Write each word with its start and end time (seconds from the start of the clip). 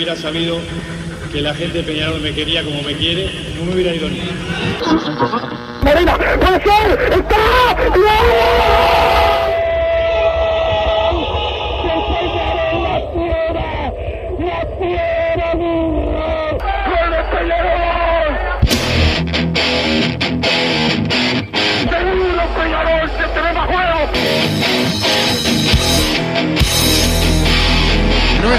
hubiera 0.00 0.16
sabido 0.16 0.58
que 1.30 1.42
la 1.42 1.54
gente 1.54 1.78
de 1.78 1.84
Peñarol 1.84 2.20
me 2.22 2.32
quería 2.32 2.64
como 2.64 2.82
me 2.82 2.94
quiere, 2.94 3.30
no 3.54 3.64
me 3.66 3.74
hubiera 3.74 3.94
ido 3.94 4.08
ni. 4.08 4.20
Marina, 5.82 6.16
puede 6.16 6.62
ser, 6.62 7.12
está. 7.12 7.76
¡Gol 7.86 9.39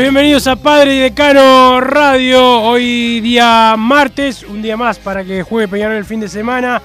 Bienvenidos 0.00 0.48
a 0.48 0.56
Padre 0.56 0.96
y 0.96 0.98
Decano 0.98 1.80
Radio. 1.80 2.62
Hoy 2.62 3.20
día 3.20 3.76
martes, 3.78 4.42
un 4.42 4.60
día 4.60 4.76
más 4.76 4.98
para 4.98 5.22
que 5.22 5.44
juegue 5.44 5.68
Peñarol 5.68 5.96
el 5.96 6.04
fin 6.04 6.18
de 6.18 6.28
semana. 6.28 6.82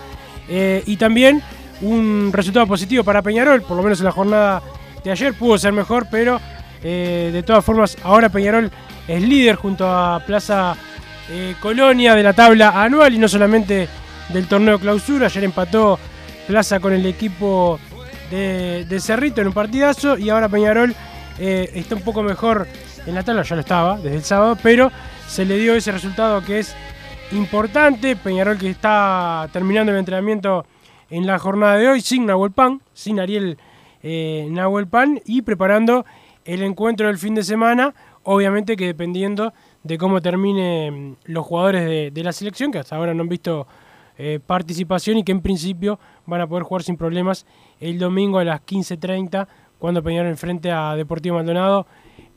eh, 0.48 0.84
y 0.86 0.96
también 0.96 1.42
un 1.82 2.30
resultado 2.32 2.68
positivo 2.68 3.04
para 3.04 3.22
Peñarol, 3.22 3.64
por 3.64 3.78
lo 3.78 3.84
menos 3.84 4.00
en 4.00 4.06
la 4.06 4.12
jornada 4.12 4.62
de 5.04 5.12
ayer. 5.12 5.34
Pudo 5.34 5.58
ser 5.58 5.74
mejor, 5.74 6.08
pero 6.12 6.40
eh, 6.84 7.32
de 7.34 7.42
todas 7.42 7.66
formas, 7.66 7.98
ahora 8.04 8.30
Peñarol 8.30 8.70
es 9.08 9.22
líder 9.24 9.56
junto 9.56 9.88
a 9.88 10.22
Plaza 10.26 10.76
eh, 11.32 11.56
Colonia 11.60 12.14
de 12.14 12.24
la 12.24 12.34
tabla 12.34 12.82
anual 12.84 13.14
y 13.14 13.18
no 13.18 13.28
solamente 13.28 13.90
del 14.30 14.48
torneo 14.48 14.78
clausura. 14.78 15.28
Ayer 15.28 15.46
empató 15.46 15.98
Plaza 16.48 16.80
con 16.80 16.94
el 16.94 17.06
equipo 17.08 17.80
de, 18.30 19.00
Cerrito 19.02 19.42
en 19.42 19.48
un 19.48 19.54
partidazo 19.54 20.16
y 20.18 20.30
ahora 20.30 20.48
Peñarol 20.48 20.96
está 21.40 21.96
un 21.96 22.02
poco 22.02 22.22
mejor 22.22 22.68
en 23.06 23.16
la 23.16 23.24
tabla, 23.24 23.44
ya 23.44 23.56
lo 23.56 23.62
estaba 23.62 23.98
desde 23.98 24.16
el 24.16 24.24
sábado, 24.24 24.58
pero 24.62 24.92
se 25.28 25.46
le 25.46 25.58
dio 25.58 25.76
ese 25.76 25.92
resultado 25.92 26.42
que 26.42 26.60
es 26.60 26.76
importante. 27.32 28.16
Peñarol 28.16 28.58
que 28.58 28.70
está 28.70 29.50
terminando 29.52 29.92
el 29.92 30.00
entrenamiento 30.00 30.66
en 31.10 31.26
la 31.26 31.40
jornada 31.40 31.78
de 31.78 31.88
hoy 31.88 32.02
sin 32.02 32.26
Nahuel 32.26 32.52
Pan, 32.52 32.82
sin 32.94 33.20
Ariel 33.20 33.58
eh, 34.04 34.48
Nahuel 34.50 34.88
Pan 34.88 35.22
y 35.26 35.42
preparando 35.42 36.06
el 36.46 36.64
encuentro 36.64 37.08
del 37.08 37.18
fin 37.18 37.36
de 37.36 37.44
semana, 37.44 37.94
obviamente 38.24 38.76
que 38.76 38.88
dependiendo 38.88 39.54
de 39.84 39.98
cómo 39.98 40.22
terminen 40.22 41.18
los 41.26 41.46
jugadores 41.46 42.14
de, 42.14 42.24
la 42.24 42.32
selección, 42.32 42.72
que 42.72 42.80
hasta 42.80 42.96
ahora 42.96 43.14
no 43.14 43.24
han 43.24 43.30
visto 43.30 43.68
eh, 44.18 44.40
participación 44.46 45.18
y 45.18 45.24
que 45.24 45.32
en 45.32 45.42
principio 45.42 46.00
van 46.26 46.42
a 46.42 46.48
poder 46.48 46.64
jugar 46.64 46.84
sin 46.84 46.98
problemas 46.98 47.46
el 47.80 48.00
domingo 48.00 48.40
a 48.40 48.44
las 48.44 48.62
15.30 48.62 49.48
cuando 49.78 50.04
Peñarol 50.04 50.30
enfrente 50.30 50.72
a 50.72 50.96
Deportivo 50.96 51.38
Maldonado 51.38 51.88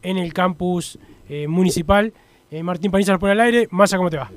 en 0.02 0.18
el 0.18 0.32
campus 0.32 0.98
eh, 1.28 1.48
municipal. 1.48 2.12
Eh, 2.50 2.62
Martín 2.62 2.90
Panizar 2.90 3.18
por 3.18 3.30
el 3.30 3.40
aire, 3.40 3.68
Massa, 3.70 3.96
¿cómo 3.96 4.10
te 4.10 4.18
va? 4.18 4.30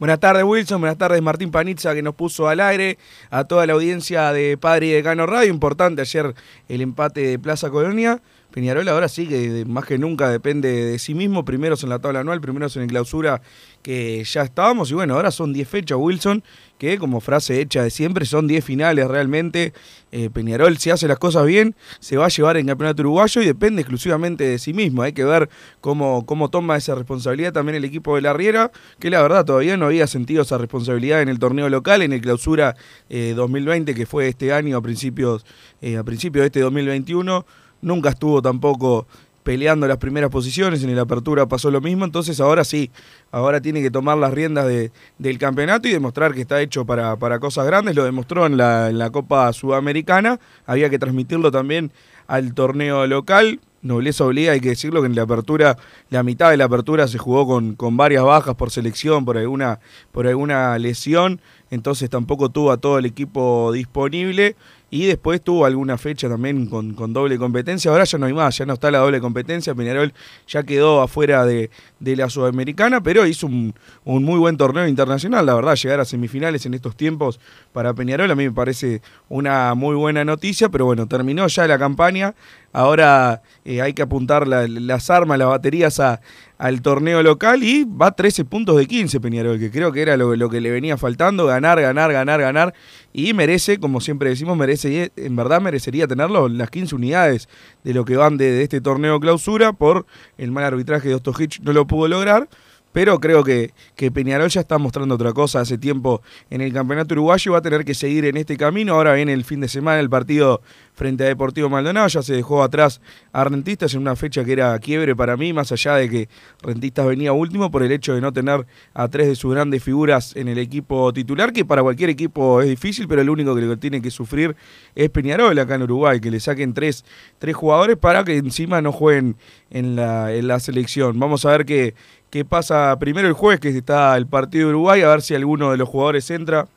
Buenas 0.00 0.18
tardes 0.18 0.42
Wilson, 0.44 0.80
buenas 0.80 0.96
tardes 0.96 1.20
Martín 1.20 1.50
Panizza 1.50 1.94
que 1.94 2.00
nos 2.00 2.14
puso 2.14 2.48
al 2.48 2.60
aire, 2.60 2.96
a 3.28 3.44
toda 3.44 3.66
la 3.66 3.74
audiencia 3.74 4.32
de 4.32 4.56
Padre 4.56 4.86
y 4.86 4.90
Decano 4.92 5.26
Radio, 5.26 5.50
importante 5.50 6.00
ayer 6.00 6.34
el 6.68 6.80
empate 6.80 7.20
de 7.20 7.38
Plaza 7.38 7.68
Colonia, 7.68 8.22
Peñarol 8.50 8.88
ahora 8.88 9.08
sí 9.08 9.26
que 9.26 9.64
más 9.66 9.84
que 9.84 9.98
nunca 9.98 10.28
depende 10.28 10.70
de 10.86 10.98
sí 10.98 11.14
mismo, 11.14 11.44
primeros 11.44 11.82
en 11.82 11.90
la 11.90 11.98
tabla 11.98 12.20
anual, 12.20 12.40
primeros 12.40 12.76
en 12.76 12.82
el 12.82 12.88
clausura 12.88 13.42
que 13.82 14.22
ya 14.24 14.42
estábamos. 14.42 14.90
Y 14.90 14.94
bueno, 14.94 15.14
ahora 15.14 15.30
son 15.30 15.52
10 15.52 15.68
fechas 15.68 15.98
Wilson, 15.98 16.42
que 16.78 16.98
como 16.98 17.20
frase 17.20 17.60
hecha 17.60 17.82
de 17.82 17.90
siempre 17.90 18.24
son 18.26 18.46
10 18.46 18.64
finales 18.64 19.06
realmente, 19.08 19.72
Eh, 20.12 20.28
Peñarol 20.28 20.76
si 20.78 20.90
hace 20.90 21.06
las 21.06 21.20
cosas 21.20 21.46
bien 21.46 21.76
se 22.00 22.16
va 22.16 22.26
a 22.26 22.28
llevar 22.28 22.56
el 22.56 22.66
campeonato 22.66 23.02
uruguayo 23.02 23.42
y 23.42 23.44
depende 23.44 23.82
exclusivamente 23.82 24.42
de 24.42 24.58
sí 24.58 24.72
mismo, 24.72 25.02
hay 25.02 25.12
que 25.12 25.22
ver 25.22 25.48
cómo, 25.80 26.26
cómo 26.26 26.50
toma 26.50 26.76
esa 26.76 26.96
responsabilidad 26.96 27.52
también 27.52 27.76
el 27.76 27.84
equipo 27.84 28.16
de 28.16 28.22
la 28.22 28.32
Riera, 28.32 28.72
que 28.98 29.08
la 29.08 29.22
verdad 29.22 29.44
todavía 29.44 29.76
no 29.76 29.86
había 29.86 30.08
sentido 30.08 30.42
esa 30.42 30.58
responsabilidad 30.58 31.22
en 31.22 31.28
el 31.28 31.38
torneo 31.38 31.68
local, 31.68 32.02
en 32.02 32.12
el 32.12 32.20
clausura 32.20 32.74
eh, 33.08 33.34
2020 33.36 33.94
que 33.94 34.04
fue 34.04 34.26
este 34.26 34.52
año 34.52 34.76
a 34.76 34.82
principios, 34.82 35.46
eh, 35.80 35.96
a 35.96 36.02
principios 36.02 36.42
de 36.42 36.46
este 36.46 36.60
2021, 36.60 37.46
nunca 37.82 38.10
estuvo 38.10 38.40
tampoco 38.42 39.06
peleando 39.42 39.88
las 39.88 39.96
primeras 39.96 40.30
posiciones, 40.30 40.82
en 40.84 40.90
el 40.90 40.98
apertura 40.98 41.46
pasó 41.46 41.70
lo 41.70 41.80
mismo, 41.80 42.04
entonces 42.04 42.40
ahora 42.40 42.62
sí, 42.62 42.90
ahora 43.32 43.60
tiene 43.60 43.80
que 43.80 43.90
tomar 43.90 44.18
las 44.18 44.32
riendas 44.34 44.66
de- 44.66 44.92
del 45.18 45.38
campeonato 45.38 45.88
y 45.88 45.92
demostrar 45.92 46.34
que 46.34 46.42
está 46.42 46.60
hecho 46.60 46.84
para, 46.84 47.16
para 47.16 47.38
cosas 47.38 47.64
grandes, 47.66 47.96
lo 47.96 48.04
demostró 48.04 48.44
en 48.44 48.58
la, 48.58 48.90
en 48.90 48.98
la 48.98 49.08
Copa 49.10 49.50
Sudamericana, 49.54 50.38
había 50.66 50.90
que 50.90 50.98
transmitirlo 50.98 51.50
también 51.50 51.90
al 52.26 52.52
torneo 52.52 53.06
local, 53.06 53.60
nobleza 53.82 54.26
obliga, 54.26 54.52
hay 54.52 54.60
que 54.60 54.68
decirlo 54.68 55.00
que 55.00 55.06
en 55.06 55.16
la 55.16 55.22
apertura, 55.22 55.78
la 56.10 56.22
mitad 56.22 56.50
de 56.50 56.58
la 56.58 56.66
apertura 56.66 57.08
se 57.08 57.16
jugó 57.16 57.46
con, 57.46 57.76
con 57.76 57.96
varias 57.96 58.22
bajas 58.24 58.54
por 58.56 58.70
selección, 58.70 59.24
por 59.24 59.38
alguna, 59.38 59.80
por 60.12 60.26
alguna 60.26 60.78
lesión, 60.78 61.40
entonces 61.70 62.10
tampoco 62.10 62.50
tuvo 62.50 62.72
a 62.72 62.76
todo 62.76 62.98
el 62.98 63.06
equipo 63.06 63.72
disponible 63.72 64.54
y 64.90 65.06
después 65.06 65.40
tuvo 65.40 65.64
alguna 65.66 65.96
fecha 65.98 66.28
también 66.28 66.66
con, 66.66 66.94
con 66.94 67.12
doble 67.12 67.38
competencia. 67.38 67.90
Ahora 67.92 68.04
ya 68.04 68.18
no 68.18 68.26
hay 68.26 68.32
más, 68.32 68.58
ya 68.58 68.66
no 68.66 68.72
está 68.74 68.90
la 68.90 68.98
doble 68.98 69.20
competencia. 69.20 69.74
Peñarol 69.74 70.12
ya 70.48 70.64
quedó 70.64 71.00
afuera 71.00 71.44
de, 71.46 71.70
de 72.00 72.16
la 72.16 72.28
Sudamericana, 72.28 73.00
pero 73.00 73.24
hizo 73.26 73.46
un, 73.46 73.72
un 74.04 74.24
muy 74.24 74.38
buen 74.38 74.56
torneo 74.56 74.88
internacional. 74.88 75.46
La 75.46 75.54
verdad, 75.54 75.76
llegar 75.76 76.00
a 76.00 76.04
semifinales 76.04 76.66
en 76.66 76.74
estos 76.74 76.96
tiempos 76.96 77.38
para 77.72 77.94
Peñarol 77.94 78.30
a 78.30 78.34
mí 78.34 78.44
me 78.44 78.52
parece 78.52 79.00
una 79.28 79.74
muy 79.74 79.94
buena 79.94 80.24
noticia, 80.24 80.68
pero 80.68 80.86
bueno, 80.86 81.06
terminó 81.06 81.46
ya 81.46 81.66
la 81.68 81.78
campaña. 81.78 82.34
Ahora 82.72 83.42
eh, 83.64 83.82
hay 83.82 83.94
que 83.94 84.02
apuntar 84.02 84.46
la- 84.46 84.66
las 84.68 85.10
armas, 85.10 85.38
las 85.38 85.48
baterías 85.48 85.98
a, 85.98 86.20
al 86.56 86.82
torneo 86.82 87.20
local 87.22 87.64
y 87.64 87.84
va 87.84 88.08
a 88.08 88.12
13 88.12 88.44
puntos 88.44 88.76
de 88.76 88.86
15 88.86 89.18
Peñarol, 89.20 89.58
que 89.58 89.70
creo 89.72 89.90
que 89.92 90.02
era 90.02 90.16
lo 90.16 90.48
que 90.50 90.60
le 90.60 90.70
venía 90.70 90.96
faltando, 90.96 91.46
ganar, 91.46 91.80
ganar, 91.80 92.12
ganar, 92.12 92.40
ganar, 92.40 92.74
y 93.12 93.32
merece, 93.34 93.78
como 93.80 94.00
siempre 94.00 94.28
decimos, 94.30 94.56
merece, 94.56 94.79
en 94.84 95.36
verdad 95.36 95.60
merecería 95.60 96.06
tenerlo 96.06 96.48
las 96.48 96.70
15 96.70 96.94
unidades 96.94 97.48
de 97.84 97.94
lo 97.94 98.04
que 98.04 98.16
van 98.16 98.36
de, 98.36 98.62
este 98.62 98.80
torneo 98.80 99.20
clausura, 99.20 99.72
por 99.72 100.06
el 100.38 100.50
mal 100.50 100.64
arbitraje 100.64 101.08
de 101.08 101.14
Ostojic 101.14 101.60
no 101.60 101.72
lo 101.72 101.86
pudo 101.86 102.08
lograr, 102.08 102.48
Pero 102.92 103.20
creo 103.20 103.44
que, 103.44 103.72
que 103.94 104.10
Peñarol 104.10 104.48
ya 104.48 104.62
está 104.62 104.78
mostrando 104.78 105.14
otra 105.14 105.32
cosa 105.32 105.60
hace 105.60 105.78
tiempo 105.78 106.22
en 106.50 106.60
el 106.60 106.72
campeonato 106.72 107.14
uruguayo. 107.14 107.52
Va 107.52 107.58
a 107.58 107.62
tener 107.62 107.84
que 107.84 107.94
seguir 107.94 108.24
en 108.24 108.36
este 108.36 108.56
camino. 108.56 108.94
Ahora 108.94 109.14
viene 109.14 109.32
el 109.32 109.44
fin 109.44 109.60
de 109.60 109.68
semana 109.68 110.00
el 110.00 110.10
partido 110.10 110.60
frente 110.94 111.24
a 111.24 111.28
Deportivo 111.28 111.70
Maldonado. 111.70 112.08
Ya 112.08 112.22
se 112.22 112.34
dejó 112.34 112.62
atrás 112.62 113.00
a 113.32 113.44
Rentistas 113.44 113.94
en 113.94 114.00
una 114.00 114.16
fecha 114.16 114.44
que 114.44 114.52
era 114.52 114.78
quiebre 114.78 115.14
para 115.16 115.36
mí, 115.36 115.52
más 115.52 115.72
allá 115.72 115.94
de 115.94 116.10
que 116.10 116.28
Rentistas 116.62 117.06
venía 117.06 117.32
último 117.32 117.70
por 117.70 117.82
el 117.82 117.92
hecho 117.92 118.14
de 118.14 118.20
no 118.20 118.32
tener 118.32 118.66
a 118.92 119.08
tres 119.08 119.28
de 119.28 119.36
sus 119.36 119.52
grandes 119.52 119.82
figuras 119.82 120.36
en 120.36 120.48
el 120.48 120.58
equipo 120.58 121.12
titular, 121.12 121.52
que 121.52 121.64
para 121.64 121.82
cualquier 121.82 122.10
equipo 122.10 122.60
es 122.60 122.68
difícil, 122.68 123.08
pero 123.08 123.22
el 123.22 123.30
único 123.30 123.54
que 123.54 123.62
lo 123.62 123.78
tiene 123.78 124.02
que 124.02 124.10
sufrir 124.10 124.56
es 124.94 125.08
Peñarol 125.10 125.58
acá 125.58 125.76
en 125.76 125.82
Uruguay, 125.82 126.20
que 126.20 126.30
le 126.30 126.40
saquen 126.40 126.74
tres, 126.74 127.04
tres 127.38 127.56
jugadores 127.56 127.96
para 127.96 128.24
que 128.24 128.36
encima 128.36 128.82
no 128.82 128.92
jueguen 128.92 129.36
en 129.70 129.96
la, 129.96 130.34
en 130.34 130.48
la 130.48 130.60
selección. 130.60 131.18
Vamos 131.18 131.46
a 131.46 131.50
ver 131.52 131.64
qué, 131.64 131.94
qué 132.30 132.44
pasa 132.44 132.96
primero 132.98 133.28
el 133.28 133.34
jueves, 133.34 133.60
que 133.60 133.68
está 133.68 134.16
el 134.16 134.26
partido 134.26 134.68
de 134.68 134.74
Uruguay, 134.74 135.02
a 135.02 135.08
ver 135.08 135.22
si 135.22 135.34
alguno 135.34 135.70
de 135.70 135.76
los 135.76 135.88
jugadores 135.88 136.30
entra 136.30 136.68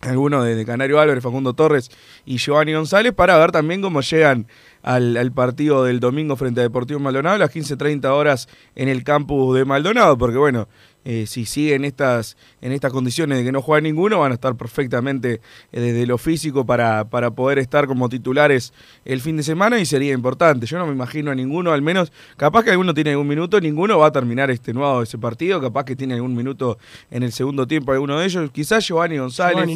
alguno 0.00 0.42
de, 0.42 0.64
Canario 0.64 1.00
Álvarez, 1.00 1.22
Facundo 1.22 1.52
Torres 1.54 1.90
y 2.24 2.38
Giovanni 2.38 2.72
González, 2.72 3.12
para 3.12 3.38
ver 3.38 3.52
también 3.52 3.82
cómo 3.82 4.00
llegan 4.00 4.46
al, 4.82 5.16
al, 5.16 5.30
partido 5.30 5.84
del 5.84 6.00
domingo 6.00 6.34
frente 6.36 6.60
a 6.60 6.64
Deportivo 6.64 6.98
Maldonado 6.98 7.36
a 7.36 7.38
las 7.38 7.54
15.30 7.54 8.06
horas 8.06 8.48
en 8.74 8.88
el 8.88 9.04
campus 9.04 9.56
de 9.56 9.64
Maldonado, 9.64 10.18
porque 10.18 10.38
bueno, 10.38 10.66
eh, 11.04 11.26
si 11.26 11.44
siguen 11.44 11.84
estas, 11.84 12.36
en 12.60 12.72
estas 12.72 12.92
condiciones 12.92 13.38
de 13.38 13.44
que 13.44 13.52
no 13.52 13.62
juega 13.62 13.80
ninguno, 13.80 14.20
van 14.20 14.32
a 14.32 14.34
estar 14.34 14.54
perfectamente 14.56 15.40
eh, 15.72 15.80
desde 15.80 16.06
lo 16.06 16.18
físico 16.18 16.64
para, 16.64 17.04
para 17.04 17.30
poder 17.30 17.58
estar 17.58 17.86
como 17.86 18.08
titulares 18.08 18.72
el 19.04 19.20
fin 19.20 19.36
de 19.36 19.42
semana 19.42 19.78
y 19.78 19.86
sería 19.86 20.12
importante. 20.12 20.66
Yo 20.66 20.78
no 20.78 20.86
me 20.86 20.92
imagino 20.92 21.30
a 21.30 21.34
ninguno, 21.34 21.72
al 21.72 21.82
menos, 21.82 22.12
capaz 22.36 22.64
que 22.64 22.70
alguno 22.70 22.94
tiene 22.94 23.10
algún 23.10 23.28
minuto, 23.28 23.60
ninguno 23.60 23.98
va 23.98 24.06
a 24.08 24.12
terminar 24.12 24.50
extenuado 24.50 25.02
ese 25.02 25.18
partido, 25.18 25.60
capaz 25.60 25.84
que 25.84 25.96
tiene 25.96 26.14
algún 26.14 26.34
minuto 26.34 26.78
en 27.10 27.22
el 27.22 27.32
segundo 27.32 27.66
tiempo 27.66 27.92
alguno 27.92 28.18
de 28.18 28.26
ellos, 28.26 28.50
quizás 28.52 28.86
Giovanni 28.86 29.18
González. 29.18 29.66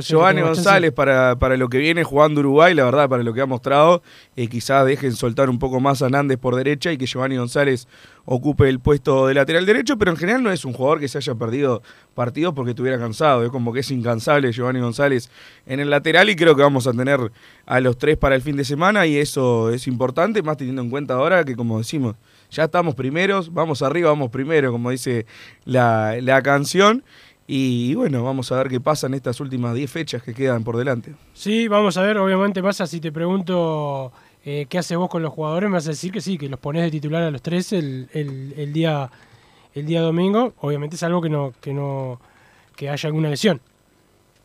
Giovanni, 0.00 0.42
González 0.42 0.92
para, 0.92 1.36
para 1.36 1.56
lo 1.56 1.68
que 1.68 1.78
viene 1.78 2.04
jugando 2.04 2.40
Uruguay, 2.40 2.74
la 2.74 2.84
verdad, 2.84 3.08
para 3.08 3.22
lo 3.22 3.32
que 3.32 3.40
ha 3.40 3.46
mostrado, 3.46 4.02
eh, 4.36 4.48
quizás 4.48 4.84
dejen 4.86 5.12
soltar 5.12 5.48
un 5.48 5.58
poco 5.58 5.80
más 5.80 6.02
a 6.02 6.08
Nández 6.08 6.38
por 6.38 6.56
derecha 6.56 6.92
y 6.92 6.98
que 6.98 7.06
Giovanni 7.06 7.36
González 7.36 7.86
ocupe 8.24 8.68
el 8.68 8.80
puesto 8.80 9.26
de 9.26 9.34
lateral 9.34 9.66
derecho, 9.66 9.98
pero 9.98 10.10
en 10.10 10.16
general 10.16 10.42
no 10.42 10.50
es 10.50 10.64
un 10.64 10.72
jugador 10.72 11.00
que 11.00 11.08
se 11.08 11.18
haya 11.18 11.34
perdido 11.34 11.82
partidos 12.14 12.54
porque 12.54 12.70
estuviera 12.70 12.98
cansado, 12.98 13.44
es 13.44 13.50
como 13.50 13.72
que 13.72 13.80
es 13.80 13.90
incansable 13.90 14.52
Giovanni 14.52 14.80
González 14.80 15.30
en 15.66 15.80
el 15.80 15.90
lateral 15.90 16.30
y 16.30 16.36
creo 16.36 16.54
que 16.54 16.62
vamos 16.62 16.86
a 16.86 16.92
tener 16.92 17.32
a 17.66 17.80
los 17.80 17.98
tres 17.98 18.16
para 18.16 18.34
el 18.34 18.42
fin 18.42 18.56
de 18.56 18.64
semana 18.64 19.06
y 19.06 19.16
eso 19.16 19.70
es 19.70 19.86
importante, 19.86 20.42
más 20.42 20.56
teniendo 20.56 20.82
en 20.82 20.90
cuenta 20.90 21.14
ahora 21.14 21.44
que 21.44 21.56
como 21.56 21.78
decimos, 21.78 22.16
ya 22.50 22.64
estamos 22.64 22.94
primeros, 22.94 23.52
vamos 23.52 23.82
arriba, 23.82 24.10
vamos 24.10 24.30
primero, 24.30 24.70
como 24.72 24.90
dice 24.90 25.26
la, 25.64 26.16
la 26.20 26.42
canción. 26.42 27.02
Y 27.46 27.94
bueno, 27.94 28.22
vamos 28.22 28.52
a 28.52 28.56
ver 28.56 28.68
qué 28.68 28.80
pasa 28.80 29.08
en 29.08 29.14
estas 29.14 29.40
últimas 29.40 29.74
10 29.74 29.90
fechas 29.90 30.22
que 30.22 30.32
quedan 30.32 30.62
por 30.62 30.76
delante. 30.76 31.14
Sí, 31.34 31.66
vamos 31.66 31.96
a 31.96 32.02
ver, 32.02 32.16
obviamente 32.18 32.62
pasa 32.62 32.86
si 32.86 33.00
te 33.00 33.10
pregunto 33.10 34.12
eh, 34.44 34.66
¿Qué 34.68 34.78
haces 34.78 34.96
vos 34.96 35.08
con 35.08 35.22
los 35.22 35.32
jugadores? 35.32 35.70
Me 35.70 35.74
vas 35.74 35.86
a 35.86 35.90
decir 35.90 36.10
que 36.10 36.20
sí, 36.20 36.36
que 36.36 36.48
los 36.48 36.58
pones 36.58 36.82
de 36.82 36.90
titular 36.90 37.22
a 37.22 37.30
los 37.30 37.42
tres 37.42 37.72
el, 37.72 38.08
el, 38.12 38.72
día 38.72 39.10
el 39.74 39.86
día 39.86 40.00
domingo. 40.00 40.54
Obviamente 40.60 40.96
es 40.96 41.02
algo 41.04 41.20
que 41.22 41.28
no 41.28 41.52
que 41.60 41.72
no 41.72 42.20
que 42.74 42.90
haya 42.90 43.06
alguna 43.06 43.30
lesión. 43.30 43.60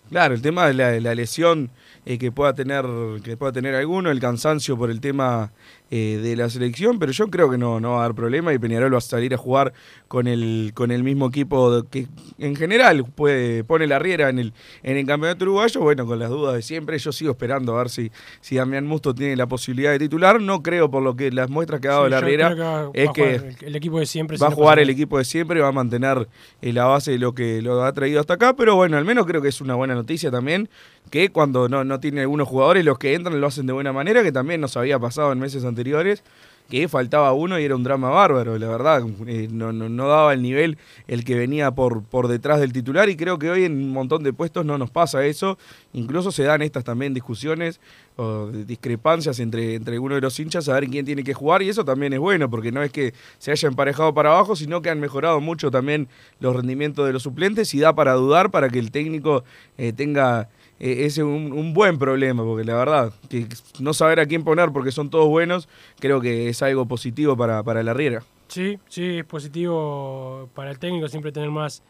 Claro, 0.09 0.35
el 0.35 0.41
tema 0.41 0.67
de 0.67 1.01
la, 1.01 1.15
lesión 1.15 1.69
eh, 2.05 2.17
que 2.17 2.31
pueda 2.31 2.53
tener 2.53 2.85
que 3.23 3.35
pueda 3.37 3.51
tener 3.51 3.75
alguno, 3.75 4.11
el 4.11 4.19
cansancio 4.19 4.77
por 4.77 4.91
el 4.91 5.01
tema 5.01 5.51
eh, 5.89 6.19
de 6.21 6.35
la 6.35 6.49
selección, 6.49 6.99
pero 6.99 7.13
yo 7.13 7.27
creo 7.29 7.49
que 7.49 7.57
no, 7.57 7.79
no 7.79 7.91
va 7.91 7.99
a 7.99 8.01
dar 8.01 8.13
problema 8.13 8.53
y 8.53 8.59
Peñarol 8.59 8.93
va 8.93 8.97
a 8.97 9.01
salir 9.01 9.33
a 9.33 9.37
jugar 9.37 9.71
con 10.09 10.27
el, 10.27 10.71
con 10.73 10.91
el 10.91 11.01
mismo 11.01 11.27
equipo 11.27 11.85
que 11.89 12.07
en 12.39 12.57
general 12.57 13.05
puede, 13.05 13.63
pone 13.63 13.87
la 13.87 13.97
riera 13.97 14.27
en 14.27 14.37
el, 14.37 14.53
en 14.83 14.97
el 14.97 15.05
campeonato 15.05 15.45
uruguayo, 15.45 15.79
bueno, 15.79 16.05
con 16.05 16.19
las 16.19 16.29
dudas 16.29 16.55
de 16.55 16.61
siempre, 16.61 16.99
yo 16.99 17.13
sigo 17.13 17.31
esperando 17.31 17.73
a 17.73 17.77
ver 17.77 17.89
si, 17.89 18.11
si 18.41 18.57
Damián 18.57 18.85
Musto 18.85 19.15
tiene 19.15 19.37
la 19.37 19.47
posibilidad 19.47 19.91
de 19.91 19.99
titular, 19.99 20.41
no 20.41 20.61
creo 20.61 20.91
por 20.91 21.01
lo 21.01 21.15
que 21.15 21.31
las 21.31 21.49
muestras 21.49 21.79
que 21.79 21.87
ha 21.87 21.91
dado 21.91 22.09
la 22.09 22.19
riera 22.19 22.89
es 22.93 23.09
que 23.11 23.55
el, 23.61 23.75
equipo 23.77 23.99
de 23.99 24.05
siempre 24.05 24.35
va 24.37 24.47
a 24.47 24.51
jugar 24.51 24.79
el 24.79 24.89
equipo 24.89 25.17
de 25.17 25.23
siempre, 25.23 25.61
va 25.61 25.69
a 25.69 25.71
mantener 25.71 26.27
eh, 26.61 26.73
la 26.73 26.83
base 26.83 27.11
de 27.11 27.17
lo 27.17 27.33
que 27.33 27.61
lo 27.61 27.81
ha 27.85 27.93
traído 27.93 28.19
hasta 28.19 28.33
acá, 28.33 28.57
pero 28.57 28.75
bueno, 28.75 28.97
al 28.97 29.05
menos 29.05 29.25
creo 29.25 29.41
que 29.41 29.47
es 29.47 29.61
una 29.61 29.75
buena 29.75 29.95
noticia 29.95 30.29
también, 30.31 30.67
que 31.09 31.29
cuando 31.29 31.69
no, 31.69 31.85
no 31.85 32.01
tiene 32.01 32.19
algunos 32.19 32.49
jugadores, 32.49 32.83
los 32.83 32.99
que 32.99 33.13
entran 33.13 33.39
lo 33.39 33.47
hacen 33.47 33.65
de 33.65 33.71
buena 33.71 33.93
manera, 33.93 34.21
que 34.21 34.33
también 34.33 34.59
nos 34.59 34.75
había 34.75 34.99
pasado 34.99 35.31
en 35.31 35.39
meses 35.39 35.63
anteriores 35.63 35.76
anteriores, 35.77 36.23
que 36.69 36.89
faltaba 36.89 37.31
uno 37.31 37.57
y 37.59 37.63
era 37.63 37.75
un 37.75 37.83
drama 37.83 38.09
bárbaro, 38.09 38.57
la 38.57 38.67
verdad, 38.67 39.01
eh, 39.25 39.47
no, 39.49 39.71
no, 39.71 40.07
daba 40.07 40.33
el 40.33 40.41
nivel 40.41 40.77
el 41.07 41.23
que 41.23 41.35
venía 41.35 41.71
por, 41.71 42.03
por 42.03 42.27
detrás 42.27 42.59
del 42.59 42.73
titular 42.73 43.07
y 43.07 43.15
creo 43.15 43.39
que 43.39 43.49
hoy 43.49 43.63
en 43.63 43.71
un 43.71 43.93
montón 43.93 44.21
de 44.23 44.33
puestos 44.33 44.65
no 44.65 44.77
nos 44.77 44.89
pasa 44.89 45.25
eso, 45.25 45.57
incluso 45.93 46.29
se 46.29 46.43
dan 46.43 46.61
estas 46.61 46.83
también 46.83 47.13
discusiones 47.13 47.79
o 48.17 48.47
discrepancias 48.47 49.39
entre, 49.39 49.75
entre 49.75 49.93
algunos 49.93 50.17
de 50.17 50.21
los 50.21 50.37
hinchas 50.39 50.67
a 50.67 50.73
ver 50.73 50.87
quién 50.87 51.05
tiene 51.05 51.23
que 51.23 51.33
jugar 51.33 51.61
y 51.61 51.69
eso 51.69 51.85
también 51.85 52.11
es 52.11 52.19
bueno 52.19 52.49
porque 52.49 52.71
no 52.71 52.83
es 52.83 52.91
que 52.91 53.13
se 53.37 53.51
haya 53.51 53.69
emparejado 53.69 54.13
para 54.13 54.31
abajo, 54.31 54.57
sino 54.57 54.81
que 54.81 54.89
han 54.89 54.99
mejorado 54.99 55.39
mucho 55.39 55.71
también 55.71 56.09
los 56.41 56.53
rendimientos 56.53 57.05
de 57.05 57.13
los 57.13 57.23
suplentes 57.23 57.73
y 57.75 57.79
da 57.79 57.95
para 57.95 58.13
dudar 58.13 58.51
para 58.51 58.67
que 58.67 58.79
el 58.79 58.91
técnico 58.91 59.45
eh, 59.77 59.93
tenga 59.93 60.49
eh, 60.79 61.05
es 61.05 61.17
un, 61.17 61.73
buen 61.73 61.97
problema, 61.97 62.43
porque 62.43 62.63
la 62.63 62.75
verdad, 62.75 63.13
que 63.29 63.47
no 63.79 63.93
saber 63.93 64.19
a 64.19 64.25
quién 64.25 64.43
poner 64.43 64.71
porque 64.71 64.91
son 64.91 65.09
todos 65.09 65.27
buenos, 65.27 65.67
creo 65.99 66.21
que 66.21 66.49
es 66.49 66.61
algo 66.61 66.85
positivo 66.85 67.35
para, 67.35 67.63
para 67.63 67.83
la 67.83 67.93
Riera. 67.93 68.23
Sí, 68.47 68.79
sí, 68.87 69.19
es 69.19 69.25
positivo 69.25 70.49
para 70.53 70.71
el 70.71 70.79
técnico 70.79 71.07
siempre 71.07 71.31
tener 71.31 71.49
más, 71.49 71.83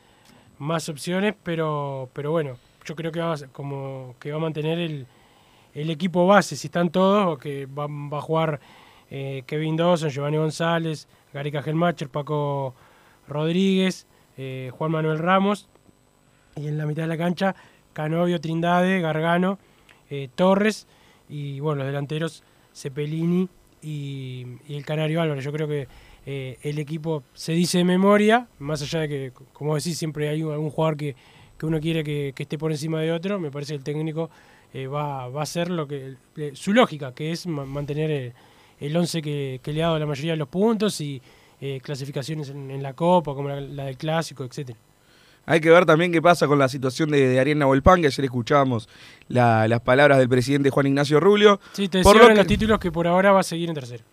más 0.58 0.90
opciones, 0.90 1.36
pero, 1.44 2.10
pero 2.14 2.32
bueno, 2.32 2.58
yo 2.86 2.96
creo 2.96 3.12
que 3.12 3.20
va, 3.20 3.36
como 3.52 4.16
que 4.20 4.32
va 4.32 4.38
a 4.38 4.42
mantener 4.42 4.80
el, 4.80 5.08
el 5.74 5.90
equipo 5.90 6.26
base, 6.26 6.56
si 6.56 6.68
están 6.68 6.90
todos, 6.90 7.38
que 7.38 7.66
va, 7.66 7.88
va 7.88 8.18
a 8.18 8.22
jugar 8.22 8.60
eh, 9.10 9.44
Kevin 9.46 9.76
Dawson, 9.76 10.10
Giovanni 10.10 10.38
González, 10.38 11.08
Gary 11.34 11.52
Cajelmacher, 11.52 12.10
Paco 12.10 12.74
Rodríguez, 13.28 14.08
eh, 14.38 14.72
Juan 14.74 14.92
Manuel 14.92 15.20
Ramos, 15.20 15.70
y 16.56 16.68
en 16.68 16.78
la 16.78 16.86
mitad 16.86 17.04
de 17.04 17.08
la 17.08 17.18
cancha 17.18 17.56
Canovio, 17.98 18.40
Trindade, 18.40 19.02
Gargano, 19.02 19.58
eh, 20.12 20.30
Torres 20.36 20.86
y 21.28 21.60
bueno, 21.60 21.80
los 21.80 21.88
delanteros 21.88 22.44
Cepelini 22.72 23.50
y, 23.82 24.46
el 24.70 24.86
Canario 24.86 25.20
Álvarez. 25.20 25.44
Yo 25.44 25.52
creo 25.52 25.68
que 25.68 25.88
eh, 26.28 26.60
el 26.62 26.78
equipo 26.78 27.24
se 27.34 27.54
dice 27.54 27.80
de 27.80 27.86
memoria, 27.86 28.50
más 28.60 28.84
allá 28.84 29.00
de 29.00 29.10
que, 29.10 29.32
como 29.52 29.74
decís, 29.74 29.98
siempre 29.98 30.30
hay 30.30 30.42
algún 30.44 30.70
jugador 30.70 30.96
que, 30.96 31.16
uno 31.64 31.80
quiere 31.80 32.04
que, 32.04 32.36
esté 32.38 32.60
por 32.60 32.72
encima 32.72 33.02
de 33.02 33.12
otro, 33.12 33.40
me 33.40 33.50
parece 33.50 33.74
que 33.74 33.78
el 33.78 33.84
técnico 33.84 34.30
eh, 34.76 34.86
va, 34.86 35.24
a 35.24 35.42
hacer 35.42 35.72
lo 35.72 35.88
que 35.88 36.18
su 36.54 36.74
lógica, 36.74 37.16
que 37.16 37.32
es 37.32 37.48
mantener 37.48 38.36
el, 38.80 38.96
11 38.96 39.24
que, 39.24 39.60
le 39.66 39.82
ha 39.82 39.88
dado 39.88 39.98
la 39.98 40.06
mayoría 40.06 40.34
de 40.34 40.38
los 40.38 40.50
puntos 40.50 41.02
y 41.02 41.20
clasificaciones 41.82 42.50
en, 42.52 42.84
la 42.84 42.94
Copa, 42.94 43.34
como 43.34 43.50
la, 43.50 43.60
la 43.60 43.86
del 43.86 43.98
Clásico, 43.98 44.44
etcétera. 44.44 44.78
Hay 45.50 45.62
que 45.62 45.70
ver 45.70 45.86
también 45.86 46.12
qué 46.12 46.22
pasa 46.22 46.46
con 46.46 46.60
la 46.60 46.68
situación 46.68 47.10
de, 47.10 47.26
de 47.26 47.40
Ariana 47.40 47.66
Volpán, 47.66 48.02
que 48.02 48.08
ayer 48.08 48.26
escuchábamos 48.26 48.90
las 49.30 49.80
palabras 49.80 50.18
del 50.18 50.28
presidente 50.28 50.70
Juan 50.70 50.88
Ignacio 50.88 51.22
Rubio. 51.22 51.62
Sí, 51.72 51.88
te 51.88 52.04
por 52.04 52.36
los 52.36 52.48
títulos 52.48 52.80
que 52.80 52.92
por 52.92 53.08
ahora 53.08 53.32
va 53.32 53.40
a 53.40 53.44
seguir 53.44 53.70
en 53.70 53.76
tercero. 53.76 54.04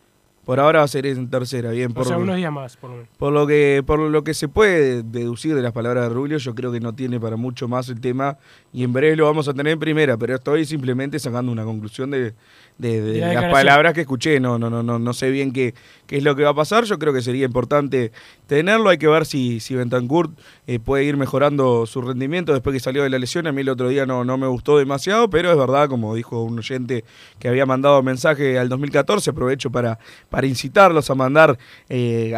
Por 0.45 0.61
ahora 0.61 0.81
va 0.81 0.85
a 0.85 0.89
ser 0.89 1.07
en 1.07 1.31
tercera, 1.31 1.71
bien. 1.71 1.93
Por, 1.95 2.07
unos 2.07 2.37
días 2.37 2.53
más, 2.53 2.77
por 2.77 2.91
lo 2.91 2.97
menos. 2.97 3.11
Por 3.17 3.33
lo, 3.33 3.47
que, 3.47 3.83
por 3.85 3.99
lo 3.99 4.25
que 4.25 4.35
se 4.35 4.47
puede 4.47 5.03
deducir 5.03 5.55
de 5.55 5.63
las 5.63 5.73
palabras 5.73 6.07
de 6.07 6.15
Rubio, 6.15 6.37
yo 6.37 6.55
creo 6.55 6.71
que 6.71 6.81
no 6.81 6.93
tiene 6.93 7.19
para 7.19 7.37
mucho 7.37 7.67
más 7.67 7.89
el 7.89 8.01
tema 8.01 8.37
y 8.73 8.85
en 8.85 8.93
breve 8.93 9.17
lo 9.17 9.25
vamos 9.25 9.49
a 9.49 9.55
tener 9.55 9.73
en 9.73 9.79
primera, 9.79 10.19
pero 10.19 10.35
estoy 10.35 10.67
simplemente 10.67 11.19
sacando 11.19 11.51
una 11.51 11.65
conclusión 11.65 12.11
de, 12.11 12.35
de, 12.77 13.21
las 13.21 13.51
palabras 13.51 13.95
que 13.95 14.03
escuché. 14.03 14.39
No, 14.39 14.59
no, 14.59 14.69
no, 14.69 14.83
no, 14.83 14.99
no 14.99 15.13
sé 15.15 15.31
bien 15.31 15.51
qué, 15.51 15.75
qué, 16.07 16.19
es 16.19 16.25
lo 16.25 16.37
que 16.37 16.43
va 16.43 16.51
a 16.51 16.55
pasar. 16.55 16.85
Yo 16.85 16.99
creo 16.99 17.13
que 17.13 17.23
sería 17.23 17.45
importante 17.45 18.13
tenerlo. 18.47 18.91
Hay 18.91 18.99
que 18.99 19.09
ver 19.09 19.27
si, 19.27 19.61
si 19.61 19.75
eh, 20.67 20.79
puede 20.79 21.05
ir 21.05 21.17
mejorando 21.17 21.87
su 21.87 22.01
rendimiento 22.03 22.53
después 22.53 22.75
que 22.75 22.81
salió 22.81 23.03
de 23.03 23.11
la 23.11 23.19
lesión. 23.19 23.47
A 23.47 23.53
mí 23.53 23.61
el 23.61 23.69
otro 23.69 23.89
día 23.89 24.07
no, 24.07 24.25
no 24.25 24.39
me 24.39 24.47
gustó 24.47 24.79
demasiado, 24.79 25.29
pero 25.31 25.51
es 25.51 25.59
verdad, 25.59 25.89
como 25.89 26.15
dijo 26.15 26.43
un 26.43 26.59
oyente 26.59 27.05
que 27.39 27.49
había 27.49 27.67
mandado 27.67 28.03
mensaje 28.03 28.59
al 28.59 28.69
2014, 28.69 29.31
aprovecho 29.31 29.71
para, 29.71 29.99
para 30.31 30.47
incitarlos 30.47 31.11
a 31.11 31.15
mandar 31.15 31.59
eh, 31.89 32.33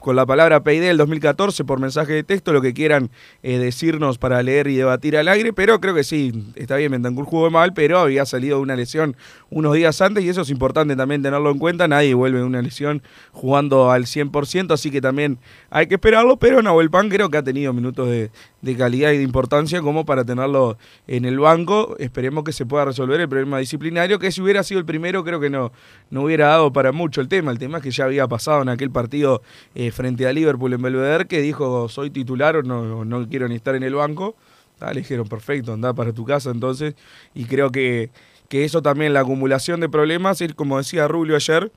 con 0.00 0.16
la 0.16 0.26
palabra 0.26 0.62
PID 0.62 0.82
del 0.82 0.96
2014 0.96 1.64
por 1.64 1.80
mensaje 1.80 2.12
de 2.12 2.22
texto 2.24 2.52
lo 2.52 2.62
que 2.62 2.72
quieran 2.72 3.10
eh, 3.42 3.58
decirnos 3.58 4.18
para 4.18 4.42
leer 4.42 4.68
y 4.68 4.76
debatir 4.76 5.16
al 5.16 5.28
aire, 5.28 5.52
pero 5.52 5.80
creo 5.80 5.94
que 5.94 6.04
sí, 6.04 6.52
está 6.54 6.76
bien, 6.76 6.92
Bentancur 6.92 7.24
jugó 7.24 7.50
mal, 7.50 7.72
pero 7.72 7.98
había 7.98 8.24
salido 8.24 8.56
de 8.56 8.62
una 8.62 8.76
lesión 8.76 9.16
unos 9.50 9.74
días 9.74 10.00
antes 10.00 10.24
y 10.24 10.28
eso 10.28 10.42
es 10.42 10.50
importante 10.50 10.96
también 10.96 11.22
tenerlo 11.22 11.50
en 11.50 11.58
cuenta. 11.58 11.88
Nadie 11.88 12.14
vuelve 12.14 12.38
de 12.38 12.44
una 12.44 12.62
lesión 12.62 12.87
jugando 13.32 13.90
al 13.90 14.04
100%, 14.04 14.72
así 14.72 14.90
que 14.90 15.00
también 15.00 15.38
hay 15.70 15.86
que 15.86 15.94
esperarlo, 15.94 16.36
pero 16.38 16.62
Nahuel 16.62 16.90
Pan 16.90 17.08
creo 17.08 17.30
que 17.30 17.38
ha 17.38 17.42
tenido 17.42 17.72
minutos 17.72 18.08
de, 18.08 18.30
de 18.62 18.76
calidad 18.76 19.12
y 19.12 19.18
de 19.18 19.22
importancia 19.22 19.80
como 19.80 20.04
para 20.04 20.24
tenerlo 20.24 20.78
en 21.06 21.24
el 21.24 21.38
banco. 21.38 21.96
Esperemos 21.98 22.44
que 22.44 22.52
se 22.52 22.66
pueda 22.66 22.84
resolver 22.84 23.20
el 23.20 23.28
problema 23.28 23.58
disciplinario, 23.58 24.18
que 24.18 24.32
si 24.32 24.40
hubiera 24.40 24.62
sido 24.62 24.80
el 24.80 24.86
primero 24.86 25.24
creo 25.24 25.40
que 25.40 25.50
no, 25.50 25.72
no 26.10 26.22
hubiera 26.22 26.48
dado 26.48 26.72
para 26.72 26.92
mucho 26.92 27.20
el 27.20 27.28
tema. 27.28 27.50
El 27.50 27.58
tema 27.58 27.78
es 27.78 27.84
que 27.84 27.90
ya 27.90 28.04
había 28.04 28.26
pasado 28.26 28.62
en 28.62 28.68
aquel 28.68 28.90
partido 28.90 29.42
eh, 29.74 29.90
frente 29.90 30.26
a 30.26 30.32
Liverpool 30.32 30.72
en 30.72 30.82
Belvedere, 30.82 31.26
que 31.26 31.40
dijo 31.40 31.88
soy 31.88 32.10
titular 32.10 32.56
o 32.56 32.62
no, 32.62 33.04
no 33.04 33.28
quiero 33.28 33.48
ni 33.48 33.56
estar 33.56 33.74
en 33.74 33.82
el 33.82 33.94
banco. 33.94 34.36
Ah, 34.80 34.92
le 34.92 35.00
dijeron, 35.00 35.28
perfecto, 35.28 35.72
anda 35.72 35.92
para 35.92 36.12
tu 36.12 36.24
casa 36.24 36.50
entonces. 36.50 36.94
Y 37.34 37.46
creo 37.46 37.70
que, 37.70 38.10
que 38.48 38.64
eso 38.64 38.80
también, 38.80 39.12
la 39.12 39.20
acumulación 39.20 39.80
de 39.80 39.88
problemas, 39.88 40.40
es 40.40 40.54
como 40.54 40.78
decía 40.78 41.08
Rubio 41.08 41.36
ayer, 41.36 41.72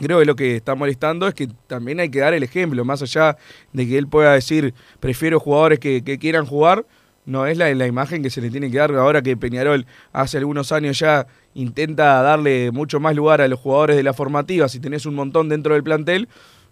creo 0.00 0.18
que 0.18 0.24
lo 0.24 0.36
que 0.36 0.56
está 0.56 0.74
molestando 0.74 1.28
es 1.28 1.34
que 1.34 1.48
también 1.66 2.00
hay 2.00 2.10
que 2.10 2.20
dar 2.20 2.34
el 2.34 2.42
ejemplo, 2.42 2.84
más 2.84 3.02
allá 3.02 3.36
de 3.72 3.86
que 3.86 3.98
él 3.98 4.08
pueda 4.08 4.32
decir, 4.32 4.74
prefiero 4.98 5.38
jugadores 5.38 5.78
que, 5.78 6.02
que 6.02 6.18
quieran 6.18 6.46
jugar, 6.46 6.84
no 7.26 7.46
es 7.46 7.56
la, 7.56 7.72
la 7.74 7.86
imagen 7.86 8.22
que 8.22 8.30
se 8.30 8.40
le 8.40 8.50
tiene 8.50 8.70
que 8.70 8.78
dar 8.78 8.92
ahora 8.94 9.22
que 9.22 9.36
Peñarol 9.36 9.86
hace 10.12 10.38
algunos 10.38 10.72
años 10.72 10.98
ya 10.98 11.26
intenta 11.54 12.22
darle 12.22 12.70
mucho 12.72 12.98
más 12.98 13.14
lugar 13.14 13.40
a 13.40 13.48
los 13.48 13.60
jugadores 13.60 13.96
de 13.96 14.02
la 14.02 14.12
formativa, 14.12 14.68
si 14.68 14.80
tenés 14.80 15.06
un 15.06 15.14
montón 15.14 15.48
dentro 15.48 15.74
del 15.74 15.82
plantel, 15.82 16.28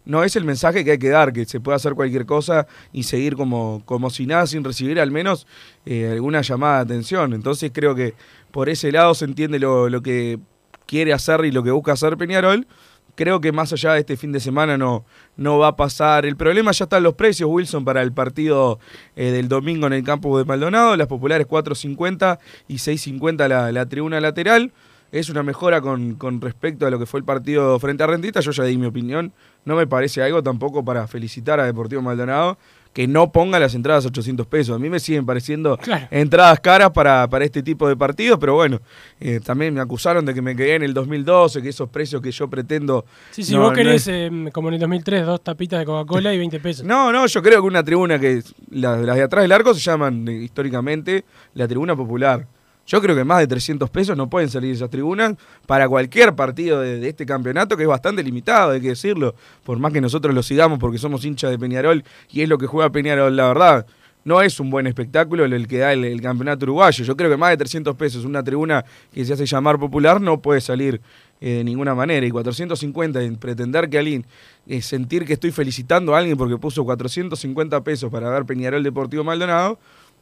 no 0.09 0.25
es 0.25 0.37
el 0.37 0.45
mensaje 0.45 0.85
que 0.85 0.93
hay 0.93 0.99
que 0.99 1.11
dar, 1.11 1.35
que 1.35 1.45
se 1.45 1.61
puede 1.61 1.77
hacer 1.77 1.93
cualquier 1.95 2.25
cosa 2.25 2.67
y 2.95 3.03
seguir 3.03 3.37
como, 3.37 3.83
como 3.85 4.09
si 4.09 4.27
nada, 4.27 4.47
sin 4.47 4.65
recibir 4.65 4.99
al 5.01 5.11
menos 5.11 5.47
eh, 5.85 6.09
alguna 6.11 6.41
llamada 6.41 6.77
de 6.77 6.95
atención. 6.95 7.35
Entonces 7.35 7.71
creo 7.75 7.95
que 7.95 8.15
por 8.51 8.71
ese 8.71 8.91
lado 8.91 9.15
se 9.15 9.27
entiende 9.27 9.59
lo, 9.59 9.91
lo, 9.91 10.01
que 10.01 10.39
quiere 10.87 11.13
hacer 11.13 11.45
y 11.45 11.53
lo 11.53 11.63
que 11.63 11.71
busca 11.73 11.93
hacer 11.93 12.17
Peñarol. 12.17 12.67
Creo 13.19 13.41
que 13.41 13.51
más 13.51 13.73
allá 13.73 13.95
de 13.95 13.99
este 13.99 14.17
fin 14.17 14.31
de 14.31 14.39
semana 14.39 14.79
no, 14.79 15.05
no 15.37 15.59
va 15.59 15.67
a 15.67 15.77
pasar. 15.77 16.25
El 16.25 16.37
problema 16.37 16.71
ya 16.71 16.85
están 16.85 17.03
los 17.03 17.15
precios, 17.15 17.51
Wilson, 17.51 17.85
para 17.85 18.01
el 18.03 18.13
partido 18.13 18.79
eh, 19.17 19.33
del 19.33 19.49
domingo 19.49 19.89
en 19.89 19.93
el 19.93 20.05
campo 20.05 20.39
de 20.39 20.45
Maldonado. 20.45 20.97
Las 20.97 21.09
populares 21.09 21.49
4.50 21.49 22.39
y 22.69 22.77
6.50 22.77 23.49
la, 23.49 23.73
la 23.73 23.87
tribuna 23.87 24.21
lateral 24.21 24.73
es 25.11 25.31
una 25.31 25.43
mejora 25.43 25.81
con, 25.81 26.15
con, 26.15 26.41
respecto 26.41 26.87
a 26.87 26.91
lo 26.91 27.01
que 27.01 27.07
fue 27.07 27.19
el 27.19 27.25
partido 27.25 27.77
frente 27.81 28.05
a 28.05 28.07
Rentista. 28.07 28.39
Yo 28.39 28.53
ya 28.53 28.63
di 28.63 28.79
mi 28.79 28.87
opinión. 28.87 29.33
No 29.65 29.75
me 29.75 29.89
parece 29.89 30.23
algo 30.23 30.41
tampoco 30.45 30.85
para 30.85 31.09
felicitar 31.09 31.59
a 31.59 31.67
Deportivo 31.67 32.01
Maldonado 32.01 32.57
que 32.99 33.07
no 33.07 33.31
ponga 33.31 33.61
las 33.61 33.77
entradas 33.77 34.05
a 34.05 34.09
800 34.09 34.45
pesos. 34.49 34.75
A 34.75 34.79
mí 34.81 34.91
me 34.91 34.99
siguen 34.99 35.25
pareciendo 35.25 35.77
claro. 35.77 36.09
entradas 36.11 36.59
caras 36.59 36.91
para, 36.91 37.29
para 37.29 37.45
este 37.45 37.63
tipo 37.63 37.89
de 37.89 37.97
partidos, 37.97 38.41
pero 38.41 38.55
bueno, 38.55 38.81
eh, 39.21 39.39
también 39.39 39.73
me 39.73 39.81
acusaron 39.81 40.25
de 40.25 40.35
que 40.35 40.43
me 40.43 40.57
quedé 40.57 40.75
en 40.75 40.83
el 40.83 40.95
2012, 40.95 41.63
que 41.63 41.69
esos 41.69 41.89
precios 41.91 42.21
que 42.21 42.33
yo 42.33 42.51
pretendo... 42.51 43.05
Sí, 43.31 43.45
si 43.45 43.55
no, 43.55 43.61
vos 43.61 43.73
querés, 43.73 44.09
no 44.09 44.15
es... 44.15 44.49
eh, 44.49 44.51
como 44.51 44.67
en 44.67 44.75
el 44.75 44.81
2003, 44.81 45.27
dos 45.27 45.45
tapitas 45.45 45.79
de 45.79 45.85
Coca-Cola 45.85 46.35
y 46.35 46.39
20 46.39 46.59
pesos. 46.59 46.85
No, 46.85 47.13
no, 47.13 47.25
yo 47.29 47.41
creo 47.41 47.61
que 47.61 47.69
una 47.69 47.85
tribuna 47.85 48.19
que... 48.19 48.43
Las, 48.71 49.01
las 49.01 49.15
de 49.15 49.23
atrás 49.23 49.45
del 49.45 49.53
arco 49.53 49.75
se 49.75 49.81
llaman 49.81 50.27
eh, 50.27 50.33
históricamente 50.33 51.25
la 51.55 51.69
tribuna 51.69 51.95
popular. 51.95 52.49
Yo 52.89 53.03
creo 53.03 53.15
que 53.15 53.23
más 53.23 53.39
de 53.41 53.47
300 53.47 53.91
pesos 53.91 54.17
no 54.17 54.31
pueden 54.31 54.49
salir 54.49 54.73
esas 54.73 54.89
tribunas 54.89 55.35
para 55.67 55.87
cualquier 55.87 56.35
partido 56.35 56.81
de, 56.81 57.07
este 57.07 57.27
campeonato, 57.27 57.77
que 57.77 57.83
es 57.83 57.89
bastante 57.89 58.23
limitado, 58.23 58.71
hay 58.71 58.81
que 58.81 58.89
decirlo. 58.89 59.35
Por 59.63 59.79
más 59.79 59.93
que 59.93 60.01
nosotros 60.01 60.35
lo 60.35 60.43
sigamos 60.43 60.79
porque 60.79 60.97
somos 60.97 61.23
hinchas 61.23 61.51
de 61.51 61.59
Peñarol 61.59 62.03
y 62.31 62.41
es 62.41 62.49
lo 62.49 62.57
que 62.57 62.67
juega 62.67 62.91
Peñarol, 62.91 63.37
la 63.37 63.49
verdad. 63.49 63.87
No 64.25 64.41
es 64.41 64.59
un 64.59 64.71
buen 64.71 64.87
espectáculo 64.87 65.45
el 65.45 65.69
que 65.69 65.79
da 65.79 65.93
el, 65.93 66.05
el 66.05 66.21
campeonato 66.23 66.65
uruguayo. 66.65 67.05
Yo 67.05 67.15
creo 67.15 67.31
que 67.31 67.37
más 67.37 67.51
de 67.51 67.59
300 67.59 67.95
pesos 67.95 68.25
una 68.25 68.43
tribuna 68.43 68.85
que 69.13 69.23
se 69.23 69.35
hace 69.35 69.45
llamar 69.45 69.79
popular 69.79 70.19
no 70.21 70.41
puede 70.41 70.63
salir 70.63 71.01
eh, 71.41 71.59
de 71.59 71.65
ninguna 71.65 71.95
manera. 71.95 72.27
Y 72.27 72.31
450, 72.31 73.23
en 73.23 73.37
pretender 73.37 73.89
que 73.89 73.99
alguien, 73.99 74.27
eh, 74.67 74.83
sentir 74.83 75.25
que 75.25 75.35
estoy 75.35 75.53
felicitando 75.53 76.15
a 76.15 76.19
alguien 76.19 76.37
porque 76.37 76.57
puso 76.57 76.85
450 76.85 77.83
pesos 77.85 78.11
para 78.11 78.29
ver 78.31 78.45
Peñarol 78.45 78.83
Deportivo 78.83 79.23
Maldonado, 79.23 79.79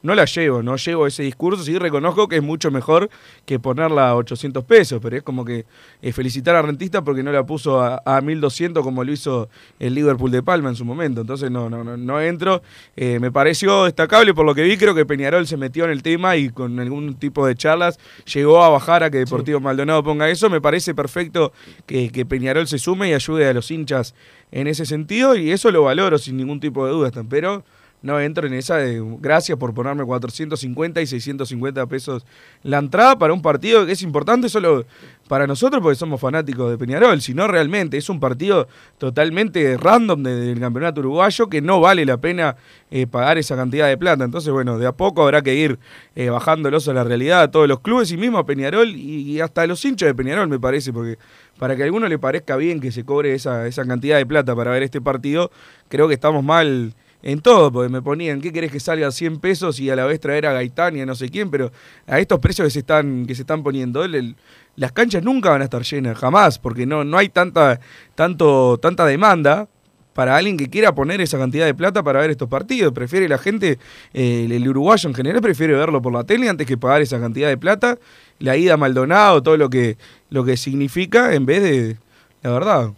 no 0.06 0.14
la 0.14 0.24
llevo, 0.24 0.62
no 0.62 0.76
llevo 0.76 1.06
ese 1.06 1.24
discurso, 1.24 1.64
sí 1.64 1.76
reconozco 1.78 2.28
que 2.28 2.36
es 2.36 2.42
mucho 2.42 2.70
mejor 2.70 3.10
que 3.44 3.58
ponerla 3.58 4.10
a 4.10 4.16
800 4.16 4.64
pesos, 4.64 5.00
pero 5.02 5.16
es 5.16 5.22
como 5.22 5.44
que 5.44 5.66
eh, 6.00 6.12
felicitar 6.12 6.54
a 6.54 6.62
Rentista 6.62 7.02
porque 7.02 7.22
no 7.22 7.32
la 7.32 7.44
puso 7.44 7.80
a, 7.82 8.00
a, 8.04 8.20
1200 8.20 8.82
como 8.82 9.04
lo 9.04 9.12
hizo 9.12 9.48
el 9.78 9.94
Liverpool 9.94 10.30
de 10.30 10.42
Palma 10.42 10.68
en 10.68 10.76
su 10.76 10.84
momento, 10.84 11.20
entonces 11.20 11.50
no, 11.50 11.68
no, 11.68 11.82
no, 11.82 11.96
no 11.96 12.20
entro. 12.20 12.62
Eh, 12.96 13.18
me 13.20 13.32
pareció 13.32 13.84
destacable 13.84 14.32
por 14.32 14.46
lo 14.46 14.54
que 14.54 14.62
vi, 14.62 14.76
creo 14.76 14.94
que 14.94 15.04
Peñarol 15.04 15.46
se 15.46 15.56
metió 15.56 15.84
en 15.84 15.90
el 15.90 16.02
tema 16.02 16.36
y 16.36 16.50
con 16.50 16.78
algún 16.78 17.16
tipo 17.16 17.46
de 17.46 17.54
charlas 17.54 17.98
llegó 18.32 18.62
a 18.62 18.68
bajar 18.68 19.02
a 19.02 19.10
que 19.10 19.18
Deportivo 19.18 19.58
sí. 19.58 19.64
Maldonado 19.64 20.02
ponga 20.02 20.30
eso, 20.30 20.48
me 20.48 20.60
parece 20.60 20.94
perfecto 20.94 21.52
que, 21.86 22.10
que 22.10 22.24
Peñarol 22.24 22.68
se 22.68 22.78
sume 22.78 23.08
y 23.10 23.12
ayude 23.12 23.48
a 23.48 23.52
los 23.52 23.70
hinchas 23.70 24.14
en 24.52 24.68
ese 24.68 24.86
sentido 24.86 25.34
y 25.34 25.50
eso 25.50 25.70
lo 25.70 25.82
valoro 25.82 26.18
sin 26.18 26.36
ningún 26.36 26.60
tipo 26.60 26.86
de 26.86 26.92
dudas, 26.92 27.12
pero 27.28 27.64
no 28.06 28.20
entro 28.20 28.46
en 28.46 28.54
esa 28.54 28.76
de 28.76 29.02
gracias 29.20 29.58
por 29.58 29.74
ponerme 29.74 30.04
450 30.04 31.02
y 31.02 31.06
650 31.06 31.86
pesos 31.86 32.24
la 32.62 32.78
entrada 32.78 33.18
para 33.18 33.32
un 33.32 33.42
partido 33.42 33.84
que 33.84 33.92
es 33.92 34.02
importante 34.02 34.48
solo 34.48 34.86
para 35.28 35.46
nosotros 35.46 35.82
porque 35.82 35.96
somos 35.96 36.20
fanáticos 36.20 36.70
de 36.70 36.78
Peñarol, 36.78 37.20
sino 37.20 37.46
realmente 37.48 37.96
es 37.96 38.08
un 38.08 38.20
partido 38.20 38.68
totalmente 38.98 39.76
random 39.76 40.22
de, 40.22 40.36
del 40.36 40.60
campeonato 40.60 41.00
uruguayo 41.00 41.48
que 41.48 41.60
no 41.60 41.80
vale 41.80 42.04
la 42.06 42.16
pena 42.16 42.56
eh, 42.90 43.06
pagar 43.06 43.38
esa 43.38 43.56
cantidad 43.56 43.88
de 43.88 43.98
plata. 43.98 44.24
Entonces, 44.24 44.52
bueno, 44.52 44.78
de 44.78 44.86
a 44.86 44.92
poco 44.92 45.24
habrá 45.24 45.42
que 45.42 45.54
ir 45.54 45.78
eh, 46.14 46.30
bajándolos 46.30 46.86
a 46.88 46.92
la 46.92 47.02
realidad 47.04 47.42
a 47.42 47.50
todos 47.50 47.66
los 47.66 47.80
clubes 47.80 48.10
y 48.12 48.16
mismo 48.16 48.38
a 48.38 48.46
Peñarol 48.46 48.88
y, 48.88 49.32
y, 49.32 49.40
hasta 49.40 49.62
a 49.62 49.66
los 49.66 49.84
hinchas 49.84 50.06
de 50.06 50.14
Peñarol, 50.14 50.48
me 50.48 50.60
parece, 50.60 50.92
porque 50.92 51.18
para 51.58 51.74
que 51.74 51.82
a 51.82 51.86
alguno 51.86 52.08
le 52.08 52.18
parezca 52.18 52.56
bien 52.56 52.80
que 52.80 52.92
se 52.92 53.04
cobre 53.04 53.34
esa, 53.34 53.66
esa 53.66 53.84
cantidad 53.84 54.16
de 54.16 54.26
plata 54.26 54.54
para 54.54 54.70
ver 54.70 54.84
este 54.84 55.00
partido, 55.00 55.50
creo 55.88 56.06
que 56.06 56.14
estamos 56.14 56.44
mal 56.44 56.94
en 57.22 57.40
todo, 57.40 57.72
porque 57.72 57.88
me 57.88 58.02
ponían, 58.02 58.40
¿qué 58.40 58.52
querés 58.52 58.70
que 58.70 58.80
salga 58.80 59.10
100 59.10 59.38
pesos 59.38 59.80
y 59.80 59.90
a 59.90 59.96
la 59.96 60.04
vez 60.04 60.20
traer 60.20 60.46
a 60.46 60.52
Gaitán 60.52 60.96
y 60.96 61.00
a 61.00 61.06
no 61.06 61.14
sé 61.14 61.28
quién? 61.28 61.50
Pero 61.50 61.72
a 62.06 62.20
estos 62.20 62.38
precios 62.38 62.66
que 62.66 62.70
se 62.70 62.78
están, 62.80 63.26
que 63.26 63.34
se 63.34 63.42
están 63.42 63.62
poniendo, 63.62 64.04
el, 64.04 64.36
las 64.76 64.92
canchas 64.92 65.22
nunca 65.22 65.50
van 65.50 65.62
a 65.62 65.64
estar 65.64 65.82
llenas, 65.82 66.18
jamás, 66.18 66.58
porque 66.58 66.86
no, 66.86 67.04
no 67.04 67.18
hay 67.18 67.28
tanta, 67.28 67.80
tanto, 68.14 68.78
tanta 68.78 69.06
demanda 69.06 69.68
para 70.16 70.34
alguien 70.34 70.56
que 70.56 70.70
quiera 70.70 70.94
poner 70.94 71.20
esa 71.20 71.36
cantidad 71.38 71.66
de 71.66 71.74
plata 71.74 72.02
para 72.02 72.20
ver 72.20 72.30
estos 72.30 72.48
partidos. 72.48 72.92
Prefiere 72.94 73.28
la 73.28 73.36
gente, 73.36 73.78
eh, 74.14 74.48
el 74.50 74.66
uruguayo 74.66 75.10
en 75.10 75.14
general 75.14 75.42
prefiere 75.42 75.74
verlo 75.74 76.00
por 76.00 76.12
la 76.12 76.24
tele 76.24 76.48
antes 76.48 76.66
que 76.66 76.78
pagar 76.78 77.02
esa 77.02 77.20
cantidad 77.20 77.48
de 77.48 77.58
plata, 77.58 77.98
la 78.38 78.56
ida 78.56 78.74
a 78.74 78.76
Maldonado, 78.78 79.42
todo 79.42 79.58
lo 79.58 79.68
que, 79.68 79.98
lo 80.30 80.42
que 80.42 80.56
significa, 80.56 81.34
en 81.34 81.44
vez 81.44 81.62
de, 81.62 81.96
la 82.42 82.50
verdad, 82.50 82.92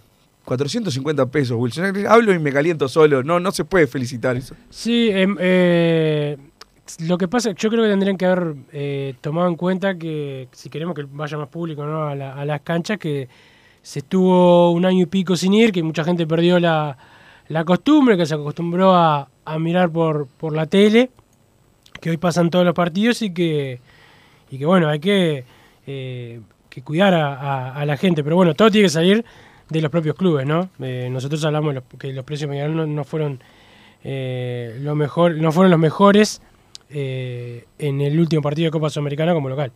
450 0.49 1.27
pesos, 1.27 1.59
Wilson. 1.59 2.07
Hablo 2.09 2.33
y 2.33 2.39
me 2.39 2.51
caliento 2.51 2.89
solo. 2.89 3.23
No, 3.23 3.39
no 3.39 3.53
se 3.53 3.67
puede 3.67 3.87
felicitar 3.87 4.35
eso. 4.35 4.55
Sí, 4.71 5.11
eh, 5.11 5.27
eh, 5.39 6.39
lo 7.07 7.19
que 7.19 7.29
pasa, 7.29 7.51
yo 7.51 7.69
creo 7.69 7.83
que 7.83 7.91
tendrían 7.91 8.17
que 8.17 8.25
haber 8.25 8.55
eh, 8.73 9.15
tomado 9.21 9.47
en 9.49 9.57
cuenta 9.57 9.99
que 9.99 10.49
si 10.53 10.71
queremos 10.71 10.95
que 10.95 11.05
vaya 11.07 11.37
más 11.37 11.49
público 11.49 11.85
¿no? 11.85 12.09
a, 12.09 12.15
la, 12.15 12.33
a, 12.33 12.47
las 12.47 12.63
canchas, 12.63 12.97
que 12.97 13.29
se 13.83 13.99
estuvo 13.99 14.73
un 14.73 14.87
año 14.87 15.03
y 15.03 15.07
pico 15.07 15.37
sin 15.37 15.53
ir, 15.53 15.71
que 15.71 15.83
mucha 15.83 16.03
gente 16.03 16.27
perdió 16.27 16.59
la, 16.59 16.97
la 17.49 17.67
costumbre, 17.67 18.17
que 18.17 18.25
se 18.25 18.35
acostumbró 18.35 18.95
a, 18.95 19.29
mirar 19.59 19.91
por, 19.91 20.29
por 20.29 20.55
la 20.55 20.65
tele, 20.65 21.11
que 22.01 22.09
hoy 22.09 22.17
pasan 22.17 22.49
todos 22.49 22.65
los 22.65 22.75
partidos 22.75 23.21
y 23.21 23.35
que, 23.35 23.81
y 24.51 24.57
que 24.57 24.65
bueno, 24.65 24.89
hay 24.89 24.99
que, 24.99 25.45
eh, 25.87 26.41
que 26.71 26.81
cuidar 26.81 27.13
a 27.13 27.85
la 27.85 27.97
gente. 27.99 28.25
Pero 28.25 28.37
bueno, 28.37 28.55
todo 28.55 28.71
tiene 28.71 28.87
que 28.87 28.91
salir 28.91 29.27
de 29.69 29.81
los 29.81 29.91
propios 29.91 30.17
clubes, 30.17 30.47
¿no? 30.47 30.71
Eh, 30.81 31.09
nosotros 31.11 31.45
hablamos 31.45 31.75
que 31.99 32.13
los 32.13 32.25
precios 32.25 32.49
medianos 32.49 32.77
no, 32.77 32.87
no 32.87 33.05
fueron 33.05 33.41
eh, 34.05 34.79
lo 34.81 34.95
mejor, 34.95 35.37
no 35.37 35.53
fueron 35.53 35.71
los 35.71 35.81
mejores 35.81 36.41
eh, 36.91 37.65
en 37.79 38.01
el 38.01 38.19
último 38.19 38.43
partido 38.43 38.67
de 38.67 38.71
Copa 38.71 38.91
Sudamericana 38.91 39.35
como 39.35 39.49
local. 39.49 39.73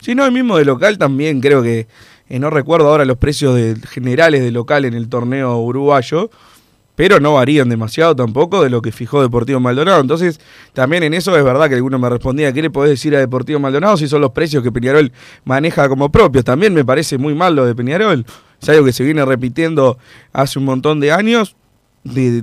Sí, 0.00 0.14
no, 0.14 0.24
el 0.24 0.32
mismo 0.32 0.56
de 0.56 0.64
local 0.64 0.98
también 0.98 1.40
creo 1.40 1.62
que 1.62 1.88
eh, 2.28 2.38
no 2.38 2.50
recuerdo 2.50 2.88
ahora 2.88 3.04
los 3.04 3.16
precios 3.16 3.56
de, 3.56 3.76
generales 3.88 4.42
de 4.42 4.52
local 4.52 4.84
en 4.84 4.94
el 4.94 5.08
torneo 5.08 5.58
uruguayo, 5.58 6.30
pero 6.94 7.18
no 7.20 7.34
varían 7.34 7.68
demasiado 7.68 8.14
tampoco 8.14 8.62
de 8.62 8.70
lo 8.70 8.82
que 8.82 8.92
fijó 8.92 9.22
Deportivo 9.22 9.58
Maldonado. 9.58 10.00
Entonces, 10.00 10.40
también 10.72 11.02
en 11.02 11.14
eso 11.14 11.36
es 11.36 11.42
verdad 11.42 11.68
que 11.68 11.74
alguno 11.74 11.98
me 11.98 12.08
respondía, 12.08 12.52
¿qué 12.52 12.62
le 12.62 12.70
podés 12.70 12.90
decir 12.90 13.16
a 13.16 13.18
Deportivo 13.18 13.58
Maldonado 13.58 13.96
si 13.96 14.06
son 14.06 14.20
los 14.20 14.30
precios 14.30 14.62
que 14.62 14.70
Peñarol 14.70 15.10
maneja 15.44 15.88
como 15.88 16.10
propios? 16.10 16.44
También 16.44 16.74
me 16.74 16.84
parece 16.84 17.18
muy 17.18 17.34
mal 17.34 17.56
lo 17.56 17.66
de 17.66 17.74
Peñarol 17.74 18.24
es 18.60 18.68
algo 18.68 18.84
que 18.84 18.92
se 18.92 19.04
viene 19.04 19.24
repitiendo 19.24 19.98
hace 20.32 20.58
un 20.58 20.64
montón 20.64 21.00
de 21.00 21.12
años. 21.12 21.54
de 22.04 22.42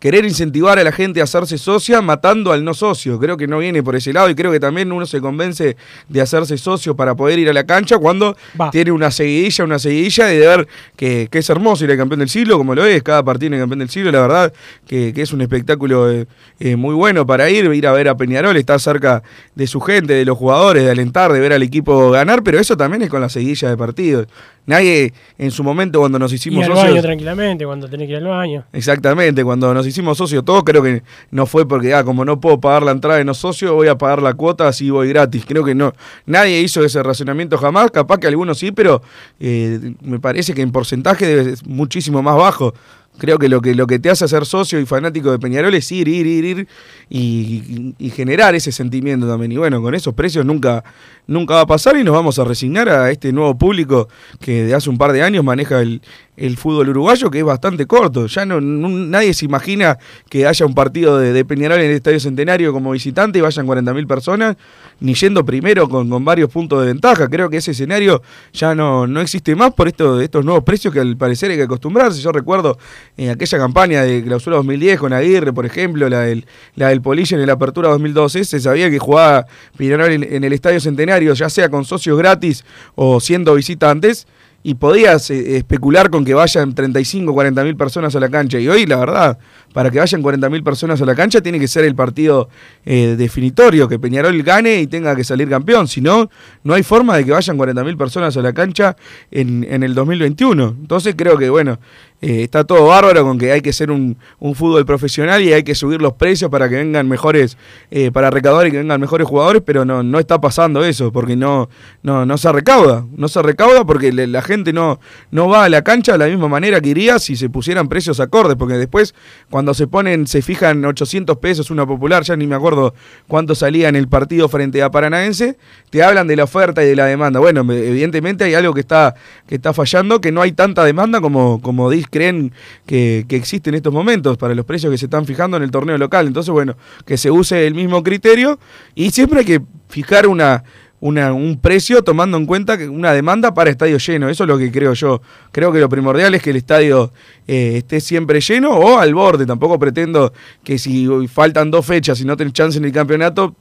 querer 0.00 0.24
incentivar 0.24 0.78
a 0.78 0.82
la 0.82 0.90
gente 0.90 1.20
a 1.20 1.24
hacerse 1.24 1.56
socia 1.56 2.00
matando 2.00 2.52
al 2.52 2.64
no 2.64 2.74
socio. 2.74 3.20
Creo 3.20 3.36
que 3.36 3.46
no 3.46 3.58
viene 3.58 3.80
por 3.82 3.94
ese 3.94 4.12
lado 4.12 4.28
y 4.28 4.34
creo 4.34 4.50
que 4.50 4.58
también 4.58 4.90
uno 4.90 5.06
se 5.06 5.20
convence 5.20 5.76
de 6.08 6.20
hacerse 6.20 6.58
socio 6.58 6.96
para 6.96 7.14
poder 7.14 7.38
ir 7.38 7.48
a 7.48 7.52
la 7.52 7.64
cancha 7.64 7.98
cuando 7.98 8.36
tiene 8.72 8.90
una 8.90 9.10
seguidilla, 9.10 9.64
una 9.64 9.78
seguidilla 9.78 10.26
de 10.26 10.38
ver 10.38 10.68
que, 10.96 11.28
es 11.30 11.50
hermoso 11.50 11.84
ir 11.84 11.92
al 11.92 11.98
campeón 11.98 12.20
del 12.20 12.28
siglo, 12.28 12.58
como 12.58 12.74
lo 12.74 12.84
es, 12.84 13.02
cada 13.02 13.22
partido 13.22 13.48
en 13.48 13.54
el 13.54 13.60
campeón 13.60 13.78
del 13.80 13.90
siglo, 13.90 14.10
la 14.10 14.20
verdad 14.20 14.52
que, 14.86 15.12
es 15.14 15.32
un 15.32 15.42
espectáculo 15.42 16.10
eh, 16.10 16.26
eh, 16.58 16.74
muy 16.74 16.94
bueno 16.94 17.24
para 17.24 17.48
ir, 17.50 17.72
ir 17.72 17.86
a 17.86 17.92
ver 17.92 18.08
a 18.08 18.16
Peñarol, 18.16 18.56
estar 18.56 18.80
cerca 18.80 19.22
de 19.54 19.66
su 19.66 19.80
gente, 19.80 20.14
de 20.14 20.24
los 20.24 20.36
jugadores, 20.36 20.82
de 20.82 20.90
alentar, 20.90 21.32
de 21.32 21.40
ver 21.40 21.52
al 21.52 21.62
equipo 21.62 22.10
ganar, 22.10 22.42
pero 22.42 22.58
eso 22.58 22.76
también 22.76 23.02
es 23.02 23.10
con 23.10 23.20
la 23.20 23.28
seguidilla 23.28 23.70
de 23.70 23.76
partidos. 23.76 24.26
Nadie 24.66 25.12
en 25.36 25.50
su 25.50 25.62
momento 25.62 25.98
cuando 25.98 26.18
nos 26.18 26.32
hicimos 26.32 26.60
y 26.60 26.70
al 26.70 26.72
baño 26.72 27.02
tranquilamente, 27.02 27.66
cuando 27.66 27.88
tenés 27.88 28.06
que 28.06 28.12
ir 28.12 28.18
al 28.18 28.28
baño. 28.28 28.64
Exactamente, 28.72 29.44
cuando 29.44 29.72
nos 29.74 29.86
hicimos 29.86 30.16
socios 30.16 30.44
todos, 30.44 30.64
creo 30.64 30.82
que 30.82 31.02
no 31.30 31.44
fue 31.44 31.68
porque, 31.68 31.92
ah, 31.92 32.02
como 32.02 32.24
no 32.24 32.40
puedo 32.40 32.58
pagar 32.60 32.82
la 32.82 32.92
entrada 32.92 33.18
de 33.18 33.24
no 33.24 33.34
socio, 33.34 33.74
voy 33.74 33.88
a 33.88 33.98
pagar 33.98 34.22
la 34.22 34.34
cuota 34.34 34.66
así 34.68 34.88
voy 34.88 35.08
gratis. 35.08 35.44
Creo 35.46 35.64
que 35.64 35.74
no, 35.74 35.92
nadie 36.24 36.60
hizo 36.60 36.82
ese 36.82 37.02
razonamiento 37.02 37.58
jamás, 37.58 37.90
capaz 37.90 38.18
que 38.18 38.26
algunos 38.26 38.58
sí, 38.58 38.72
pero 38.72 39.02
eh, 39.38 39.94
me 40.00 40.18
parece 40.18 40.54
que 40.54 40.62
en 40.62 40.72
porcentaje 40.72 41.24
ser 41.24 41.58
muchísimo 41.66 42.22
más 42.22 42.36
bajo. 42.36 42.74
Creo 43.16 43.38
que 43.38 43.48
lo 43.48 43.60
que 43.60 43.76
lo 43.76 43.86
que 43.86 44.00
te 44.00 44.10
hace 44.10 44.26
ser 44.26 44.44
socio 44.44 44.80
y 44.80 44.86
fanático 44.86 45.30
de 45.30 45.38
Peñarol 45.38 45.72
es 45.74 45.90
ir, 45.92 46.08
ir, 46.08 46.26
ir, 46.26 46.44
ir 46.44 46.68
y, 47.08 48.10
generar 48.10 48.56
ese 48.56 48.72
sentimiento 48.72 49.28
también. 49.28 49.52
Y 49.52 49.56
bueno, 49.56 49.80
con 49.80 49.94
esos 49.94 50.14
precios 50.14 50.44
nunca, 50.44 50.82
nunca 51.28 51.54
va 51.54 51.60
a 51.60 51.66
pasar 51.66 51.96
y 51.96 52.02
nos 52.02 52.12
vamos 52.12 52.40
a 52.40 52.44
resignar 52.44 52.88
a 52.88 53.12
este 53.12 53.32
nuevo 53.32 53.56
público 53.56 54.08
que 54.40 54.64
de 54.64 54.74
hace 54.74 54.90
un 54.90 54.98
par 54.98 55.12
de 55.12 55.22
años 55.22 55.44
maneja 55.44 55.80
el, 55.80 56.02
el 56.36 56.56
fútbol 56.56 56.88
uruguayo, 56.88 57.30
que 57.30 57.38
es 57.38 57.44
bastante 57.44 57.86
corto. 57.86 58.26
Ya 58.26 58.44
no, 58.44 58.60
nadie 58.60 59.34
se 59.34 59.44
imagina 59.44 59.98
que 60.28 60.46
haya 60.46 60.66
un 60.66 60.74
partido 60.74 61.18
de, 61.18 61.44
Peñarol 61.44 61.80
en 61.80 61.90
el 61.90 61.96
Estadio 61.96 62.20
Centenario 62.20 62.72
como 62.72 62.90
visitante 62.90 63.38
y 63.38 63.42
vayan 63.42 63.66
40.000 63.66 64.06
personas, 64.06 64.56
ni 65.00 65.14
yendo 65.14 65.44
primero 65.44 65.88
con, 65.88 66.08
con, 66.08 66.24
varios 66.24 66.50
puntos 66.50 66.80
de 66.80 66.88
ventaja. 66.88 67.28
Creo 67.28 67.50
que 67.50 67.58
ese 67.58 67.72
escenario 67.72 68.22
ya 68.52 68.74
no, 68.74 69.06
no 69.06 69.20
existe 69.20 69.54
más 69.54 69.72
por 69.74 69.88
esto, 69.88 70.20
estos 70.20 70.44
nuevos 70.44 70.64
precios 70.64 70.92
que 70.92 71.00
al 71.00 71.16
parecer 71.16 71.50
hay 71.50 71.56
que 71.56 71.64
acostumbrarse. 71.64 72.20
Yo 72.20 72.32
recuerdo 72.32 72.78
en 73.16 73.30
aquella 73.30 73.58
campaña 73.58 74.02
de 74.02 74.22
clausura 74.24 74.56
2010 74.56 74.98
con 74.98 75.12
Aguirre, 75.12 75.52
por 75.52 75.66
ejemplo, 75.66 76.08
la 76.08 76.20
del, 76.20 76.46
la 76.74 76.88
del 76.88 77.02
en 77.04 77.46
la 77.46 77.52
apertura 77.52 77.90
2012, 77.90 78.44
se 78.44 78.60
sabía 78.60 78.90
que 78.90 78.98
jugaba 78.98 79.46
Peñarol 79.76 80.10
en, 80.10 80.44
el 80.44 80.52
Estadio 80.52 80.80
Centenario, 80.80 81.32
ya 81.34 81.48
sea 81.48 81.68
con 81.68 81.84
socios 81.84 82.18
gratis 82.18 82.64
o 82.94 83.20
siendo 83.20 83.54
visitantes 83.54 84.26
y 84.66 84.74
podías 84.76 85.30
eh, 85.30 85.58
especular 85.58 86.08
con 86.08 86.24
que 86.24 86.32
vayan 86.32 86.74
35 86.74 87.30
o 87.30 87.34
40 87.34 87.62
mil 87.64 87.76
personas 87.76 88.16
a 88.16 88.18
la 88.18 88.30
cancha. 88.30 88.58
Y 88.58 88.66
hoy, 88.66 88.86
la 88.86 88.96
verdad, 88.96 89.38
para 89.74 89.90
que 89.90 89.98
vayan 89.98 90.22
40 90.22 90.48
mil 90.48 90.62
personas 90.62 91.00
a 91.02 91.04
la 91.04 91.14
cancha, 91.14 91.42
tiene 91.42 91.60
que 91.60 91.68
ser 91.68 91.84
el 91.84 91.94
partido 91.94 92.48
eh, 92.86 93.14
definitorio, 93.18 93.86
que 93.86 93.98
Peñarol 93.98 94.42
gane 94.42 94.80
y 94.80 94.86
tenga 94.86 95.14
que 95.14 95.22
salir 95.22 95.50
campeón. 95.50 95.86
Si 95.86 96.00
no, 96.00 96.30
no 96.62 96.72
hay 96.72 96.82
forma 96.82 97.14
de 97.18 97.26
que 97.26 97.32
vayan 97.32 97.58
40 97.58 97.84
mil 97.84 97.98
personas 97.98 98.34
a 98.38 98.40
la 98.40 98.54
cancha 98.54 98.96
en, 99.30 99.66
en 99.68 99.82
el 99.82 99.94
2021. 99.94 100.76
Entonces 100.80 101.14
creo 101.14 101.36
que, 101.36 101.50
bueno, 101.50 101.78
eh, 102.26 102.42
está 102.42 102.64
todo 102.64 102.86
bárbaro 102.86 103.22
con 103.22 103.36
que 103.36 103.52
hay 103.52 103.60
que 103.60 103.74
ser 103.74 103.90
un, 103.90 104.16
fútbol 104.54 104.86
profesional 104.86 105.42
y 105.42 105.52
hay 105.52 105.62
que 105.62 105.74
subir 105.74 106.00
los 106.00 106.14
precios 106.14 106.50
para 106.50 106.70
que 106.70 106.76
vengan 106.76 107.06
mejores, 107.06 107.58
eh, 107.90 108.10
para 108.10 108.30
recaudar 108.30 108.66
y 108.66 108.70
que 108.70 108.78
vengan 108.78 108.98
mejores 108.98 109.28
jugadores, 109.28 109.60
pero 109.62 109.84
no, 109.84 110.02
no 110.02 110.18
está 110.18 110.40
pasando 110.40 110.82
eso, 110.86 111.12
porque 111.12 111.36
no, 111.36 111.68
no, 112.02 112.24
no 112.24 112.38
se 112.38 112.50
recauda, 112.50 113.04
no 113.14 113.28
se 113.28 113.42
recauda 113.42 113.84
porque 113.84 114.10
la 114.10 114.40
gente 114.40 114.72
no, 114.72 115.00
no 115.32 115.48
va 115.48 115.64
a 115.64 115.68
la 115.68 115.84
cancha 115.84 116.12
de 116.12 116.18
la 116.18 116.26
misma 116.26 116.48
manera 116.48 116.80
que 116.80 116.88
iría 116.88 117.18
si 117.18 117.36
se 117.36 117.50
pusieran 117.50 117.88
precios 117.88 118.20
acordes, 118.20 118.56
porque 118.56 118.78
después 118.78 119.14
cuando 119.50 119.74
se 119.74 119.86
ponen, 119.86 120.26
se 120.26 120.40
fijan 120.40 120.82
800 120.82 121.36
pesos 121.36 121.70
una 121.70 121.86
popular, 121.86 122.22
ya 122.22 122.36
ni 122.36 122.46
me 122.46 122.54
acuerdo 122.54 122.94
cuánto 123.28 123.54
salía 123.54 123.90
en 123.90 123.96
el 123.96 124.08
partido 124.08 124.48
frente 124.48 124.82
a 124.82 124.90
Paranaense, 124.90 125.58
te 125.90 126.02
hablan 126.02 126.26
de 126.26 126.36
la 126.36 126.44
oferta 126.44 126.82
y 126.82 126.86
de 126.86 126.96
la 126.96 127.04
demanda. 127.04 127.38
Bueno, 127.38 127.60
evidentemente 127.70 128.44
hay 128.44 128.54
algo 128.54 128.72
que 128.72 128.80
está, 128.80 129.14
que 129.46 129.56
está 129.56 129.74
fallando, 129.74 130.22
que 130.22 130.32
no 130.32 130.40
hay 130.40 130.52
tanta 130.52 130.84
demanda 130.84 131.20
como, 131.20 131.60
como 131.60 131.90
creen 132.14 132.52
que, 132.86 133.24
que 133.28 133.34
existe 133.34 133.70
en 133.70 133.74
estos 133.74 133.92
momentos 133.92 134.36
para 134.36 134.54
los 134.54 134.64
precios 134.64 134.92
que 134.92 134.98
se 134.98 135.06
están 135.06 135.26
fijando 135.26 135.56
en 135.56 135.64
el 135.64 135.72
torneo 135.72 135.98
local. 135.98 136.28
Entonces, 136.28 136.52
bueno, 136.52 136.76
que 137.04 137.16
se 137.16 137.28
use 137.28 137.66
el 137.66 137.74
mismo 137.74 138.04
criterio 138.04 138.60
y 138.94 139.10
siempre 139.10 139.40
hay 139.40 139.44
que 139.44 139.60
fijar 139.88 140.28
una 140.28 140.62
un 141.04 141.58
precio 141.60 142.02
tomando 142.02 142.38
en 142.38 142.46
cuenta 142.46 142.78
que 142.78 142.88
una 142.88 143.12
demanda 143.12 143.52
para 143.52 143.70
estadio 143.70 143.98
lleno. 143.98 144.28
Eso 144.28 144.44
es 144.44 144.48
lo 144.48 144.56
que 144.56 144.72
creo 144.72 144.94
yo. 144.94 145.20
Creo 145.52 145.70
que 145.70 145.78
lo 145.78 145.88
primordial 145.88 146.34
es 146.34 146.42
que 146.42 146.50
el 146.50 146.56
estadio 146.56 147.12
eh, 147.46 147.74
esté 147.76 148.00
siempre 148.00 148.40
lleno 148.40 148.70
o 148.70 148.98
al 148.98 149.14
borde. 149.14 149.44
Tampoco 149.44 149.78
pretendo 149.78 150.32
que 150.62 150.78
si 150.78 151.06
faltan 151.28 151.70
dos 151.70 151.84
fechas 151.84 152.20
y 152.20 152.24
no 152.24 152.36
tenés 152.36 152.54
chance 152.54 152.78
en 152.78 152.86
el 152.86 152.92
campeonato, 152.92 153.54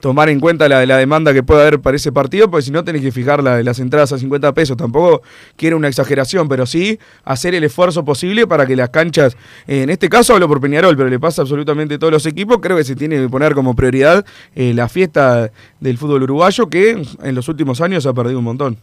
tomar 0.00 0.30
en 0.30 0.40
cuenta 0.40 0.66
la, 0.66 0.86
la 0.86 0.96
demanda 0.96 1.34
que 1.34 1.42
pueda 1.42 1.60
haber 1.60 1.80
para 1.80 1.96
ese 1.96 2.10
partido, 2.10 2.50
porque 2.50 2.62
si 2.64 2.70
no 2.70 2.82
tenés 2.82 3.02
que 3.02 3.12
fijar 3.12 3.42
las 3.42 3.78
entradas 3.80 4.12
a 4.12 4.18
50 4.18 4.54
pesos. 4.54 4.76
Tampoco 4.76 5.22
quiero 5.56 5.76
una 5.76 5.88
exageración, 5.88 6.48
pero 6.48 6.64
sí 6.64 6.98
hacer 7.24 7.54
el 7.54 7.64
esfuerzo 7.64 8.04
posible 8.04 8.46
para 8.46 8.66
que 8.66 8.76
las 8.76 8.88
canchas, 8.88 9.36
eh, 9.66 9.82
en 9.82 9.90
este 9.90 10.08
caso 10.08 10.32
hablo 10.32 10.48
por 10.48 10.60
Peñarol, 10.60 10.96
pero 10.96 11.10
le 11.10 11.20
pasa 11.20 11.42
absolutamente 11.42 11.96
a 11.96 11.98
todos 11.98 12.12
los 12.14 12.26
equipos, 12.26 12.58
creo 12.62 12.78
que 12.78 12.84
se 12.84 12.96
tiene 12.96 13.20
que 13.20 13.28
poner 13.28 13.54
como 13.54 13.74
prioridad 13.74 14.24
eh, 14.54 14.72
la 14.72 14.88
fiesta 14.88 15.50
del 15.80 15.98
fútbol 15.98 16.22
uruguayo, 16.22 16.68
que 16.68 16.77
en 17.22 17.34
los 17.34 17.48
últimos 17.48 17.80
años 17.80 18.06
ha 18.06 18.12
perdido 18.12 18.38
un 18.38 18.44
montón. 18.44 18.78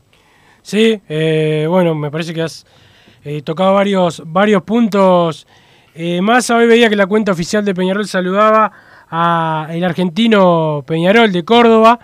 Sí, 0.66 1.00
eh, 1.08 1.68
bueno, 1.70 1.94
me 1.94 2.10
parece 2.10 2.34
que 2.34 2.42
has 2.42 2.66
eh, 3.24 3.44
tocado 3.44 3.76
varios, 3.76 4.24
varios 4.26 4.64
puntos. 4.64 5.46
Eh, 5.94 6.22
más 6.22 6.50
hoy 6.50 6.66
veía 6.66 6.90
que 6.90 6.96
la 6.96 7.06
cuenta 7.06 7.34
oficial 7.34 7.64
de 7.64 7.76
Peñarol 7.76 8.08
saludaba 8.08 8.72
a 9.08 9.68
el 9.70 9.84
argentino 9.84 10.84
Peñarol 10.88 11.32
de 11.32 11.46
Córdoba, 11.46 12.00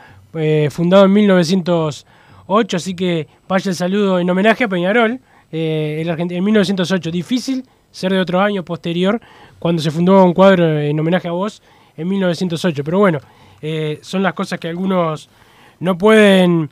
fundado 0.69 1.05
en 1.05 1.13
1908, 1.13 2.77
así 2.77 2.93
que 2.93 3.27
vaya 3.47 3.69
el 3.69 3.75
saludo 3.75 4.19
en 4.19 4.29
homenaje 4.29 4.65
a 4.65 4.67
Peñarol, 4.67 5.19
el 5.51 6.09
en 6.19 6.43
1908. 6.43 7.09
Difícil 7.09 7.65
ser 7.89 8.11
de 8.11 8.19
otro 8.19 8.41
año 8.41 8.63
posterior, 8.63 9.19
cuando 9.57 9.81
se 9.81 9.89
fundó 9.89 10.23
un 10.23 10.35
cuadro 10.35 10.79
en 10.79 10.99
homenaje 10.99 11.27
a 11.27 11.31
vos 11.31 11.63
en 11.97 12.07
1908, 12.07 12.83
pero 12.83 12.99
bueno, 12.99 13.17
son 14.01 14.21
las 14.21 14.35
cosas 14.35 14.59
que 14.59 14.67
algunos 14.67 15.29
no 15.81 15.97
pueden 15.97 16.69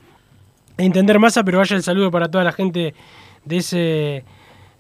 entender 0.77 1.19
masa, 1.19 1.43
pero 1.43 1.57
vaya 1.57 1.75
el 1.75 1.83
saludo 1.83 2.11
para 2.11 2.29
toda 2.29 2.43
la 2.45 2.53
gente 2.53 2.93
de 3.43 3.57
ese, 3.57 4.23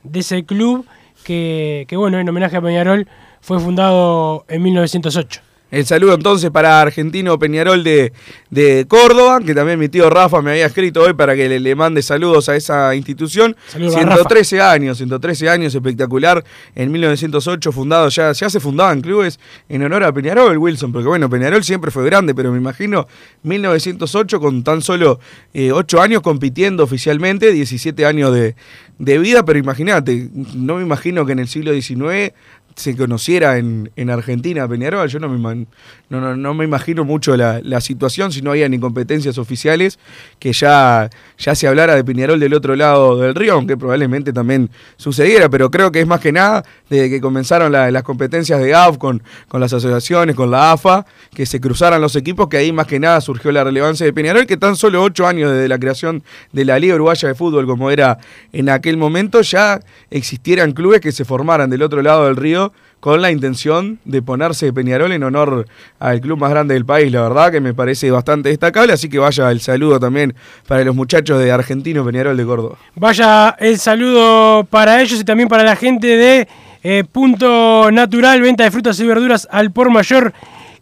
de 0.03 0.19
ese 0.19 0.45
club 0.45 0.85
que, 1.25 1.85
que, 1.89 1.97
bueno, 1.97 2.19
en 2.19 2.29
homenaje 2.29 2.55
a 2.55 2.61
Peñarol 2.61 3.07
fue 3.41 3.59
fundado 3.59 4.45
en 4.47 4.61
1908. 4.61 5.41
El 5.71 5.85
saludo 5.85 6.15
entonces 6.15 6.49
para 6.49 6.81
Argentino 6.81 7.37
Peñarol 7.37 7.83
de, 7.83 8.11
de, 8.49 8.85
Córdoba, 8.87 9.39
que 9.45 9.53
también 9.53 9.77
mi 9.77 9.87
tío 9.87 10.09
Rafa 10.09 10.41
me 10.41 10.51
había 10.51 10.65
escrito 10.65 11.03
hoy 11.03 11.13
para 11.13 11.35
que 11.35 11.59
le, 11.59 11.75
mande 11.75 12.01
saludos 12.01 12.49
a 12.49 12.55
esa 12.55 12.95
institución. 12.95 13.55
113 13.67 14.61
años, 14.61 14.97
113 14.97 15.47
años, 15.47 15.75
espectacular. 15.75 16.43
En 16.73 16.91
1908 16.91 17.71
fundado, 17.71 18.09
ya, 18.09 18.31
ya 18.31 18.49
se 18.49 18.59
fundaban 18.59 19.01
clubes 19.01 19.39
en 19.67 19.83
honor 19.83 20.05
a 20.05 20.11
Peñarol, 20.11 20.57
Wilson, 20.57 20.91
porque 20.91 21.07
bueno, 21.07 21.29
Peñarol 21.29 21.63
siempre 21.63 21.91
fue 21.91 22.03
grande, 22.03 22.33
pero 22.33 22.51
me 22.51 22.57
imagino 22.57 23.07
1908 23.43 24.39
con 24.39 24.63
tan 24.63 24.81
solo 24.81 25.19
8 25.53 25.97
eh, 25.97 26.01
años 26.01 26.21
compitiendo 26.21 26.83
oficialmente, 26.83 27.51
17 27.51 28.07
años 28.07 28.33
de, 28.33 28.55
de 28.97 29.17
vida, 29.17 29.45
pero 29.45 29.59
imagínate, 29.59 30.29
no 30.55 30.75
me 30.75 30.81
imagino 30.81 31.25
que 31.25 31.31
en 31.31 31.39
el 31.39 31.47
siglo 31.47 31.73
XIX 31.73 32.33
se 32.79 32.95
conociera 32.95 33.57
en, 33.57 33.91
en 33.97 34.09
Argentina 34.09 34.65
Peñarol. 34.65 35.09
Yo 35.09 35.19
no 35.19 35.27
me, 35.27 35.65
no, 36.09 36.35
no, 36.37 36.53
me 36.53 36.63
imagino 36.63 37.03
mucho 37.03 37.35
la, 37.35 37.81
situación 37.81 38.31
si 38.31 38.41
no 38.41 38.51
había 38.51 38.69
ni 38.69 38.79
competencias 38.79 39.37
oficiales 39.37 39.99
que 40.39 40.53
ya, 40.53 41.09
ya 41.37 41.55
se 41.55 41.67
hablara 41.67 41.95
de 41.95 42.05
Peñarol 42.05 42.39
del 42.39 42.53
otro 42.53 42.77
lado 42.77 43.19
del 43.19 43.35
río, 43.35 43.55
aunque 43.55 43.75
probablemente 43.75 44.31
también 44.31 44.69
sucediera, 44.95 45.49
pero 45.49 45.69
creo 45.69 45.91
que 45.91 45.99
es 45.99 46.07
más 46.07 46.21
que 46.21 46.31
nada 46.31 46.63
desde 46.89 47.09
que 47.09 47.19
comenzaron 47.19 47.71
las 47.71 48.03
competencias 48.03 48.61
de 48.61 48.73
AF 48.73 48.97
con, 48.97 49.23
con 49.49 49.59
las 49.59 49.73
asociaciones, 49.73 50.35
con 50.35 50.49
la 50.49 50.71
AFA, 50.71 51.05
que 51.33 51.45
se 51.45 51.59
cruzaran 51.59 51.99
los 51.99 52.15
equipos, 52.15 52.47
que 52.47 52.57
ahí 52.57 52.71
más 52.71 52.87
que 52.87 52.99
nada 52.99 53.19
surgió 53.19 53.51
la 53.51 53.65
relevancia 53.65 54.05
de 54.05 54.13
Peñarol, 54.13 54.45
que 54.45 54.55
tan 54.55 54.77
solo 54.77 55.03
ocho 55.03 55.27
años 55.27 55.51
desde 55.51 55.67
la 55.67 55.79
creación 55.79 56.23
de 56.53 56.63
la 56.63 56.79
Liga 56.79 56.95
Uruguaya 56.95 57.27
de 57.27 57.35
Fútbol, 57.35 57.65
como 57.65 57.91
era 57.91 58.19
en 58.53 58.69
aquel 58.69 58.95
momento, 58.95 59.41
ya 59.41 59.81
existieran 60.11 60.71
clubes 60.71 61.01
que 61.01 61.11
se 61.11 61.25
formaran 61.25 61.69
del 61.69 61.81
otro 61.81 62.01
lado 62.01 62.25
del 62.25 62.37
río 62.37 62.68
con 62.99 63.21
la 63.21 63.31
intención 63.31 63.99
de 64.05 64.21
ponerse 64.21 64.73
Peñarol 64.73 65.11
en 65.11 65.23
honor 65.23 65.67
al 65.99 66.19
club 66.19 66.39
más 66.39 66.49
grande 66.49 66.73
del 66.73 66.85
país, 66.85 67.11
la 67.11 67.21
verdad 67.21 67.51
que 67.51 67.61
me 67.61 67.73
parece 67.73 68.11
bastante 68.11 68.49
destacable, 68.49 68.93
así 68.93 69.09
que 69.09 69.19
vaya 69.19 69.49
el 69.51 69.61
saludo 69.61 69.99
también 69.99 70.35
para 70.67 70.83
los 70.83 70.95
muchachos 70.95 71.39
de 71.39 71.51
Argentino 71.51 72.05
Peñarol 72.05 72.35
de 72.35 72.45
Córdoba. 72.45 72.77
Vaya 72.95 73.55
el 73.59 73.79
saludo 73.79 74.65
para 74.65 75.01
ellos 75.01 75.19
y 75.19 75.23
también 75.23 75.47
para 75.47 75.63
la 75.63 75.75
gente 75.75 76.07
de 76.07 76.47
eh, 76.83 77.03
Punto 77.09 77.89
Natural, 77.91 78.41
venta 78.41 78.63
de 78.63 78.71
frutas 78.71 78.99
y 78.99 79.05
verduras 79.05 79.47
al 79.51 79.71
por 79.71 79.89
mayor 79.89 80.33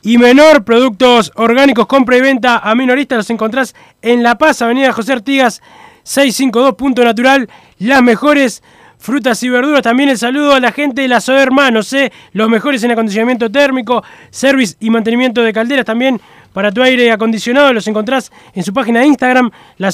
y 0.01 0.17
menor, 0.17 0.63
productos 0.63 1.31
orgánicos, 1.35 1.87
compra 1.87 2.17
y 2.17 2.21
venta 2.21 2.59
a 2.59 2.75
minoristas, 2.75 3.17
los 3.17 3.29
encontrás 3.29 3.75
en 4.01 4.23
La 4.23 4.37
Paz, 4.37 4.61
Avenida 4.61 4.93
José 4.93 5.13
Artigas 5.13 5.61
652 6.03 6.75
Punto 6.75 7.03
Natural, 7.03 7.49
las 7.79 8.01
mejores 8.01 8.63
frutas 8.97 9.41
y 9.43 9.49
verduras. 9.49 9.81
También 9.81 10.09
el 10.09 10.17
saludo 10.17 10.53
a 10.53 10.59
la 10.59 10.71
gente 10.71 11.01
de 11.01 11.07
la 11.07 11.21
SOE 11.21 11.41
Hermanos, 11.41 11.91
¿eh? 11.93 12.11
los 12.33 12.49
mejores 12.49 12.83
en 12.83 12.91
acondicionamiento 12.91 13.49
térmico, 13.49 14.03
service 14.29 14.75
y 14.79 14.89
mantenimiento 14.89 15.41
de 15.41 15.53
calderas. 15.53 15.85
También 15.85 16.19
para 16.53 16.71
tu 16.71 16.81
aire 16.81 17.11
acondicionado 17.11 17.71
los 17.71 17.87
encontrás 17.87 18.31
en 18.55 18.63
su 18.63 18.73
página 18.73 19.01
de 19.01 19.05
Instagram, 19.05 19.51
la 19.77 19.91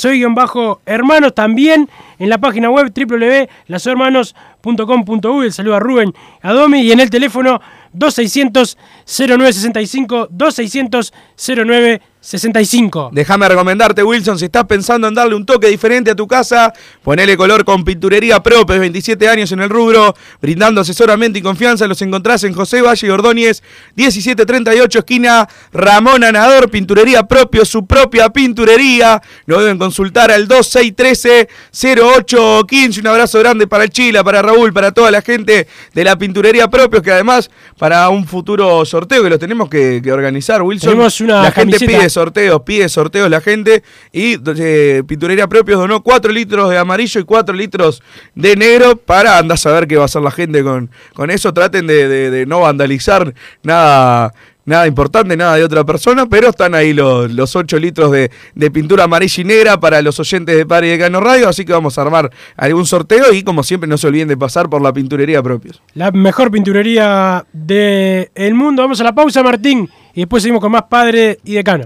hermanos 0.85 1.35
También 1.35 1.89
en 2.19 2.29
la 2.29 2.37
página 2.37 2.69
web 2.69 2.93
www.lasohermanos.com.uy. 2.95 5.45
El 5.45 5.53
saludo 5.53 5.75
a 5.75 5.79
Rubén, 5.79 6.13
a 6.41 6.53
Domi 6.53 6.79
y 6.81 6.93
en 6.93 7.01
el 7.01 7.09
teléfono 7.09 7.59
2600 7.93 8.77
0965 9.05 10.27
2600 10.31 11.13
0965. 11.35 13.09
Déjame 13.11 13.49
recomendarte, 13.49 14.01
Wilson, 14.01 14.39
si 14.39 14.45
estás 14.45 14.63
pensando 14.63 15.09
en 15.09 15.13
darle 15.13 15.35
un 15.35 15.45
toque 15.45 15.67
diferente 15.67 16.11
a 16.11 16.15
tu 16.15 16.25
casa, 16.25 16.71
ponele 17.03 17.35
color 17.35 17.65
con 17.65 17.83
pinturería 17.83 18.41
propia, 18.41 18.77
27 18.77 19.27
años 19.27 19.51
en 19.51 19.59
el 19.59 19.69
rubro, 19.69 20.15
brindando 20.41 20.79
asesoramiento 20.79 21.37
y 21.37 21.41
confianza. 21.41 21.85
Los 21.85 22.01
encontrás 22.01 22.45
en 22.45 22.53
José 22.53 22.81
Valle 22.81 23.11
Ordóñez, 23.11 23.61
1738, 23.95 24.99
esquina 24.99 25.49
Ramón 25.73 26.23
Anador, 26.23 26.69
pinturería 26.71 27.23
propio, 27.23 27.65
su 27.65 27.85
propia 27.85 28.29
pinturería. 28.29 29.21
Lo 29.45 29.59
deben 29.59 29.77
consultar 29.77 30.31
al 30.31 30.47
2613 30.47 31.49
0815. 31.73 33.01
Un 33.01 33.07
abrazo 33.07 33.39
grande 33.39 33.67
para 33.67 33.89
Chila, 33.89 34.23
para 34.23 34.41
Raúl, 34.41 34.71
para 34.71 34.93
toda 34.93 35.11
la 35.11 35.21
gente 35.21 35.67
de 35.93 36.03
la 36.05 36.17
pinturería 36.17 36.69
propio, 36.69 37.01
que 37.01 37.11
además 37.11 37.51
para 37.83 38.07
un 38.07 38.25
futuro 38.25 38.85
sorteo 38.85 39.21
que 39.21 39.29
lo 39.29 39.37
tenemos 39.37 39.67
que, 39.67 40.01
organizar, 40.09 40.61
Wilson. 40.61 40.91
Tenemos 40.91 41.19
una 41.19 41.43
la 41.43 41.51
gente 41.51 41.77
pide 41.77 42.09
sorteos, 42.09 42.61
pide 42.61 42.87
sorteos 42.87 43.29
la 43.29 43.41
gente 43.41 43.83
y 44.13 44.37
eh, 44.57 45.03
Pinturería 45.05 45.49
Propios 45.49 45.81
donó 45.81 46.01
4 46.01 46.31
litros 46.31 46.69
de 46.69 46.77
amarillo 46.77 47.19
y 47.19 47.25
4 47.25 47.53
litros 47.53 48.01
de 48.35 48.55
negro 48.55 48.95
para 48.95 49.37
andar 49.37 49.55
a 49.55 49.57
saber 49.57 49.85
qué 49.85 49.97
va 49.97 50.03
a 50.03 50.05
hacer 50.05 50.21
la 50.21 50.31
gente 50.31 50.63
con, 50.63 50.91
con 51.13 51.29
eso. 51.29 51.53
Traten 51.53 51.85
de, 51.85 52.07
de 52.07 52.45
no 52.45 52.61
vandalizar 52.61 53.33
nada 53.63 54.33
nada 54.65 54.87
importante, 54.87 55.35
nada 55.35 55.55
de 55.55 55.63
otra 55.63 55.83
persona, 55.83 56.25
pero 56.25 56.49
están 56.49 56.75
ahí 56.75 56.93
los, 56.93 57.31
los 57.31 57.55
8 57.55 57.77
litros 57.79 58.11
de, 58.11 58.29
pintura 58.71 59.03
amarilla 59.05 59.41
y 59.41 59.45
negra 59.45 59.79
para 59.79 60.01
los 60.01 60.19
oyentes 60.19 60.55
de 60.55 60.65
Padre 60.65 60.89
de 60.89 60.99
Cano 60.99 61.19
Radio, 61.19 61.49
así 61.49 61.65
que 61.65 61.73
vamos 61.73 61.97
a 61.97 62.01
armar 62.01 62.31
algún 62.55 62.85
sorteo 62.85 63.33
y 63.33 63.43
como 63.43 63.63
siempre 63.63 63.87
no 63.87 63.97
se 63.97 64.07
olviden 64.07 64.27
de 64.27 64.37
pasar 64.37 64.69
por 64.69 64.81
la 64.81 64.93
pinturería 64.93 65.41
propios. 65.43 65.81
La 65.93 66.11
mejor 66.11 66.51
pinturería 66.51 67.45
del 67.51 68.53
mundo. 68.53 68.81
Vamos 68.83 68.99
a 69.01 69.03
la 69.03 69.13
pausa, 69.13 69.43
Martín, 69.43 69.89
y 70.13 70.21
después 70.21 70.43
seguimos 70.43 70.61
con 70.61 70.71
más 70.71 70.83
Padre 70.83 71.39
y 71.43 71.53
Decano. 71.53 71.85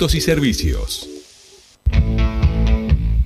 y 0.01 0.19
servicios. 0.19 1.07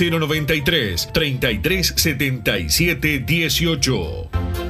093 0.00 1.10
33 1.12 1.92
77 1.96 3.20
18. 3.26 4.69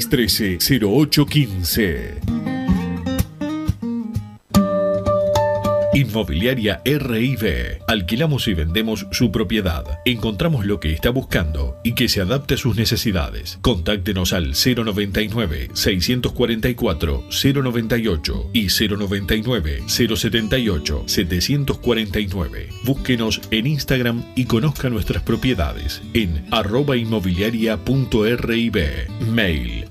0815 0.09 2.41
Inmobiliaria 5.93 6.81
RIB. 6.85 7.81
Alquilamos 7.85 8.47
y 8.47 8.53
vendemos 8.53 9.07
su 9.11 9.29
propiedad. 9.29 9.83
Encontramos 10.05 10.65
lo 10.65 10.79
que 10.79 10.93
está 10.93 11.09
buscando 11.09 11.75
y 11.83 11.95
que 11.95 12.07
se 12.07 12.21
adapte 12.21 12.53
a 12.53 12.57
sus 12.57 12.77
necesidades. 12.77 13.59
Contáctenos 13.61 14.31
al 14.31 14.53
099 14.53 15.71
644 15.73 17.25
098 17.29 18.49
y 18.53 18.67
099 18.69 19.83
078 19.87 21.03
749. 21.07 22.69
Búsquenos 22.83 23.41
en 23.51 23.67
Instagram 23.67 24.23
y 24.35 24.45
conozca 24.45 24.89
nuestras 24.89 25.23
propiedades 25.23 26.01
en 26.13 26.45
arroba 26.51 26.95
inmobiliaria.rib. 26.95 28.77
Mail 29.29 29.90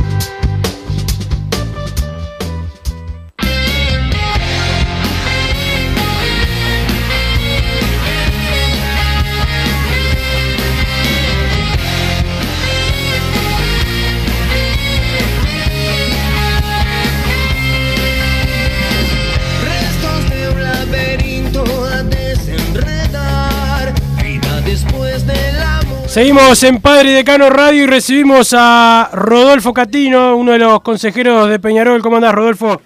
Seguimos 26.11 26.61
en 26.63 26.81
Padre 26.81 27.11
y 27.11 27.13
Decano 27.13 27.49
Radio 27.49 27.83
y 27.83 27.87
recibimos 27.87 28.53
a 28.57 29.09
Rodolfo 29.13 29.71
Catino, 29.73 30.35
uno 30.35 30.51
de 30.51 30.59
los 30.59 30.81
consejeros 30.81 31.49
de 31.49 31.57
Peñarol. 31.57 32.01
¿Cómo 32.01 32.17
andás, 32.17 32.35
Rodolfo? 32.35 32.81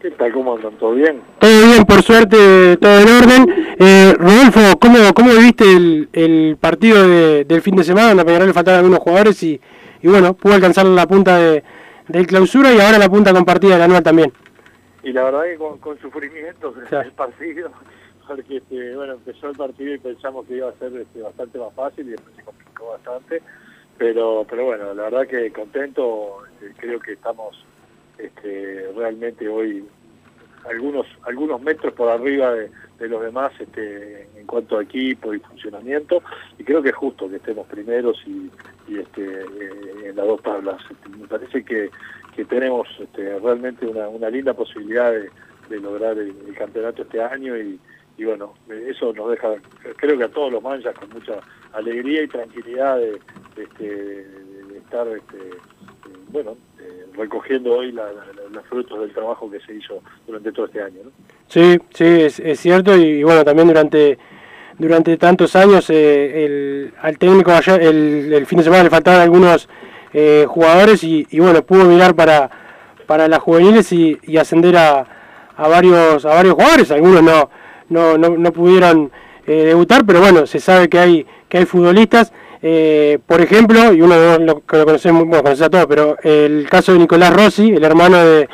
¿Qué 0.00 0.10
tal? 0.12 0.32
¿Cómo 0.32 0.54
andan? 0.56 0.72
¿Todo 0.78 0.92
bien? 0.94 1.20
Todo 1.38 1.66
bien, 1.66 1.84
por 1.84 2.02
suerte, 2.02 2.78
todo 2.78 2.98
en 2.98 3.08
orden. 3.08 3.74
Eh, 3.78 4.14
Rodolfo, 4.16 4.78
¿cómo, 4.80 4.96
cómo 5.14 5.32
viviste 5.34 5.64
el, 5.70 6.08
el 6.14 6.56
partido 6.58 7.06
de- 7.06 7.44
del 7.44 7.60
fin 7.60 7.76
de 7.76 7.84
semana? 7.84 8.22
A 8.22 8.24
Peñarol 8.24 8.46
le 8.48 8.54
faltaban 8.54 8.78
algunos 8.80 9.00
jugadores 9.00 9.42
y, 9.42 9.60
y 10.02 10.08
bueno, 10.08 10.32
pudo 10.32 10.54
alcanzar 10.54 10.86
la 10.86 11.06
punta 11.06 11.36
de, 11.36 11.62
del 12.08 12.26
clausura 12.26 12.72
y 12.72 12.80
ahora 12.80 12.96
la 12.98 13.10
punta 13.10 13.34
compartida 13.34 13.74
del 13.74 13.82
anual 13.82 14.02
también. 14.02 14.32
Y 15.02 15.12
la 15.12 15.24
verdad 15.24 15.42
que 15.44 15.56
con, 15.56 15.76
con 15.78 15.98
sufrimiento 16.00 16.72
Claro. 16.88 17.06
el 17.06 17.12
partido, 17.12 17.70
porque 18.26 18.56
este, 18.58 18.96
bueno, 18.96 19.14
empezó 19.14 19.48
el 19.48 19.56
partido 19.56 19.94
y 19.94 19.98
pensamos 19.98 20.46
que 20.46 20.56
iba 20.56 20.68
a 20.68 20.78
ser 20.78 20.94
este, 20.96 21.20
bastante 21.20 21.58
más 21.58 21.72
fácil 21.74 22.06
y 22.06 22.10
después 22.10 22.34
se 22.36 22.42
complicó 22.42 22.90
bastante, 22.90 23.42
pero 23.98 24.46
pero 24.48 24.64
bueno, 24.64 24.94
la 24.94 25.04
verdad 25.04 25.26
que 25.26 25.52
contento, 25.52 26.44
este, 26.60 26.74
creo 26.80 27.00
que 27.00 27.12
estamos 27.12 27.64
este, 28.18 28.90
realmente 28.96 29.48
hoy 29.48 29.84
algunos 30.68 31.06
algunos 31.22 31.60
metros 31.60 31.92
por 31.94 32.08
arriba 32.08 32.52
de, 32.52 32.70
los 33.08 33.22
demás 33.22 33.52
este, 33.60 34.28
en 34.36 34.46
cuanto 34.46 34.78
a 34.78 34.82
equipo 34.82 35.32
y 35.34 35.38
funcionamiento 35.38 36.22
y 36.58 36.64
creo 36.64 36.82
que 36.82 36.88
es 36.88 36.94
justo 36.94 37.28
que 37.28 37.36
estemos 37.36 37.66
primeros 37.66 38.16
y, 38.26 38.50
este, 38.88 39.22
eh, 39.22 40.08
en 40.08 40.16
las 40.16 40.26
dos 40.26 40.42
tablas. 40.42 40.80
Este, 40.90 41.08
me 41.10 41.26
parece 41.26 41.64
que, 41.64 41.90
que 42.34 42.44
tenemos 42.46 42.88
realmente 43.14 43.86
una, 43.86 44.30
linda 44.30 44.54
posibilidad 44.54 45.12
de, 45.12 45.28
de 45.68 45.80
lograr 45.80 46.16
el, 46.18 46.34
el 46.48 46.54
campeonato 46.54 47.02
este 47.02 47.20
año 47.20 47.56
y, 47.56 47.78
y 48.18 48.24
bueno, 48.24 48.54
eso 48.88 49.12
nos 49.12 49.30
deja, 49.30 49.54
creo 49.96 50.16
que 50.18 50.24
a 50.24 50.28
todos 50.28 50.50
los 50.50 50.62
manchas 50.62 50.94
con 50.94 51.08
mucha 51.10 51.34
alegría 51.72 52.22
y 52.22 52.28
tranquilidad 52.28 52.96
de, 52.98 53.20
este, 53.56 53.84
de- 53.84 54.46
estar 54.78 55.06
este, 55.08 55.36
eh, 55.36 55.58
bueno, 56.28 56.56
eh, 56.80 57.06
recogiendo 57.16 57.72
hoy 57.74 57.92
la- 57.92 58.10
los 58.50 58.64
frutos 58.66 59.00
del 59.00 59.12
trabajo 59.12 59.50
que 59.50 59.60
se 59.60 59.74
hizo 59.74 60.00
durante 60.26 60.52
todo 60.52 60.66
este 60.66 60.80
año. 60.82 61.00
¿no? 61.04 61.10
Sí, 61.48 61.78
sí, 61.92 62.04
es, 62.04 62.60
cierto 62.60 62.96
y, 62.96 63.22
bueno, 63.22 63.44
también 63.44 63.68
durante 63.68 64.18
durante 64.78 65.16
tantos 65.16 65.56
años 65.56 65.88
eh, 65.88 66.44
el, 66.44 66.94
al 67.00 67.16
técnico 67.18 67.50
el, 67.80 68.44
fin 68.46 68.58
de 68.58 68.64
semana 68.64 68.84
le 68.84 68.90
faltaban 68.90 69.22
algunos 69.22 69.68
eh, 70.12 70.44
jugadores 70.46 71.02
y, 71.02 71.26
y 71.30 71.40
bueno, 71.40 71.62
pudo 71.62 71.86
mirar 71.86 72.14
para, 72.14 72.50
para 73.06 73.26
las 73.26 73.38
juveniles 73.40 73.90
y, 73.92 74.18
y 74.22 74.36
ascender 74.36 74.76
a, 74.76 75.06
a 75.56 75.68
varios 75.68 76.24
a 76.26 76.28
varios 76.34 76.54
jugadores, 76.54 76.90
algunos 76.90 77.22
no 77.22 77.50
no, 77.88 78.18
no, 78.18 78.30
no 78.30 78.52
pudieron 78.52 79.10
eh, 79.46 79.64
debutar, 79.64 80.04
pero 80.04 80.20
bueno, 80.20 80.46
se 80.46 80.60
sabe 80.60 80.88
que 80.88 80.98
hay 80.98 81.26
que 81.48 81.58
hay 81.58 81.66
futbolistas, 81.66 82.32
eh, 82.62 83.18
por 83.26 83.40
ejemplo, 83.40 83.92
y 83.92 84.00
uno 84.00 84.14
de 84.18 84.38
los 84.40 84.56
que 84.68 84.78
lo 84.78 84.84
conocemos, 84.84 85.26
bueno, 85.26 85.48
a 85.48 85.68
todos, 85.70 85.86
pero 85.86 86.16
el 86.22 86.66
caso 86.68 86.92
de 86.92 86.98
Nicolás 86.98 87.32
Rossi, 87.34 87.70
el 87.70 87.84
hermano 87.84 88.16
de, 88.18 88.48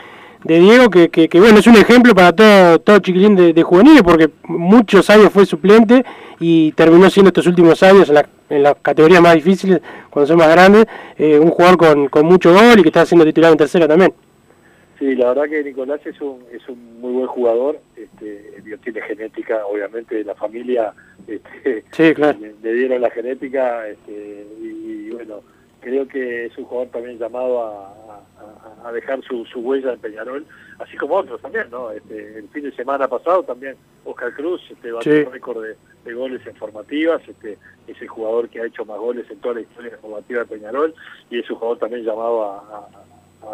de 0.45 0.61
Diego, 0.61 0.91
que, 0.91 1.09
que, 1.09 1.29
que, 1.29 1.41
bueno, 1.41 1.59
es 1.61 1.67
un 1.67 1.77
ejemplo 1.77 2.15
para 2.15 2.33
todo, 2.33 2.81
todo 2.81 2.99
chiquilín 2.99 3.37
de, 3.37 3.53
de 3.53 3.63
juveniles, 3.63 4.03
porque 4.03 4.31
muchos 4.45 5.09
años 5.09 5.31
fue 5.33 5.47
suplente 5.47 6.05
y 6.41 6.73
terminó 6.73 7.09
siendo 7.09 7.29
estos 7.29 7.47
últimos 7.47 7.83
años 7.83 8.09
en, 8.09 8.17
la, 8.17 8.27
en 8.51 8.63
las 8.63 8.75
categorías 8.83 9.23
más 9.23 9.35
difíciles, 9.35 9.81
cuando 10.11 10.27
son 10.27 10.37
más 10.37 10.49
grandes, 10.51 10.87
eh, 11.17 11.39
un 11.39 11.51
jugador 11.51 11.79
con, 11.79 12.09
con 12.09 12.27
mucho 12.27 12.53
gol 12.53 12.79
y 12.79 12.83
que 12.83 12.89
está 12.89 13.07
siendo 13.07 13.25
titular 13.25 13.53
en 13.53 13.59
tercera 13.59 13.89
también. 13.89 14.13
Sí, 15.03 15.17
la 15.17 15.31
verdad 15.31 15.49
que 15.51 15.65
Nicolás 15.65 16.01
es 16.07 16.21
un, 16.21 16.45
es 16.53 16.69
un 16.69 17.01
muy 17.01 17.13
buen 17.13 17.27
jugador, 17.27 17.81
este, 17.97 18.63
tiene 18.85 19.01
genética, 19.03 19.67
obviamente 19.67 20.15
de 20.15 20.23
la 20.23 20.37
familia 20.37 20.95
este, 21.27 21.83
Sí, 21.91 22.15
claro. 22.15 22.39
le, 22.39 22.55
le 22.63 22.73
dieron 22.73 23.03
la 23.03 23.11
genética 23.11 23.89
este, 23.89 24.47
y, 24.61 25.09
y, 25.09 25.11
bueno, 25.11 25.41
creo 25.81 26.07
que 26.07 26.47
es 26.47 26.57
un 26.57 26.67
jugador 26.67 26.93
también 26.93 27.19
llamado 27.19 27.65
a, 27.65 28.23
a- 28.85 28.93
dejar 28.93 29.21
su, 29.25 29.45
huella 29.57 29.93
en 29.95 29.99
Peñarol, 29.99 30.47
así 30.79 30.97
como 30.97 31.17
otros 31.17 31.41
también, 31.43 31.67
¿no? 31.73 31.91
Este, 31.91 32.39
el 32.39 32.49
fin 32.51 32.63
de 32.63 32.73
semana 32.77 33.09
pasado 33.09 33.43
también 33.43 33.75
Oscar 34.05 34.33
Cruz 34.35 34.61
este, 34.71 34.93
batió 34.93 35.13
sí. 35.13 35.25
récord 35.25 35.65
de, 35.65 36.15
goles 36.15 36.47
en 36.47 36.55
formativas, 36.55 37.29
este, 37.29 37.59
es 37.89 38.01
el 38.01 38.07
jugador 38.07 38.49
que 38.49 38.61
ha 38.61 38.67
hecho 38.67 38.85
más 38.85 38.99
goles 38.99 39.29
en 39.29 39.39
toda 39.41 39.55
la 39.57 39.63
historia 39.63 39.99
formativa 40.01 40.41
de 40.41 40.47
Peñarol 40.47 40.95
y 41.29 41.41
es 41.41 41.51
un 41.51 41.57
jugador 41.57 41.79
también 41.81 42.05
llamado 42.05 42.45
a, 42.45 43.02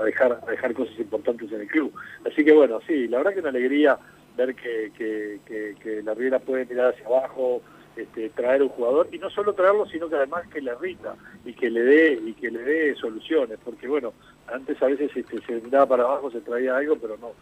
dejar, 0.04 0.40
a 0.46 0.50
dejar 0.50 0.74
cosas 0.74 0.98
importantes 0.98 1.50
en 1.52 1.62
el 1.62 1.66
club. 1.66 1.92
Así 2.26 2.44
que 2.44 2.52
bueno, 2.52 2.80
sí, 2.86 3.08
la 3.08 3.18
verdad 3.18 3.34
que 3.34 3.40
una 3.40 3.48
alegría 3.50 3.98
ver 4.36 4.54
que, 4.54 4.92
que, 4.96 6.02
la 6.02 6.14
Riera 6.14 6.38
puede 6.38 6.64
mirar 6.64 6.94
hacia 6.94 7.06
abajo, 7.06 7.60
este, 7.96 8.30
traer 8.30 8.62
un 8.62 8.68
jugador 8.68 9.08
y 9.10 9.18
no 9.18 9.28
solo 9.28 9.52
traerlo 9.54 9.84
sino 9.86 10.08
que 10.08 10.14
además 10.14 10.46
que 10.48 10.60
le 10.60 10.72
rinda 10.76 11.16
y 11.44 11.52
que 11.52 11.68
le 11.68 11.82
dé 11.82 12.20
y 12.24 12.32
que 12.34 12.48
le 12.48 12.60
dé 12.60 12.94
soluciones 12.94 13.58
porque 13.64 13.88
bueno 13.88 14.12
antes 14.46 14.80
a 14.80 14.86
veces 14.86 15.10
este, 15.16 15.40
se 15.40 15.60
miraba 15.60 15.86
para 15.86 16.04
abajo 16.04 16.30
se 16.30 16.40
traía 16.40 16.76
algo 16.76 16.96
pero 16.96 17.16
no 17.16 17.32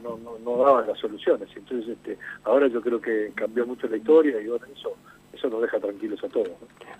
no 0.00 0.18
no 0.18 0.38
no, 0.38 0.62
daban 0.62 0.86
las 0.86 0.98
soluciones 0.98 1.48
entonces 1.56 1.96
este 1.96 2.18
ahora 2.44 2.66
yo 2.66 2.82
creo 2.82 3.00
que 3.00 3.32
cambió 3.34 3.66
mucho 3.66 3.88
la 3.88 3.96
historia 3.96 4.38
y 4.38 4.48
bueno 4.48 4.66
eso 4.66 4.94
eso 5.32 5.48
nos 5.48 5.62
deja 5.62 5.78
tranquilos 5.78 6.22
a 6.24 6.28
todos 6.28 6.48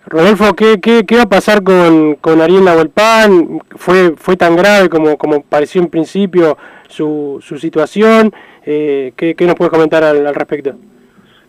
Rodolfo 0.05 0.53
¿qué, 0.53 0.79
qué, 0.81 1.05
qué 1.05 1.15
va 1.15 1.23
a 1.23 1.29
pasar 1.29 1.63
con, 1.63 2.15
con 2.15 2.41
Ariel 2.41 2.65
Nahuelpan? 2.65 3.61
fue 3.75 4.15
fue 4.17 4.35
tan 4.35 4.55
grave 4.55 4.89
como 4.89 5.17
como 5.17 5.43
pareció 5.43 5.81
en 5.81 5.87
principio 5.87 6.57
su, 6.87 7.39
su 7.41 7.57
situación 7.57 8.33
eh, 8.65 9.13
¿qué, 9.15 9.35
¿qué, 9.35 9.45
nos 9.45 9.55
puedes 9.55 9.71
comentar 9.71 10.03
al 10.03 10.35
respecto? 10.35 10.75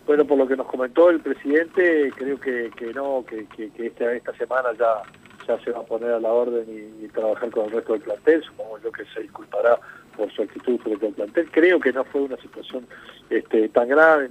Bueno, 0.05 0.25
por 0.25 0.37
lo 0.37 0.47
que 0.47 0.55
nos 0.55 0.67
comentó 0.67 1.09
el 1.09 1.19
presidente, 1.19 2.11
creo 2.15 2.39
que, 2.39 2.69
que 2.77 2.93
no, 2.93 3.25
que, 3.27 3.47
que, 3.47 3.87
esta, 3.87 4.13
esta 4.13 4.33
semana 4.35 4.69
ya, 4.77 5.01
ya 5.47 5.59
se 5.63 5.71
va 5.71 5.79
a 5.79 5.83
poner 5.83 6.11
a 6.11 6.19
la 6.19 6.31
orden 6.31 6.65
y, 7.01 7.07
trabajar 7.07 7.49
con 7.49 7.65
el 7.65 7.71
resto 7.71 7.93
del 7.93 8.01
plantel, 8.01 8.43
supongo 8.43 8.77
yo 8.83 8.91
que 8.91 9.05
se 9.05 9.21
disculpará 9.21 9.79
por 10.17 10.29
su 10.31 10.41
actitud 10.41 10.77
frente 10.79 11.07
al 11.07 11.13
plantel. 11.13 11.49
Creo 11.49 11.79
que 11.79 11.93
no 11.93 12.03
fue 12.03 12.21
una 12.21 12.35
situación 12.37 12.85
este, 13.29 13.69
tan 13.69 13.87
grave, 13.87 14.29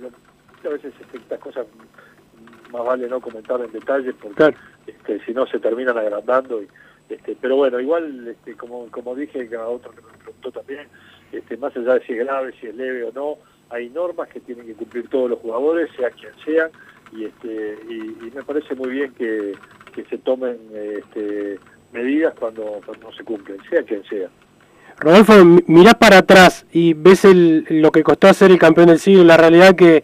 a 0.64 0.68
veces 0.68 0.92
este, 1.00 1.16
estas 1.16 1.40
cosas 1.40 1.66
más 2.74 2.84
vale 2.84 3.08
no 3.08 3.20
comentar 3.20 3.60
en 3.60 3.72
detalle 3.72 4.12
porque 4.14 4.54
este, 4.86 5.24
si 5.24 5.32
no 5.32 5.46
se 5.46 5.58
terminan 5.58 5.96
agrandando. 5.96 6.62
Y, 6.62 6.68
este, 7.08 7.36
pero 7.40 7.56
bueno, 7.56 7.80
igual, 7.80 8.28
este, 8.28 8.54
como, 8.54 8.90
como 8.90 9.14
dije 9.14 9.48
a 9.56 9.68
otro 9.68 9.92
que 9.92 10.02
me 10.02 10.18
preguntó 10.18 10.50
también, 10.52 10.88
este, 11.32 11.56
más 11.56 11.76
allá 11.76 11.94
de 11.94 12.06
si 12.06 12.12
es 12.12 12.18
grave, 12.18 12.54
si 12.60 12.66
es 12.66 12.74
leve 12.74 13.04
o 13.04 13.12
no, 13.12 13.38
hay 13.70 13.88
normas 13.90 14.28
que 14.28 14.40
tienen 14.40 14.66
que 14.66 14.74
cumplir 14.74 15.08
todos 15.08 15.30
los 15.30 15.38
jugadores, 15.40 15.90
sea 15.96 16.10
quien 16.10 16.32
sean, 16.44 16.70
y, 17.12 17.24
este, 17.24 17.78
y, 17.88 18.30
me 18.34 18.42
parece 18.42 18.74
muy 18.74 18.90
bien 18.90 19.12
que, 19.14 19.54
se 20.10 20.18
tomen 20.18 20.58
este, 20.72 21.60
medidas 21.92 22.34
cuando, 22.34 22.80
no 23.00 23.12
se 23.12 23.22
cumplen, 23.22 23.58
sea 23.70 23.82
quien 23.84 24.02
sea. 24.04 24.28
Rodolfo, 24.98 25.32
mirás 25.66 25.94
para 25.94 26.18
atrás 26.18 26.66
y 26.72 26.94
ves 26.94 27.24
el, 27.24 27.64
lo 27.68 27.92
que 27.92 28.02
costó 28.02 28.28
hacer 28.28 28.50
el 28.50 28.58
campeón 28.58 28.88
del 28.88 28.98
siglo, 28.98 29.22
la 29.24 29.36
realidad 29.36 29.76
que, 29.76 30.02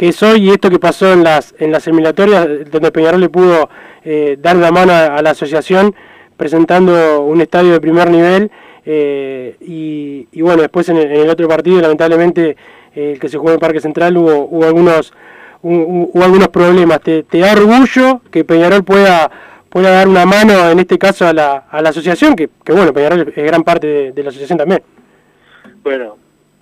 que 0.00 0.08
es 0.08 0.22
y 0.22 0.48
esto 0.48 0.70
que 0.70 0.78
pasó 0.78 1.12
en 1.12 1.22
las, 1.22 1.54
en 1.58 1.72
las 1.72 1.86
eliminatorias, 1.86 2.48
donde 2.70 2.90
Peñarol 2.90 3.20
le 3.20 3.28
pudo 3.28 3.68
eh, 4.02 4.38
dar 4.40 4.56
la 4.56 4.72
mano 4.72 4.94
a, 4.94 5.20
la 5.20 5.30
asociación 5.32 5.94
presentando 6.38 7.20
un 7.20 7.42
estadio 7.42 7.72
de 7.72 7.82
primer 7.82 8.10
nivel 8.10 8.50
eh, 8.86 9.56
y, 9.60 10.40
bueno, 10.40 10.62
después 10.62 10.88
en 10.88 10.96
el 10.96 11.28
otro 11.28 11.46
partido 11.48 11.82
lamentablemente 11.82 12.56
el 12.94 13.20
que 13.20 13.28
se 13.28 13.36
jugó 13.36 13.50
en 13.50 13.54
el 13.56 13.60
Parque 13.60 13.82
Central 13.82 14.16
hubo, 14.16 14.46
hubo 14.46 14.64
algunos 14.64 15.12
hubo, 15.60 16.24
algunos 16.24 16.48
problemas. 16.48 17.02
¿Te, 17.02 17.22
da 17.32 17.52
orgullo 17.52 18.22
que 18.30 18.42
Peñarol 18.42 18.84
pueda 18.84 19.30
pueda 19.68 19.90
dar 19.90 20.08
una 20.08 20.24
mano 20.24 20.70
en 20.70 20.78
este 20.78 20.96
caso 20.96 21.26
a 21.26 21.34
la, 21.34 21.66
a 21.70 21.82
la 21.82 21.90
asociación, 21.90 22.34
que, 22.36 22.48
que 22.64 22.72
bueno, 22.72 22.94
Peñarol 22.94 23.34
es 23.36 23.44
gran 23.44 23.64
parte 23.64 24.12
de, 24.12 24.22
la 24.22 24.30
asociación 24.30 24.56
también. 24.56 24.82
Bueno, 25.84 26.16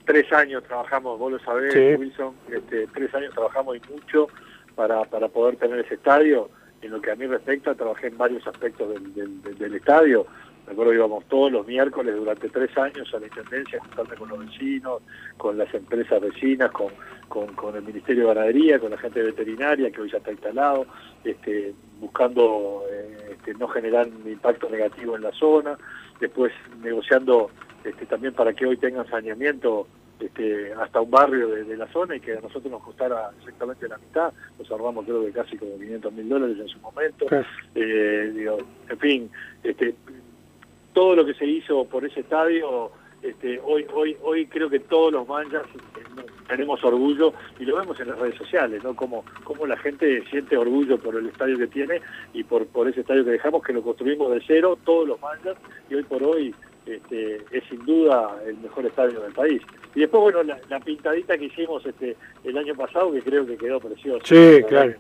tres 0.08 0.32
años 0.32 0.64
trabajamos, 0.64 1.18
vos 1.18 1.32
lo 1.32 1.38
sabés, 1.40 1.74
Wilson, 1.98 2.34
este, 2.50 2.86
tres 2.86 3.14
años 3.14 3.34
trabajamos 3.34 3.76
y 3.76 3.92
mucho 3.92 4.28
para, 4.74 5.04
para 5.04 5.28
poder 5.28 5.56
tener 5.56 5.78
ese 5.80 5.94
estadio. 5.94 6.48
En 6.80 6.92
lo 6.92 7.00
que 7.00 7.10
a 7.10 7.16
mí 7.16 7.26
respecta, 7.26 7.74
trabajé 7.74 8.06
en 8.06 8.16
varios 8.16 8.46
aspectos 8.46 8.88
del, 8.88 9.42
del 9.42 9.74
estadio 9.74 10.26
Recuerdo 10.68 10.90
que 10.90 10.98
íbamos 10.98 11.24
todos 11.26 11.50
los 11.50 11.66
miércoles 11.66 12.14
durante 12.14 12.48
tres 12.50 12.76
años 12.76 13.12
a 13.14 13.18
la 13.18 13.26
Intendencia 13.26 13.78
a 13.78 13.80
juntarme 13.80 14.16
con 14.16 14.28
los 14.28 14.38
vecinos, 14.40 15.00
con 15.38 15.56
las 15.56 15.72
empresas 15.72 16.20
vecinas, 16.20 16.70
con, 16.72 16.92
con, 17.54 17.74
el 17.74 17.82
Ministerio 17.82 18.28
de 18.28 18.34
Ganadería, 18.34 18.78
con 18.78 18.90
la 18.90 18.98
gente 18.98 19.22
veterinaria 19.22 19.90
que 19.90 20.02
hoy 20.02 20.10
ya 20.10 20.18
está 20.18 20.30
instalado, 20.30 20.86
este, 21.24 21.72
buscando 22.00 22.82
eh, 22.90 23.30
este, 23.32 23.54
no 23.54 23.66
generar 23.68 24.08
un 24.08 24.30
impacto 24.30 24.68
negativo 24.68 25.16
en 25.16 25.22
la 25.22 25.32
zona, 25.32 25.78
después 26.20 26.52
negociando 26.82 27.50
este, 27.88 28.06
también 28.06 28.34
para 28.34 28.52
que 28.52 28.66
hoy 28.66 28.76
tengan 28.76 29.08
saneamiento 29.08 29.86
este, 30.20 30.72
hasta 30.72 31.00
un 31.00 31.10
barrio 31.10 31.48
de, 31.48 31.76
la 31.76 31.86
zona 31.88 32.16
y 32.16 32.20
que 32.20 32.32
a 32.32 32.40
nosotros 32.40 32.70
nos 32.70 32.82
costara 32.82 33.30
exactamente 33.38 33.88
la 33.88 33.98
mitad, 33.98 34.32
nos 34.58 34.70
ahorramos 34.70 35.04
creo 35.04 35.24
que 35.24 35.32
casi 35.32 35.56
como 35.56 35.78
500 35.78 36.12
mil 36.12 36.28
dólares 36.28 36.56
en 36.58 36.68
su 36.68 36.78
momento, 36.80 37.26
eh, 37.74 38.32
digo, 38.34 38.58
en 38.88 38.98
fin, 38.98 39.30
este, 39.62 39.94
todo 40.92 41.14
lo 41.14 41.24
que 41.24 41.34
se 41.34 41.46
hizo 41.46 41.84
por 41.84 42.04
ese 42.04 42.20
estadio, 42.20 42.90
este, 43.22 43.60
hoy, 43.64 43.86
hoy, 43.94 44.16
hoy 44.22 44.46
creo 44.46 44.68
que 44.68 44.80
todos 44.80 45.12
los 45.12 45.28
manchas 45.28 45.62
tenemos 46.48 46.82
orgullo 46.82 47.32
y 47.60 47.64
lo 47.64 47.76
vemos 47.76 48.00
en 48.00 48.08
las 48.08 48.18
redes 48.18 48.36
sociales, 48.36 48.82
¿no? 48.82 48.96
Como, 48.96 49.24
como 49.44 49.66
la 49.66 49.76
gente 49.76 50.24
siente 50.30 50.56
orgullo 50.56 50.98
por 50.98 51.14
el 51.14 51.26
estadio 51.26 51.58
que 51.58 51.66
tiene 51.66 52.00
y 52.32 52.42
por, 52.42 52.66
por 52.66 52.88
ese 52.88 53.00
estadio 53.00 53.24
que 53.24 53.32
dejamos, 53.32 53.62
que 53.62 53.72
lo 53.72 53.82
construimos 53.82 54.32
de 54.32 54.42
cero, 54.46 54.78
todos 54.84 55.06
los 55.06 55.20
manchas, 55.20 55.56
y 55.90 55.94
hoy 55.94 56.02
por 56.04 56.22
hoy 56.22 56.54
este, 56.88 57.44
es 57.50 57.64
sin 57.68 57.84
duda 57.84 58.36
el 58.46 58.56
mejor 58.58 58.86
estadio 58.86 59.20
del 59.20 59.32
país. 59.32 59.62
Y 59.94 60.00
después, 60.00 60.22
bueno, 60.22 60.42
la, 60.42 60.80
pintadita 60.80 61.36
que 61.36 61.46
hicimos 61.46 61.84
este, 61.84 62.16
el 62.44 62.56
año 62.56 62.74
pasado, 62.74 63.12
que 63.12 63.22
creo 63.22 63.46
que 63.46 63.56
quedó 63.56 63.80
preciosa. 63.80 64.24
Sí, 64.24 64.62
claro 64.68 64.94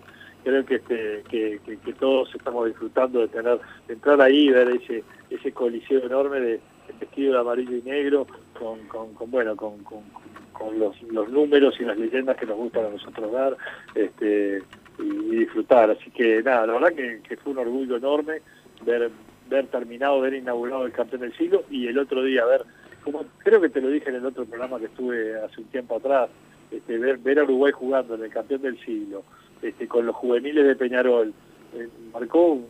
creo 0.44 0.64
que, 0.64 0.76
este, 0.76 1.22
que, 1.28 1.60
que, 1.84 1.92
todos 1.94 2.34
estamos 2.34 2.66
disfrutando 2.66 3.20
de 3.20 3.28
tener 3.28 3.58
de 3.86 3.94
entrar 3.94 4.20
ahí 4.20 4.48
y 4.48 4.50
ver 4.50 4.68
ese 4.70 5.04
ese 5.30 5.52
coliseo 5.52 6.04
enorme 6.04 6.40
de, 6.40 6.60
vestido 7.00 7.34
de 7.34 7.40
amarillo 7.40 7.76
y 7.76 7.82
negro 7.82 8.26
con, 8.58 8.78
con, 8.88 9.30
bueno 9.30 9.56
con, 9.56 9.78
con, 9.84 10.78
los, 10.78 11.00
los, 11.02 11.28
números 11.28 11.74
y 11.78 11.84
las 11.84 11.98
leyendas 11.98 12.36
que 12.36 12.46
nos 12.46 12.56
gustan 12.56 12.86
a 12.86 12.90
nosotros 12.90 13.30
dar 13.30 13.56
este 13.94 14.62
y, 14.98 15.36
disfrutar 15.36 15.90
así 15.90 16.10
que 16.10 16.42
nada 16.42 16.66
la 16.66 16.72
verdad 16.74 17.20
que, 17.22 17.36
fue 17.36 17.52
un 17.52 17.58
orgullo 17.58 17.96
enorme 17.96 18.40
ver 18.84 19.10
ver 19.48 19.66
terminado 19.66 20.20
ver 20.20 20.34
inaugurado 20.34 20.86
el 20.86 20.92
campeón 20.92 21.22
del 21.22 21.36
siglo 21.36 21.64
y 21.70 21.86
el 21.86 21.98
otro 21.98 22.22
día 22.22 22.44
ver 22.44 22.64
como 23.02 23.24
creo 23.38 23.60
que 23.60 23.68
te 23.68 23.80
lo 23.80 23.88
dije 23.88 24.10
en 24.10 24.16
el 24.16 24.26
otro 24.26 24.44
programa 24.44 24.78
que 24.78 24.86
estuve 24.86 25.36
hace 25.40 25.60
un 25.60 25.68
tiempo 25.68 25.96
atrás 25.96 26.28
este, 26.70 26.98
ver, 26.98 27.18
ver 27.18 27.38
a 27.38 27.44
Uruguay 27.44 27.72
jugando 27.72 28.14
en 28.14 28.24
el 28.24 28.30
campeón 28.30 28.62
del 28.62 28.78
siglo 28.84 29.22
este, 29.62 29.88
con 29.88 30.06
los 30.06 30.14
juveniles 30.14 30.66
de 30.66 30.76
Peñarol. 30.76 31.32
Eh, 31.74 31.88
marcó 32.12 32.60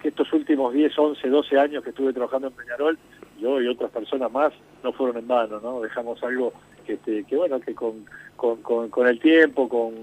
que 0.00 0.08
estos 0.08 0.32
últimos 0.32 0.72
10, 0.72 0.98
11, 0.98 1.28
12 1.28 1.58
años 1.58 1.82
que 1.82 1.90
estuve 1.90 2.12
trabajando 2.12 2.48
en 2.48 2.54
Peñarol, 2.54 2.98
yo 3.40 3.60
y 3.60 3.68
otras 3.68 3.90
personas 3.90 4.30
más, 4.30 4.52
no 4.82 4.92
fueron 4.92 5.16
en 5.16 5.26
vano, 5.26 5.60
¿no? 5.60 5.80
Dejamos 5.80 6.22
algo 6.22 6.52
que, 6.86 6.94
este, 6.94 7.24
que 7.24 7.36
bueno, 7.36 7.58
que 7.60 7.74
con, 7.74 8.04
con, 8.36 8.90
con, 8.90 9.06
el 9.08 9.18
tiempo, 9.18 9.68
con 9.68 9.94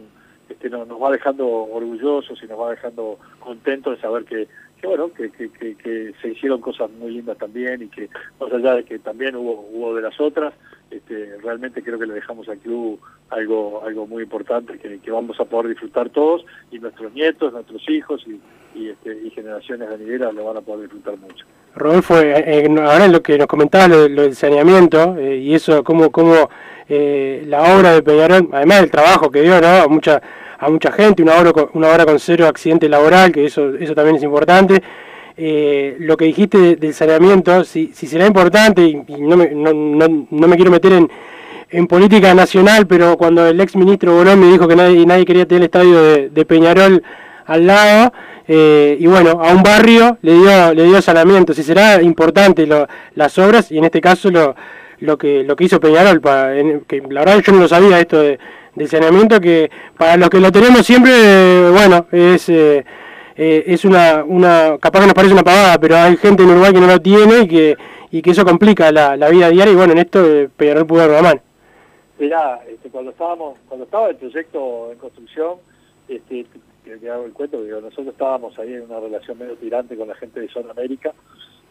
este, 0.50 0.70
nos 0.70 1.02
va 1.02 1.12
dejando 1.12 1.48
orgullosos 1.48 2.42
y 2.44 2.48
nos 2.48 2.60
va 2.60 2.72
dejando 2.72 3.20
contentos 3.40 3.96
de 3.96 4.02
saber 4.02 4.26
que, 4.26 4.48
que 4.82 4.88
bueno, 4.88 5.12
que, 5.14 5.30
que, 5.30 5.50
que, 5.50 6.14
se 6.22 6.30
hicieron 6.30 6.60
cosas 6.60 6.90
muy 6.92 7.12
lindas 7.12 7.38
también 7.38 7.84
y 7.84 7.88
que 7.88 8.10
más 8.40 8.52
allá 8.52 8.76
de 8.76 8.84
que 8.84 8.98
también 9.00 9.36
hubo, 9.36 9.68
hubo 9.72 9.96
de 9.96 10.02
las 10.02 10.20
otras, 10.20 10.54
este, 10.90 11.38
realmente 11.44 11.84
creo 11.84 12.00
que 12.00 12.08
le 12.08 12.16
dejamos 12.16 12.50
al 12.50 12.58
club 12.58 13.00
algo, 13.30 13.84
algo 13.86 14.08
muy 14.08 14.24
importante 14.24 14.80
que, 14.80 15.00
que 15.00 15.12
vamos 15.12 15.40
a 15.40 15.46
poder 15.46 15.70
disfrutar 15.70 16.10
todos 16.10 16.44
y 16.72 16.80
nuestros 16.80 17.14
nietos, 17.14 17.54
nuestros 17.54 17.88
hijos 17.90 18.26
y, 18.28 18.42
y, 18.78 18.90
este, 18.90 19.18
y 19.24 19.30
generaciones 19.30 19.90
venideras 19.90 20.34
lo 20.34 20.46
van 20.46 20.58
a 20.58 20.62
poder 20.62 20.90
disfrutar 20.90 21.18
mucho. 21.18 21.46
Rodolfo, 21.76 22.20
eh, 22.20 22.66
eh 22.66 22.76
ahora 22.82 23.08
lo 23.08 23.22
que 23.22 23.38
nos 23.38 23.48
comentaba 23.48 23.88
lo, 23.88 24.08
del 24.08 24.36
saneamiento 24.36 25.16
eh, 25.18 25.38
y 25.38 25.54
eso, 25.54 25.84
cómo, 25.84 26.12
cómo 26.12 26.50
eh, 26.90 27.44
la 27.48 27.76
obra 27.76 27.94
de 27.94 28.04
Peñarol, 28.04 28.50
además 28.52 28.82
del 28.82 28.92
trabajo 28.92 29.32
que 29.32 29.42
dio 29.42 29.62
¿no? 29.62 29.88
mucha, 29.88 30.22
a 30.62 30.70
mucha 30.70 30.92
gente, 30.92 31.24
una 31.24 31.38
obra, 31.38 31.52
una 31.74 31.88
hora 31.88 32.06
con 32.06 32.20
cero 32.20 32.48
accidente 32.48 32.88
laboral, 32.88 33.32
que 33.32 33.46
eso, 33.46 33.74
eso 33.76 33.96
también 33.96 34.18
es 34.18 34.24
importante. 34.24 34.82
lo 35.36 36.16
que 36.16 36.26
dijiste 36.26 36.76
del 36.76 36.94
saneamiento, 36.94 37.64
si, 37.64 37.92
si 37.94 38.06
será 38.06 38.28
importante, 38.28 38.84
y, 38.84 38.96
no, 39.20 39.38
me, 39.38 39.50
no, 39.50 39.74
no, 39.74 40.28
no, 40.30 40.48
me 40.48 40.56
quiero 40.56 40.70
meter 40.70 40.94
en, 40.94 41.10
en 41.72 41.88
política 41.88 42.36
nacional, 42.36 42.86
pero 42.86 43.18
cuando 43.18 43.48
el 43.48 43.60
ex 43.60 43.76
ministro 43.76 44.14
Bolón 44.14 44.40
me 44.40 44.52
dijo 44.52 44.68
que 44.68 44.76
nadie, 44.76 45.04
nadie 45.04 45.26
quería 45.26 45.48
tener 45.48 45.64
el 45.64 45.66
estadio 45.66 46.30
de, 46.30 46.46
Peñarol 46.46 47.02
al 47.48 47.66
lado, 47.66 48.14
eh, 48.48 48.98
y 49.00 49.08
bueno, 49.08 49.32
a 49.42 49.52
un 49.56 49.64
barrio 49.64 50.20
le 50.22 50.34
dio, 50.34 50.74
le 50.76 50.84
dio 50.84 51.02
saneamiento. 51.02 51.56
Si 51.56 51.64
será 51.64 52.04
importante 52.04 52.68
las 53.16 53.38
obras, 53.40 53.72
y 53.72 53.80
en 53.80 53.86
este 53.86 54.00
caso 54.00 54.30
lo, 54.30 54.56
lo, 55.00 55.18
que, 55.18 55.44
lo 55.44 55.56
que 55.56 55.64
hizo 55.64 55.80
Peñarol, 55.80 56.22
para, 56.22 56.54
que 56.88 57.02
la 57.10 57.22
verdad 57.22 57.42
yo 57.44 57.52
no 57.52 57.62
lo 57.62 57.68
sabía 57.68 58.00
esto 58.00 58.22
de, 58.22 58.38
del 58.76 58.88
saneamiento, 58.88 59.40
que 59.40 59.70
para 59.98 60.18
los 60.18 60.30
que 60.30 60.40
lo 60.40 60.52
tenemos 60.52 60.86
siempre, 60.86 61.70
bueno, 61.72 62.06
es... 62.12 62.50
Eh, 62.50 62.86
eh, 63.44 63.64
es 63.74 63.86
una, 63.86 64.24
una, 64.24 64.78
capaz 64.78 65.00
que 65.00 65.06
nos 65.06 65.14
parece 65.16 65.34
una 65.34 65.44
pavada, 65.44 65.80
pero 65.80 65.96
hay 65.96 66.18
gente 66.18 66.44
en 66.44 66.50
Uruguay 66.50 66.74
que 66.74 66.80
no 66.82 66.88
lo 66.88 67.02
tiene 67.02 67.40
y 67.40 67.48
que, 67.48 67.78
y 68.12 68.22
que 68.22 68.32
eso 68.32 68.46
complica 68.46 68.92
la, 68.92 69.16
vida 69.30 69.50
diaria 69.50 69.72
y 69.72 69.76
bueno, 69.76 69.94
en 69.94 70.00
esto 70.00 70.24
eh, 70.24 70.50
Peñarol 70.56 70.86
pudo 70.86 71.00
dar 71.00 71.10
una 71.10 71.22
mano. 71.22 71.42
Mirá, 72.20 72.62
este, 72.70 72.90
cuando 72.90 73.12
estábamos, 73.12 73.58
cuando 73.68 73.86
estaba 73.86 74.10
el 74.10 74.18
proyecto 74.18 74.92
en 74.92 74.98
construcción, 75.00 75.56
este, 76.08 76.46
te, 76.84 77.10
hago 77.10 77.26
el 77.26 77.32
cuento, 77.32 77.64
digo, 77.64 77.80
nosotros 77.82 78.10
estábamos 78.10 78.58
ahí 78.60 78.74
en 78.74 78.84
una 78.84 79.00
relación 79.00 79.40
medio 79.40 79.56
tirante 79.56 79.96
con 79.96 80.10
la 80.10 80.16
gente 80.16 80.40
de 80.40 80.50
Zona 80.50 80.72
América 80.72 81.14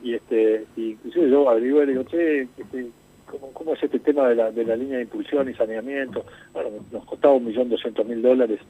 y 0.03 0.15
este, 0.15 0.67
y 0.77 0.93
inclusive 0.93 1.31
yo 1.31 1.49
averigué 1.49 1.87
digo, 1.87 2.03
che, 2.05 2.49
este, 2.57 2.91
¿cómo, 3.53 3.75
es 3.75 3.83
este 3.83 3.99
tema 3.99 4.29
de 4.29 4.35
la, 4.35 4.51
de 4.51 4.65
la 4.65 4.77
línea 4.77 4.97
de 4.97 5.05
impulsión 5.05 5.49
y 5.49 5.55
saneamiento? 5.55 6.25
Bueno, 6.53 6.71
nos 6.91 7.05
costaba 7.05 7.35
un 7.35 7.45
millón 7.45 7.69
doscientos 7.69 8.07
mil 8.07 8.23
dólares 8.23 8.61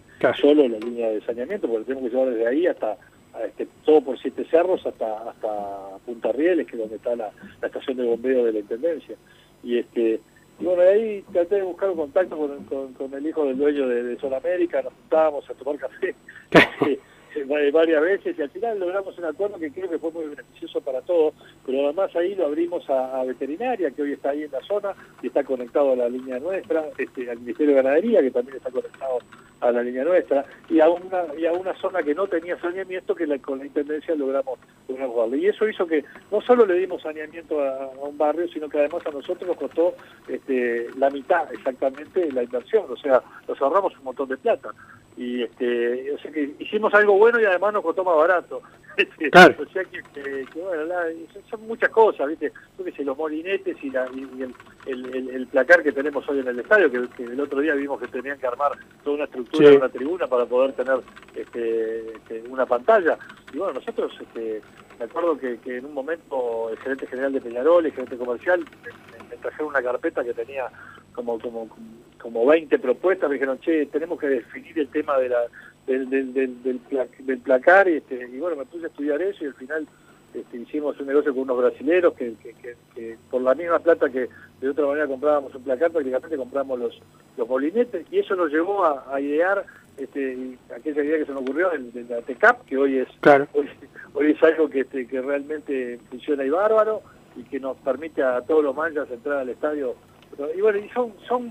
solo 0.41 0.69
la 0.69 0.79
línea 0.79 1.11
de 1.11 1.21
saneamiento, 1.23 1.69
porque 1.69 1.87
tenemos 1.87 2.11
que 2.11 2.17
llevar 2.17 2.33
desde 2.33 2.47
ahí 2.47 2.67
hasta 2.67 2.97
este, 3.45 3.69
todo 3.85 4.01
por 4.03 4.19
siete 4.19 4.45
cerros 4.51 4.85
hasta 4.85 5.31
hasta 5.31 5.99
Punta 6.05 6.33
Rieles, 6.33 6.67
que 6.67 6.73
es 6.73 6.79
donde 6.79 6.97
está 6.97 7.17
la, 7.17 7.31
estación 7.63 7.97
de 7.97 8.05
bombeo 8.05 8.45
de 8.45 8.53
la 8.53 8.59
Intendencia. 8.59 9.17
Y 9.63 9.79
este 9.79 10.21
y 10.59 10.65
bueno, 10.65 10.83
ahí 10.83 11.25
traté 11.33 11.57
de 11.57 11.63
buscar 11.63 11.89
un 11.91 11.97
contacto 11.97 12.37
con, 12.37 12.93
con, 12.93 13.15
el 13.15 13.27
hijo 13.27 13.47
del 13.47 13.57
dueño 13.57 13.89
de, 13.89 14.03
de 14.03 14.37
América, 14.37 14.83
nos 14.83 14.93
juntábamos 14.93 15.49
a 15.49 15.55
tomar 15.55 15.79
café. 15.79 16.15
Eh, 17.37 17.71
varias 17.73 18.03
veces 18.03 18.37
y 18.37 18.43
al 18.43 18.51
final 18.51 18.81
logramos 18.81 19.17
un 19.17 19.25
acuerdo 19.25 19.59
que 19.59 19.71
creo 19.71 19.89
que 19.89 19.99
fue 19.99 20.11
muy 20.11 20.27
beneficioso 20.27 20.81
para 20.81 21.01
todos, 21.03 21.33
pero 21.65 21.85
además 21.85 22.15
ahí 22.17 22.35
lo 22.35 22.47
abrimos 22.47 22.89
a, 22.91 23.23
veterinaria, 23.25 23.91
que 23.91 24.03
hoy 24.03 24.13
está 24.13 24.31
ahí 24.31 24.43
en 24.43 24.51
la 24.51 24.61
zona 24.63 24.95
y 25.23 25.29
está 25.29 25.45
conectado 25.45 25.93
a 25.93 25.97
la 25.97 26.09
línea 26.09 26.41
nuestra, 26.41 26.87
este, 26.99 27.31
al 27.31 27.39
Ministerio 27.39 27.77
de 27.77 27.83
Ganadería, 27.83 28.21
que 28.21 28.31
también 28.31 28.57
está 28.57 28.71
conectado 28.71 29.19
a 29.61 29.71
la 29.71 29.83
línea 29.83 30.05
nuestra, 30.05 30.45
y 30.69 30.81
a 30.81 30.89
una, 30.89 31.25
y 31.39 31.47
a 31.47 31.53
una 31.53 31.75
zona 31.75 32.03
que 32.03 32.15
no 32.15 32.27
tenía 32.27 32.59
saneamiento 32.59 33.15
que 33.15 33.27
con 33.41 33.59
la 33.59 33.67
Intendencia 33.67 34.15
logramos, 34.15 34.59
logramos 34.89 35.35
Y 35.37 35.47
eso 35.47 35.69
hizo 35.69 35.87
que 35.87 36.05
no 36.33 36.41
solo 36.41 36.67
le 36.67 36.75
dimos 36.75 37.03
saneamiento 37.03 37.63
a, 37.63 37.91
un 38.01 38.17
barrio, 38.17 38.49
sino 38.49 38.69
que 38.69 38.79
además 38.79 39.07
a 39.07 39.11
nosotros 39.11 39.47
nos 39.47 39.57
costó 39.57 39.95
este, 40.29 40.89
la 40.97 41.11
mitad 41.11 41.53
exactamente 41.53 42.33
la 42.33 42.43
inversión, 42.43 42.87
o 42.89 42.97
sea, 42.97 43.23
nos 43.47 43.61
ahorramos 43.61 43.97
un 43.99 44.05
montón 44.05 44.29
de 44.29 44.37
plata. 44.39 44.71
Y 45.17 45.43
este 45.43 46.13
o 46.13 46.19
sea 46.19 46.31
que 46.31 46.55
hicimos 46.59 46.95
algo 46.95 47.19
bueno 47.21 47.41
y 47.41 47.45
además 47.45 47.75
nos 47.75 47.83
costó 47.83 48.05
más 48.05 48.17
barato. 48.17 48.63
Este, 48.97 49.29
o 49.29 49.67
sea 49.73 49.85
que, 49.85 50.45
bueno 50.53 50.93
son 51.49 51.67
muchas 51.67 51.89
cosas 51.91 52.27
viste 52.29 52.53
yo 52.77 52.85
que 52.85 52.91
sé 52.91 53.05
los 53.05 53.17
molinetes 53.17 53.77
y, 53.83 53.89
la, 53.89 54.05
el, 54.85 55.31
el, 55.31 55.47
placar 55.47 55.83
que 55.85 55.93
tenemos 55.93 56.29
hoy 56.29 56.41
en 56.41 56.49
el 56.49 56.59
estadio 56.59 56.91
que, 56.91 57.23
el 57.23 57.41
otro 57.41 57.61
día 57.61 57.75
vimos 57.75 58.01
que 58.01 58.09
tenían 58.09 58.39
que 58.39 58.49
armar 58.49 58.73
toda 59.05 59.17
una 59.17 59.25
estructura 59.25 59.71
de 59.71 59.77
una 59.77 59.89
tribuna 59.89 60.27
para 60.27 60.45
poder 60.45 60.73
tener 60.73 60.99
este, 61.35 62.15
este, 62.15 62.43
una 62.49 62.67
pantalla. 62.67 63.17
Y 63.55 63.59
bueno 63.59 63.75
nosotros 63.75 64.13
este 64.21 64.61
me 64.99 65.05
acuerdo 65.05 65.39
que, 65.39 65.59
en 65.65 65.87
un 65.87 65.95
momento 65.95 66.69
el 66.71 66.79
gerente 66.79 67.07
general 67.07 67.33
de 67.33 67.41
Peñarol 67.41 67.87
el 67.87 67.93
gerente 67.93 68.19
comercial 68.19 68.65
me 69.31 69.37
trajeron 69.37 69.69
una 69.69 69.83
carpeta 69.83 70.25
que 70.25 70.35
tenía 70.35 70.69
como, 71.15 71.39
como, 71.39 71.69
como 72.19 72.47
20 72.47 72.79
propuestas, 72.79 73.29
me 73.29 73.35
dijeron, 73.35 73.59
che, 73.61 73.87
tenemos 73.87 74.19
que 74.19 74.29
definir 74.29 74.79
el 74.79 74.89
tema 74.89 75.19
de 75.19 75.29
la, 75.29 75.39
del, 75.87 76.09
del, 76.11 76.63
del, 76.63 77.39
placar, 77.39 77.89
y, 77.89 77.95
este, 77.95 78.29
y 78.33 78.39
bueno, 78.39 78.57
me 78.57 78.67
puse 78.67 78.85
a 78.85 78.89
estudiar 78.89 79.21
eso 79.23 79.45
y 79.45 79.49
al 79.49 79.55
final 79.55 79.89
este, 80.35 80.59
hicimos 80.59 80.99
un 81.01 81.07
negocio 81.09 81.33
con 81.33 81.43
unos 81.43 81.59
brasileros 81.59 82.15
que, 82.15 82.35
que, 82.95 83.17
por 83.31 83.43
la 83.43 83.55
misma 83.55 83.81
plata 83.81 84.09
que 84.09 84.29
de 84.61 84.69
otra 84.69 84.87
manera 84.87 85.09
comprábamos 85.09 85.55
un 85.55 85.65
placar, 85.65 85.91
prácticamente 85.91 86.37
compramos 86.37 86.79
los, 86.79 87.01
los 87.37 87.49
molinetes 87.49 88.07
y 88.13 88.19
eso 88.19 88.37
nos 88.37 88.53
llevó 88.53 88.85
a, 88.85 89.21
idear 89.21 89.65
este, 89.97 90.57
aquella 90.75 91.03
idea 91.03 91.19
que 91.19 91.27
se 91.27 91.33
nos 91.33 91.43
ocurrió 91.43 91.71
de, 91.71 92.05
la 92.05 92.23
TECAP, 92.23 92.65
que 92.67 92.77
hoy 92.77 92.99
es, 92.99 93.09
hoy, 94.15 94.31
es 94.31 94.43
algo 94.43 94.69
que, 94.69 94.81
este, 94.81 95.07
que 95.07 95.21
realmente 95.21 95.99
funciona 96.11 96.45
y 96.45 96.51
bárbaro 96.51 97.03
y 97.37 97.43
que 97.45 97.59
nos 97.59 97.77
permite 97.79 98.23
a 98.23 98.41
todos 98.43 98.63
los 98.63 98.75
manchas 98.75 99.11
entrar 99.11 99.39
al 99.39 99.49
estadio. 99.49 99.97
Y 100.55 100.61
bueno, 100.61 100.79
y 100.79 100.89
son, 100.91 101.13
son 101.27 101.51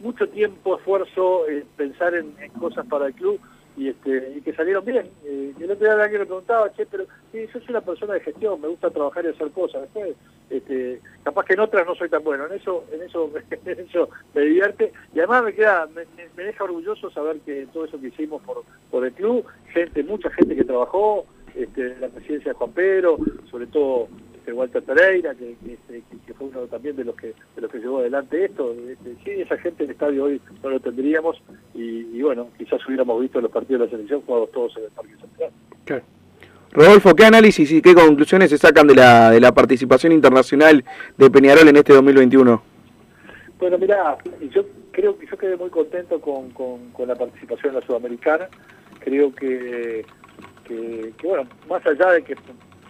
mucho 0.00 0.28
tiempo, 0.28 0.76
esfuerzo, 0.76 1.48
eh, 1.48 1.64
pensar 1.76 2.14
en, 2.14 2.34
cosas 2.58 2.86
para 2.86 3.06
el 3.06 3.14
club 3.14 3.40
y, 3.76 3.88
este, 3.88 4.34
y 4.36 4.40
que 4.40 4.54
salieron 4.54 4.84
bien. 4.84 5.10
Eh, 5.24 5.52
el 5.58 5.70
otro 5.70 5.84
día 5.84 6.02
alguien 6.02 6.20
me 6.20 6.26
preguntaba, 6.26 6.72
che, 6.72 6.86
pero 6.86 7.04
sí, 7.32 7.46
yo 7.52 7.60
soy 7.60 7.70
una 7.70 7.80
persona 7.80 8.14
de 8.14 8.20
gestión, 8.20 8.60
me 8.60 8.68
gusta 8.68 8.90
trabajar 8.90 9.24
y 9.24 9.28
hacer 9.28 9.50
cosas. 9.50 9.82
Después, 9.82 10.16
este, 10.48 11.00
capaz 11.22 11.44
que 11.44 11.54
en 11.54 11.60
otras 11.60 11.86
no 11.86 11.94
soy 11.94 12.08
tan 12.08 12.24
bueno. 12.24 12.46
En 12.46 12.54
eso, 12.54 12.84
en 12.92 13.02
eso, 13.02 13.30
en 13.66 13.80
eso 13.80 14.08
me 14.34 14.42
divierte 14.42 14.92
y 15.14 15.18
además 15.18 15.44
me 15.44 15.54
queda, 15.54 15.88
me, 15.94 16.44
deja 16.44 16.64
orgulloso 16.64 17.10
saber 17.10 17.38
que 17.40 17.66
todo 17.72 17.84
eso 17.84 18.00
que 18.00 18.08
hicimos 18.08 18.42
por, 18.42 18.62
por 18.90 19.04
el 19.04 19.12
club, 19.12 19.44
gente, 19.72 20.02
mucha 20.02 20.30
gente 20.30 20.56
que 20.56 20.64
trabajó, 20.64 21.26
este, 21.54 21.96
la 21.96 22.08
presidencia 22.08 22.52
de 22.52 22.58
Juan 22.58 22.72
Pedro, 22.72 23.16
sobre 23.50 23.66
todo 23.66 24.08
este, 24.46 24.52
Walter 24.52 24.82
Pereira, 24.82 25.34
que, 25.34 25.56
este, 25.66 26.02
que, 26.24 26.34
fue 26.34 26.46
uno 26.46 26.60
también 26.66 26.94
de 26.94 27.04
los 27.04 27.16
que 27.16 27.34
de 27.56 27.62
los 27.62 27.70
que 27.70 27.78
llevó 27.78 27.98
adelante 27.98 28.44
esto. 28.44 28.72
Este, 28.88 29.16
sí, 29.24 29.40
esa 29.40 29.56
gente 29.58 29.82
en 29.82 29.90
el 29.90 29.94
estadio 29.94 30.24
hoy 30.24 30.40
no 30.62 30.70
lo 30.70 30.78
tendríamos 30.78 31.42
y, 31.74 32.22
bueno, 32.22 32.48
quizás 32.56 32.80
hubiéramos 32.86 33.20
visto 33.20 33.40
los 33.40 33.50
partidos 33.50 33.80
de 33.80 33.86
la 33.86 33.90
selección 33.90 34.20
jugados 34.22 34.52
todos 34.52 34.76
en 34.76 34.84
el 34.84 34.90
Parque 34.90 35.12
Central. 35.20 36.02
Rodolfo, 36.72 37.14
¿qué 37.14 37.24
análisis 37.24 37.72
y 37.72 37.82
qué 37.82 37.94
conclusiones 37.94 38.50
se 38.50 38.58
sacan 38.58 38.86
de 38.86 38.94
la, 38.94 39.30
de 39.30 39.40
la 39.40 39.52
participación 39.52 40.12
internacional 40.12 40.84
de 41.16 41.30
Peñarol 41.30 41.66
en 41.68 41.76
este 41.76 41.94
2021? 41.94 42.62
Bueno, 43.58 43.78
mira, 43.78 44.18
yo 44.50 44.64
creo 44.92 45.18
que 45.18 45.26
yo 45.26 45.36
quedé 45.38 45.56
muy 45.56 45.70
contento 45.70 46.20
con, 46.20 46.50
con, 46.50 47.08
la 47.08 47.14
participación 47.16 47.74
en 47.74 47.80
la 47.80 47.86
Sudamericana. 47.86 48.48
Creo 49.00 49.34
que, 49.34 50.04
que, 50.64 51.12
que, 51.16 51.26
bueno, 51.26 51.48
más 51.68 51.84
allá 51.86 52.12
de 52.12 52.22
que 52.22 52.36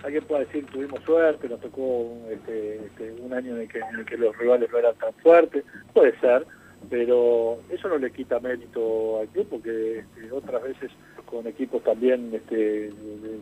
alguien 0.06 0.24
puede 0.24 0.44
decir 0.44 0.64
tuvimos 0.66 1.00
suerte, 1.02 1.48
nos 1.48 1.60
tocó 1.60 2.16
este, 2.30 2.76
este, 2.76 3.12
un 3.20 3.32
año 3.32 3.56
en 3.56 3.62
el, 3.62 3.68
que, 4.06 4.16
los 4.16 4.38
rivales 4.38 4.70
no 4.70 4.78
eran 4.78 4.94
tan 4.94 5.12
fuertes, 5.14 5.64
puede 5.92 6.18
ser, 6.20 6.46
pero 6.88 7.58
eso 7.70 7.88
no 7.88 7.98
le 7.98 8.12
quita 8.12 8.38
mérito 8.38 9.20
al 9.20 9.26
club 9.28 9.48
porque 9.50 9.98
este, 9.98 10.30
otras 10.30 10.62
veces 10.62 10.92
con 11.24 11.44
equipos 11.48 11.82
también 11.82 12.30
este, 12.32 12.92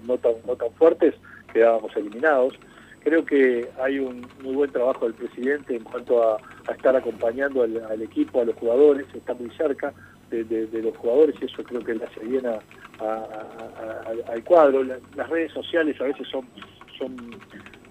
no 0.06 0.16
tan 0.16 0.72
fuertes 0.78 1.14
quedábamos 1.52 1.94
eliminados. 1.96 2.54
Creo 3.00 3.26
que 3.26 3.68
hay 3.82 3.98
un 3.98 4.26
muy 4.42 4.54
buen 4.54 4.72
trabajo 4.72 5.04
del 5.04 5.12
presidente 5.12 5.76
en 5.76 5.84
cuanto 5.84 6.22
a, 6.22 6.38
estar 6.72 6.96
acompañando 6.96 7.62
al, 7.62 8.00
equipo, 8.00 8.40
a 8.40 8.46
los 8.46 8.56
jugadores, 8.56 9.06
está 9.14 9.34
muy 9.34 9.50
cerca 9.50 9.92
de, 10.42 10.82
los 10.82 10.96
jugadores 10.96 11.36
y 11.40 11.44
eso 11.44 11.62
creo 11.62 11.80
que 11.84 11.94
le 11.94 12.04
hace 12.04 12.20
bien 12.20 12.44
a, 12.46 12.58
al 14.28 14.44
cuadro. 14.44 14.82
las 14.82 15.30
redes 15.30 15.52
sociales 15.52 16.00
a 16.00 16.04
veces 16.04 16.26
son, 16.28 16.46
son, 16.98 17.16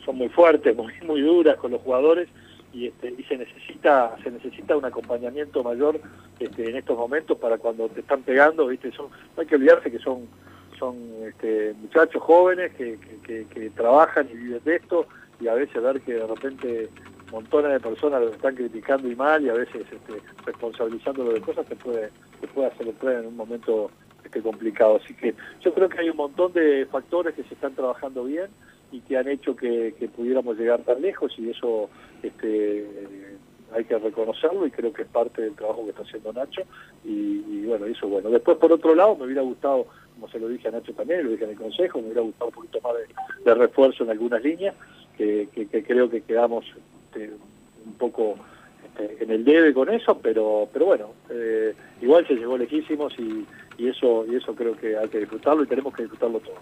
son 0.03 0.17
muy 0.17 0.29
fuertes, 0.29 0.75
muy, 0.77 0.93
muy 1.05 1.21
duras 1.21 1.55
con 1.57 1.71
los 1.71 1.81
jugadores 1.81 2.27
y, 2.73 2.87
este, 2.87 3.13
y 3.17 3.23
se 3.23 3.37
necesita 3.37 4.15
se 4.23 4.31
necesita 4.31 4.75
un 4.75 4.83
acompañamiento 4.83 5.63
mayor 5.63 5.99
este, 6.39 6.69
en 6.69 6.75
estos 6.75 6.97
momentos 6.97 7.37
para 7.37 7.57
cuando 7.57 7.87
te 7.87 8.01
están 8.01 8.23
pegando, 8.23 8.67
viste, 8.67 8.91
no 8.97 9.09
hay 9.37 9.45
que 9.45 9.55
olvidarse 9.55 9.91
que 9.91 9.99
son 9.99 10.27
son 10.79 10.97
este, 11.25 11.73
muchachos 11.79 12.21
jóvenes 12.21 12.73
que, 12.73 12.97
trabajan 13.75 14.27
y 14.29 14.35
viven 14.35 14.61
de 14.63 14.75
esto 14.75 15.07
y 15.39 15.47
a 15.47 15.53
veces 15.53 15.81
ver 15.81 16.01
que 16.01 16.13
de 16.13 16.27
repente 16.27 16.89
montones 17.31 17.71
de 17.71 17.79
personas 17.79 18.21
lo 18.21 18.29
están 18.29 18.55
criticando 18.55 19.09
y 19.09 19.15
mal 19.15 19.43
y 19.43 19.49
a 19.49 19.53
veces 19.53 19.85
este, 19.91 20.21
responsabilizándolo 20.45 21.33
de 21.33 21.41
cosas 21.41 21.65
te 21.65 21.75
puede, 21.75 22.11
te 22.43 22.47
puede 22.49 22.67
hacer 22.67 22.87
entrar 22.87 23.15
en 23.15 23.27
un 23.27 23.37
momento 23.37 23.89
este, 24.25 24.41
complicado. 24.41 24.99
Así 25.01 25.13
que 25.13 25.33
yo 25.61 25.73
creo 25.73 25.87
que 25.87 25.99
hay 25.99 26.09
un 26.09 26.17
montón 26.17 26.51
de 26.51 26.85
factores 26.87 27.33
que 27.35 27.43
se 27.43 27.53
están 27.53 27.73
trabajando 27.73 28.25
bien 28.25 28.47
y 28.91 28.99
que 28.99 29.17
han 29.17 29.29
hecho 29.29 29.55
que, 29.55 29.95
pudiéramos 30.13 30.57
llegar 30.57 30.81
tan 30.81 31.01
lejos 31.01 31.33
y 31.37 31.49
eso 31.49 31.89
este, 32.21 32.85
hay 33.73 33.85
que 33.85 33.97
reconocerlo 33.97 34.67
y 34.67 34.71
creo 34.71 34.91
que 34.91 35.03
es 35.03 35.07
parte 35.07 35.41
del 35.41 35.55
trabajo 35.55 35.85
que 35.85 35.91
está 35.91 36.03
haciendo 36.03 36.33
Nacho 36.33 36.63
y, 37.05 37.65
bueno, 37.65 37.85
eso 37.85 38.09
bueno. 38.09 38.29
Después 38.29 38.57
por 38.57 38.73
otro 38.73 38.93
lado 38.93 39.15
me 39.15 39.25
hubiera 39.25 39.41
gustado, 39.41 39.87
como 40.15 40.27
se 40.27 40.39
lo 40.39 40.49
dije 40.49 40.67
a 40.67 40.71
Nacho 40.71 40.93
también, 40.93 41.23
lo 41.23 41.31
dije 41.31 41.45
en 41.45 41.51
el 41.51 41.57
Consejo, 41.57 41.99
me 41.99 42.07
hubiera 42.07 42.21
gustado 42.21 42.47
un 42.47 42.55
poquito 42.55 42.81
más 42.81 42.93
de, 43.45 43.53
refuerzo 43.55 44.03
en 44.03 44.09
algunas 44.09 44.43
líneas, 44.43 44.75
que, 45.17 45.47
creo 45.87 46.09
que 46.09 46.21
quedamos 46.21 46.65
este, 47.05 47.31
un 47.85 47.93
poco 47.93 48.35
en 48.97 49.31
el 49.31 49.43
debe 49.43 49.73
con 49.73 49.89
eso, 49.89 50.19
pero 50.21 50.67
pero 50.71 50.85
bueno, 50.85 51.11
eh, 51.29 51.73
igual 52.01 52.27
se 52.27 52.35
llegó 52.35 52.57
lejísimos 52.57 53.13
y, 53.17 53.45
y 53.77 53.89
eso 53.89 54.25
y 54.29 54.35
eso 54.35 54.53
creo 54.55 54.75
que 54.75 54.97
hay 54.97 55.09
que 55.09 55.19
disfrutarlo 55.19 55.63
y 55.63 55.67
tenemos 55.67 55.93
que 55.93 56.03
disfrutarlo 56.03 56.39
todos. 56.39 56.59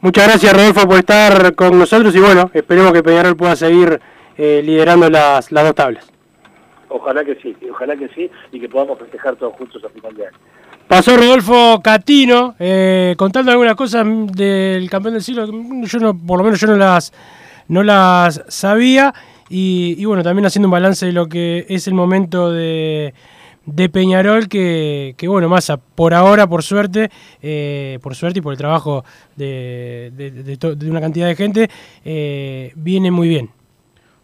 Muchas 0.00 0.26
gracias 0.26 0.52
Rodolfo 0.52 0.86
por 0.86 0.98
estar 0.98 1.54
con 1.54 1.78
nosotros 1.78 2.14
y 2.14 2.20
bueno, 2.20 2.50
esperemos 2.52 2.92
que 2.92 3.02
Peñarol 3.02 3.36
pueda 3.36 3.56
seguir 3.56 4.00
eh, 4.36 4.62
liderando 4.64 5.08
las, 5.08 5.50
las 5.52 5.64
dos 5.64 5.74
tablas. 5.74 6.12
Ojalá 6.88 7.24
que 7.24 7.36
sí, 7.36 7.56
ojalá 7.70 7.96
que 7.96 8.08
sí 8.08 8.30
y 8.52 8.60
que 8.60 8.68
podamos 8.68 8.98
festejar 8.98 9.36
todos 9.36 9.54
juntos 9.54 9.82
a 9.84 9.88
final 9.88 10.14
de 10.14 10.26
año. 10.26 10.38
Pasó 10.86 11.16
Rodolfo 11.16 11.80
Catino 11.82 12.54
eh, 12.58 13.14
contando 13.16 13.50
algunas 13.50 13.74
cosas 13.74 14.06
del 14.32 14.90
campeón 14.90 15.14
del 15.14 15.22
siglo, 15.22 15.46
yo 15.46 15.98
no, 15.98 16.14
por 16.16 16.38
lo 16.38 16.44
menos 16.44 16.60
yo 16.60 16.66
no 16.66 16.76
las, 16.76 17.12
no 17.68 17.82
las 17.82 18.44
sabía 18.48 19.14
y 19.48 20.04
bueno, 20.04 20.22
también 20.22 20.46
haciendo 20.46 20.68
un 20.68 20.72
balance 20.72 21.06
de 21.06 21.12
lo 21.12 21.28
que 21.28 21.66
es 21.68 21.86
el 21.86 21.94
momento 21.94 22.52
de 22.52 23.14
de 23.66 23.88
Peñarol 23.88 24.48
que, 24.48 25.14
que, 25.16 25.28
bueno, 25.28 25.48
Massa, 25.48 25.76
por 25.76 26.14
ahora, 26.14 26.46
por 26.46 26.62
suerte, 26.62 27.10
eh, 27.42 27.98
por 28.02 28.14
suerte 28.14 28.40
y 28.40 28.42
por 28.42 28.52
el 28.52 28.58
trabajo 28.58 29.04
de, 29.36 30.12
de, 30.14 30.90
una 30.90 31.00
cantidad 31.00 31.26
de 31.26 31.36
gente, 31.36 31.70
eh, 32.04 32.72
viene 32.76 33.10
muy 33.10 33.28
bien. 33.28 33.50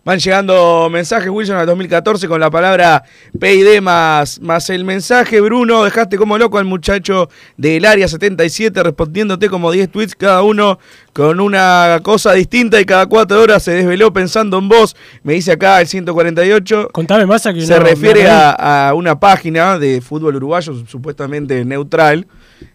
Van 0.03 0.19
llegando 0.19 0.89
mensajes, 0.91 1.29
Wilson, 1.29 1.57
al 1.57 1.67
2014 1.67 2.27
con 2.27 2.41
la 2.41 2.51
palabra 2.51 3.05
PID 3.39 3.83
más, 3.83 4.41
más 4.41 4.71
el 4.71 4.83
mensaje. 4.83 5.43
Bruno, 5.43 5.85
dejaste 5.85 6.17
como 6.17 6.39
loco 6.39 6.57
al 6.57 6.65
muchacho 6.65 7.29
del 7.59 7.85
área 7.85 8.09
77 8.09 8.83
respondiéndote 8.83 9.51
como 9.51 9.71
10 9.71 9.91
tweets, 9.91 10.15
cada 10.15 10.43
uno 10.43 10.79
con 11.13 11.39
una 11.39 12.01
cosa 12.03 12.33
distinta 12.33 12.81
y 12.81 12.87
cada 12.87 13.07
cuatro 13.07 13.43
horas 13.43 13.63
se 13.63 13.73
desveló 13.73 14.11
pensando 14.11 14.57
en 14.57 14.71
vos. 14.71 14.97
Me 15.23 15.35
dice 15.35 15.53
acá 15.53 15.79
el 15.83 15.87
148. 15.87 16.89
Contame 16.93 17.27
más 17.27 17.45
a 17.45 17.53
que 17.53 17.61
Se 17.61 17.79
refiere 17.79 18.27
a, 18.27 18.93
una 18.97 19.21
página 19.21 19.79
de 19.79 20.01
fútbol 20.01 20.37
uruguayo 20.37 20.73
supuestamente 20.87 21.63
neutral, 21.67 22.27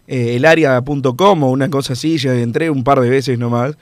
eh, 0.06 0.36
elarea.com 0.36 1.42
o 1.42 1.50
una 1.50 1.68
cosa 1.70 1.94
así. 1.94 2.18
Ya 2.18 2.34
entré 2.34 2.70
un 2.70 2.84
par 2.84 3.00
de 3.00 3.10
veces 3.10 3.36
nomás 3.36 3.76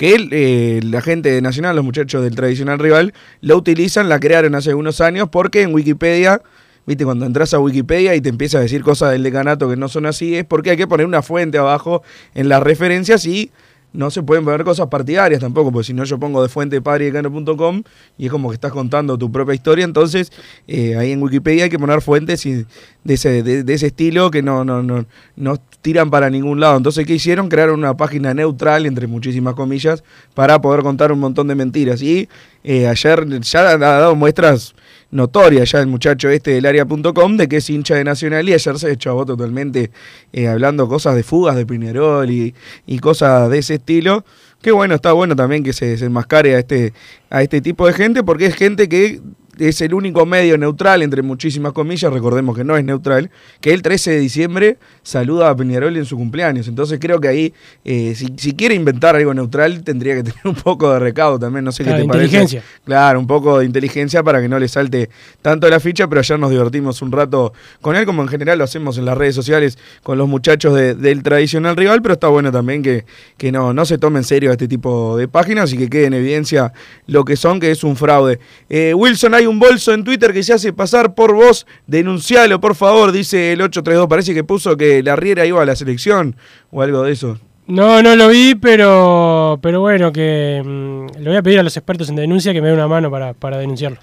que 0.00 0.16
eh, 0.30 0.80
la 0.82 1.02
gente 1.02 1.30
de 1.30 1.42
Nacional, 1.42 1.76
los 1.76 1.84
muchachos 1.84 2.22
del 2.22 2.34
tradicional 2.34 2.78
rival, 2.78 3.12
lo 3.42 3.58
utilizan, 3.58 4.08
la 4.08 4.18
crearon 4.18 4.54
hace 4.54 4.72
unos 4.72 5.02
años 5.02 5.28
porque 5.30 5.60
en 5.60 5.74
Wikipedia, 5.74 6.40
viste, 6.86 7.04
cuando 7.04 7.26
entras 7.26 7.52
a 7.52 7.58
Wikipedia 7.58 8.14
y 8.14 8.22
te 8.22 8.30
empieza 8.30 8.56
a 8.56 8.62
decir 8.62 8.82
cosas 8.82 9.12
del 9.12 9.22
decanato 9.22 9.68
que 9.68 9.76
no 9.76 9.90
son 9.90 10.06
así, 10.06 10.36
es 10.36 10.46
porque 10.46 10.70
hay 10.70 10.78
que 10.78 10.86
poner 10.86 11.04
una 11.04 11.20
fuente 11.20 11.58
abajo 11.58 12.02
en 12.34 12.48
las 12.48 12.62
referencias 12.62 13.26
y 13.26 13.50
no 13.92 14.10
se 14.10 14.22
pueden 14.22 14.44
poner 14.44 14.64
cosas 14.64 14.86
partidarias 14.88 15.40
tampoco, 15.40 15.72
porque 15.72 15.86
si 15.86 15.92
no 15.92 16.04
yo 16.04 16.18
pongo 16.18 16.42
de 16.42 16.48
fuente 16.48 16.80
padridecano.com 16.80 17.82
y 18.18 18.26
es 18.26 18.30
como 18.30 18.50
que 18.50 18.54
estás 18.54 18.72
contando 18.72 19.18
tu 19.18 19.30
propia 19.32 19.54
historia, 19.54 19.84
entonces 19.84 20.32
eh, 20.68 20.96
ahí 20.96 21.12
en 21.12 21.22
Wikipedia 21.22 21.64
hay 21.64 21.70
que 21.70 21.78
poner 21.78 22.00
fuentes 22.00 22.44
de, 22.44 22.66
ese, 23.14 23.42
de, 23.42 23.74
ese 23.74 23.88
estilo 23.88 24.30
que 24.30 24.42
no, 24.42 24.64
no, 24.64 24.82
no, 24.82 25.06
no 25.36 25.56
tiran 25.80 26.10
para 26.10 26.30
ningún 26.30 26.60
lado. 26.60 26.76
Entonces, 26.76 27.06
¿qué 27.06 27.14
hicieron? 27.14 27.48
Crearon 27.48 27.78
una 27.78 27.96
página 27.96 28.34
neutral, 28.34 28.86
entre 28.86 29.06
muchísimas 29.06 29.54
comillas, 29.54 30.04
para 30.34 30.60
poder 30.60 30.82
contar 30.82 31.12
un 31.12 31.20
montón 31.20 31.48
de 31.48 31.54
mentiras. 31.54 32.02
Y 32.02 32.28
eh, 32.62 32.86
ayer 32.86 33.40
ya 33.40 33.70
ha 33.70 33.78
dado 33.78 34.14
muestras 34.14 34.74
notoria 35.10 35.64
ya 35.64 35.80
el 35.80 35.86
muchacho 35.86 36.28
este 36.28 36.52
del 36.52 36.66
área.com 36.66 37.36
de 37.36 37.48
que 37.48 37.56
es 37.56 37.70
hincha 37.70 37.94
de 37.94 38.04
Nacional 38.04 38.48
y 38.48 38.52
ayer 38.52 38.78
se 38.78 38.92
echó 38.92 39.24
totalmente 39.24 39.90
eh, 40.32 40.48
hablando 40.48 40.88
cosas 40.88 41.16
de 41.16 41.22
fugas 41.22 41.56
de 41.56 41.66
Pinerol 41.66 42.30
y, 42.30 42.54
y, 42.86 42.98
cosas 42.98 43.50
de 43.50 43.58
ese 43.58 43.74
estilo. 43.74 44.24
Que 44.62 44.72
bueno, 44.72 44.94
está 44.94 45.12
bueno 45.12 45.34
también 45.34 45.64
que 45.64 45.72
se 45.72 45.86
desenmascare 45.86 46.54
a 46.54 46.58
este, 46.58 46.92
a 47.30 47.42
este 47.42 47.60
tipo 47.60 47.86
de 47.86 47.94
gente 47.94 48.22
porque 48.22 48.46
es 48.46 48.54
gente 48.54 48.88
que 48.88 49.20
es 49.60 49.80
el 49.80 49.94
único 49.94 50.26
medio 50.26 50.56
neutral, 50.58 51.02
entre 51.02 51.22
muchísimas 51.22 51.72
comillas, 51.72 52.12
recordemos 52.12 52.56
que 52.56 52.64
no 52.64 52.76
es 52.76 52.84
neutral, 52.84 53.30
que 53.60 53.72
el 53.72 53.82
13 53.82 54.12
de 54.12 54.18
diciembre 54.18 54.78
saluda 55.02 55.50
a 55.50 55.56
Peñarol 55.56 55.96
en 55.96 56.04
su 56.04 56.16
cumpleaños. 56.16 56.66
Entonces 56.68 56.98
creo 57.00 57.20
que 57.20 57.28
ahí, 57.28 57.54
eh, 57.84 58.14
si, 58.16 58.54
quiere 58.54 58.74
inventar 58.74 59.16
algo 59.16 59.34
neutral, 59.34 59.84
tendría 59.84 60.14
que 60.16 60.22
tener 60.30 60.40
un 60.44 60.54
poco 60.54 60.92
de 60.92 60.98
recaudo 60.98 61.38
también, 61.38 61.64
no 61.64 61.72
sé 61.72 61.84
qué 61.84 61.92
te 61.92 62.02
inteligencia. 62.02 62.62
Claro, 62.84 63.20
un 63.20 63.26
poco 63.26 63.58
de 63.58 63.66
inteligencia 63.66 64.22
para 64.22 64.40
que 64.40 64.48
no 64.48 64.58
le 64.58 64.68
salte 64.68 65.10
tanto 65.42 65.68
la 65.68 65.78
ficha, 65.78 66.08
pero 66.08 66.20
ayer 66.20 66.38
nos 66.38 66.50
divertimos 66.50 67.02
un 67.02 67.12
rato 67.12 67.52
con 67.80 67.96
él, 67.96 68.06
como 68.06 68.22
en 68.22 68.28
general 68.28 68.58
lo 68.58 68.64
hacemos 68.64 68.98
en 68.98 69.04
las 69.04 69.16
redes 69.16 69.34
sociales 69.34 69.78
con 70.02 70.18
los 70.18 70.28
muchachos 70.28 70.74
del 70.74 71.22
tradicional 71.22 71.76
rival, 71.76 72.02
pero 72.02 72.14
está 72.14 72.28
bueno 72.28 72.50
también 72.50 72.82
que, 72.82 73.04
que 73.36 73.52
no, 73.52 73.72
no 73.74 73.84
se 73.84 73.98
tome 73.98 74.18
en 74.18 74.24
serio 74.24 74.50
este 74.50 74.68
tipo 74.68 75.16
de 75.16 75.28
páginas 75.28 75.72
y 75.72 75.78
que 75.78 75.90
quede 75.90 76.06
en 76.06 76.14
evidencia 76.14 76.72
lo 77.06 77.24
que 77.24 77.36
son, 77.36 77.60
que 77.60 77.70
es 77.70 77.84
un 77.84 77.96
fraude. 77.96 78.40
Eh, 78.68 78.94
Wilson, 78.94 79.34
hay 79.34 79.46
un 79.50 79.58
bolso 79.58 79.92
en 79.92 80.04
Twitter 80.04 80.32
que 80.32 80.42
se 80.42 80.52
hace 80.52 80.72
pasar 80.72 81.14
por 81.14 81.34
vos. 81.34 81.66
Denuncialo, 81.86 82.60
por 82.60 82.74
favor, 82.74 83.12
dice 83.12 83.52
el 83.52 83.60
832. 83.60 84.08
Parece 84.08 84.32
que 84.32 84.44
puso 84.44 84.76
que 84.76 85.02
la 85.02 85.16
Riera 85.16 85.44
iba 85.44 85.62
a 85.62 85.66
la 85.66 85.76
selección 85.76 86.36
o 86.70 86.82
algo 86.82 87.02
de 87.02 87.12
eso. 87.12 87.38
No, 87.66 88.02
no 88.02 88.16
lo 88.16 88.28
vi, 88.28 88.54
pero, 88.56 89.58
pero 89.62 89.80
bueno, 89.80 90.10
que 90.12 90.62
mm, 90.64 91.18
le 91.20 91.28
voy 91.28 91.36
a 91.36 91.42
pedir 91.42 91.60
a 91.60 91.62
los 91.62 91.76
expertos 91.76 92.08
en 92.08 92.16
denuncia 92.16 92.52
que 92.52 92.60
me 92.60 92.68
den 92.68 92.76
una 92.76 92.88
mano 92.88 93.10
para, 93.10 93.34
para 93.34 93.58
denunciarlo. 93.58 93.98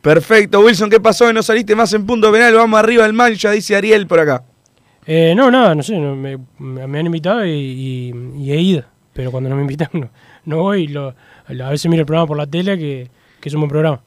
Perfecto, 0.00 0.60
Wilson, 0.60 0.90
¿qué 0.90 1.00
pasó? 1.00 1.32
¿No 1.32 1.42
saliste 1.42 1.74
más 1.74 1.92
en 1.92 2.04
punto 2.06 2.30
penal? 2.32 2.54
Vamos 2.54 2.78
arriba 2.78 3.04
del 3.04 3.12
mancha, 3.12 3.50
dice 3.52 3.76
Ariel 3.76 4.06
por 4.06 4.20
acá. 4.20 4.42
Eh, 5.06 5.32
no, 5.36 5.50
nada, 5.50 5.74
no 5.74 5.82
sé, 5.82 5.98
me, 5.98 6.98
han 6.98 7.06
invitado 7.06 7.46
y, 7.46 8.12
he 8.48 8.60
ido, 8.60 8.84
pero 9.12 9.30
cuando 9.30 9.48
no 9.48 9.56
me 9.56 9.62
invitan 9.62 9.88
no, 9.92 10.10
no 10.44 10.58
voy. 10.58 10.88
Lo, 10.88 11.14
a 11.48 11.70
veces 11.70 11.88
miro 11.88 12.00
el 12.00 12.06
programa 12.06 12.26
por 12.26 12.36
la 12.36 12.46
tele, 12.46 12.76
que, 12.76 13.08
que 13.40 13.48
es 13.48 13.54
un 13.54 13.60
buen 13.60 13.70
programa. 13.70 14.02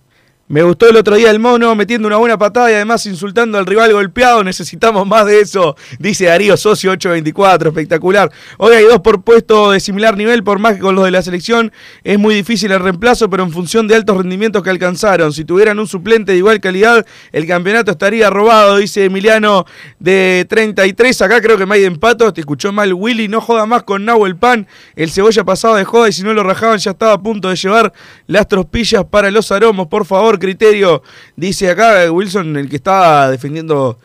Me 0.50 0.64
gustó 0.64 0.90
el 0.90 0.96
otro 0.96 1.18
día 1.18 1.30
el 1.30 1.40
mono 1.40 1.76
metiendo 1.76 2.08
una 2.08 2.16
buena 2.16 2.38
patada 2.38 2.72
y 2.72 2.76
además 2.76 3.06
insultando 3.06 3.58
al 3.58 3.66
rival 3.66 3.92
golpeado. 3.92 4.46
Necesitamos 4.46 5.06
más 5.06 5.26
de 5.26 5.42
eso, 5.42 5.76
dice 6.00 6.28
Darío 6.28 6.56
Socio 6.56 6.92
824. 6.92 7.72
Espectacular. 7.72 8.32
Hoy 8.58 8.74
hay 8.76 8.86
dos 8.86 9.02
por 9.02 9.24
puesto 9.24 9.72
de 9.72 9.82
similar 9.82 10.16
nivel, 10.16 10.46
por 10.46 10.60
más 10.60 10.76
que 10.76 10.80
con 10.80 10.96
los 10.96 11.04
de 11.04 11.12
la 11.12 11.22
selección 11.22 11.74
es 12.02 12.18
muy 12.18 12.34
difícil 12.34 12.72
el 12.72 12.80
reemplazo, 12.80 13.30
pero 13.30 13.44
en 13.44 13.52
función 13.52 13.90
de 13.90 13.96
altos 13.96 14.16
rendimientos 14.16 14.64
que 14.64 14.70
alcanzaron. 14.70 15.34
Si 15.34 15.44
tuvieran 15.44 15.80
un 15.80 15.88
suplente 15.88 16.32
de 16.32 16.38
igual 16.38 16.62
calidad, 16.62 17.06
el 17.34 17.46
campeonato 17.46 17.92
estaría 17.92 18.30
robado, 18.30 18.78
dice 18.78 19.04
Emiliano 19.04 19.66
de 20.00 20.46
33. 20.48 21.24
Acá 21.24 21.42
creo 21.42 21.58
que 21.58 21.66
de 21.66 21.86
empato. 21.86 22.32
Te 22.32 22.40
escuchó 22.40 22.72
mal 22.72 22.94
Willy. 22.94 23.28
No 23.28 23.42
joda 23.42 23.66
más 23.66 23.84
con 23.84 24.06
Nahuel 24.06 24.38
Pan. 24.38 24.66
El 24.96 25.12
cebolla 25.12 25.44
pasado 25.44 25.76
de 25.76 25.84
joda 25.84 26.08
y 26.08 26.14
si 26.14 26.24
no 26.24 26.34
lo 26.34 26.44
rajaban 26.44 26.80
ya 26.80 26.92
estaba 26.92 27.12
a 27.12 27.22
punto 27.22 27.50
de 27.50 27.58
llevar 27.58 27.92
las 28.28 28.48
trospillas 28.48 29.04
para 29.04 29.30
los 29.30 29.52
aromos. 29.52 29.88
Por 29.88 30.06
favor 30.06 30.37
criterio, 30.40 31.04
dice 31.36 31.70
acá 31.70 32.12
Wilson, 32.12 32.58
el 32.58 32.70
que 32.70 32.78
estaba 32.78 33.30
defendiendo 33.30 33.98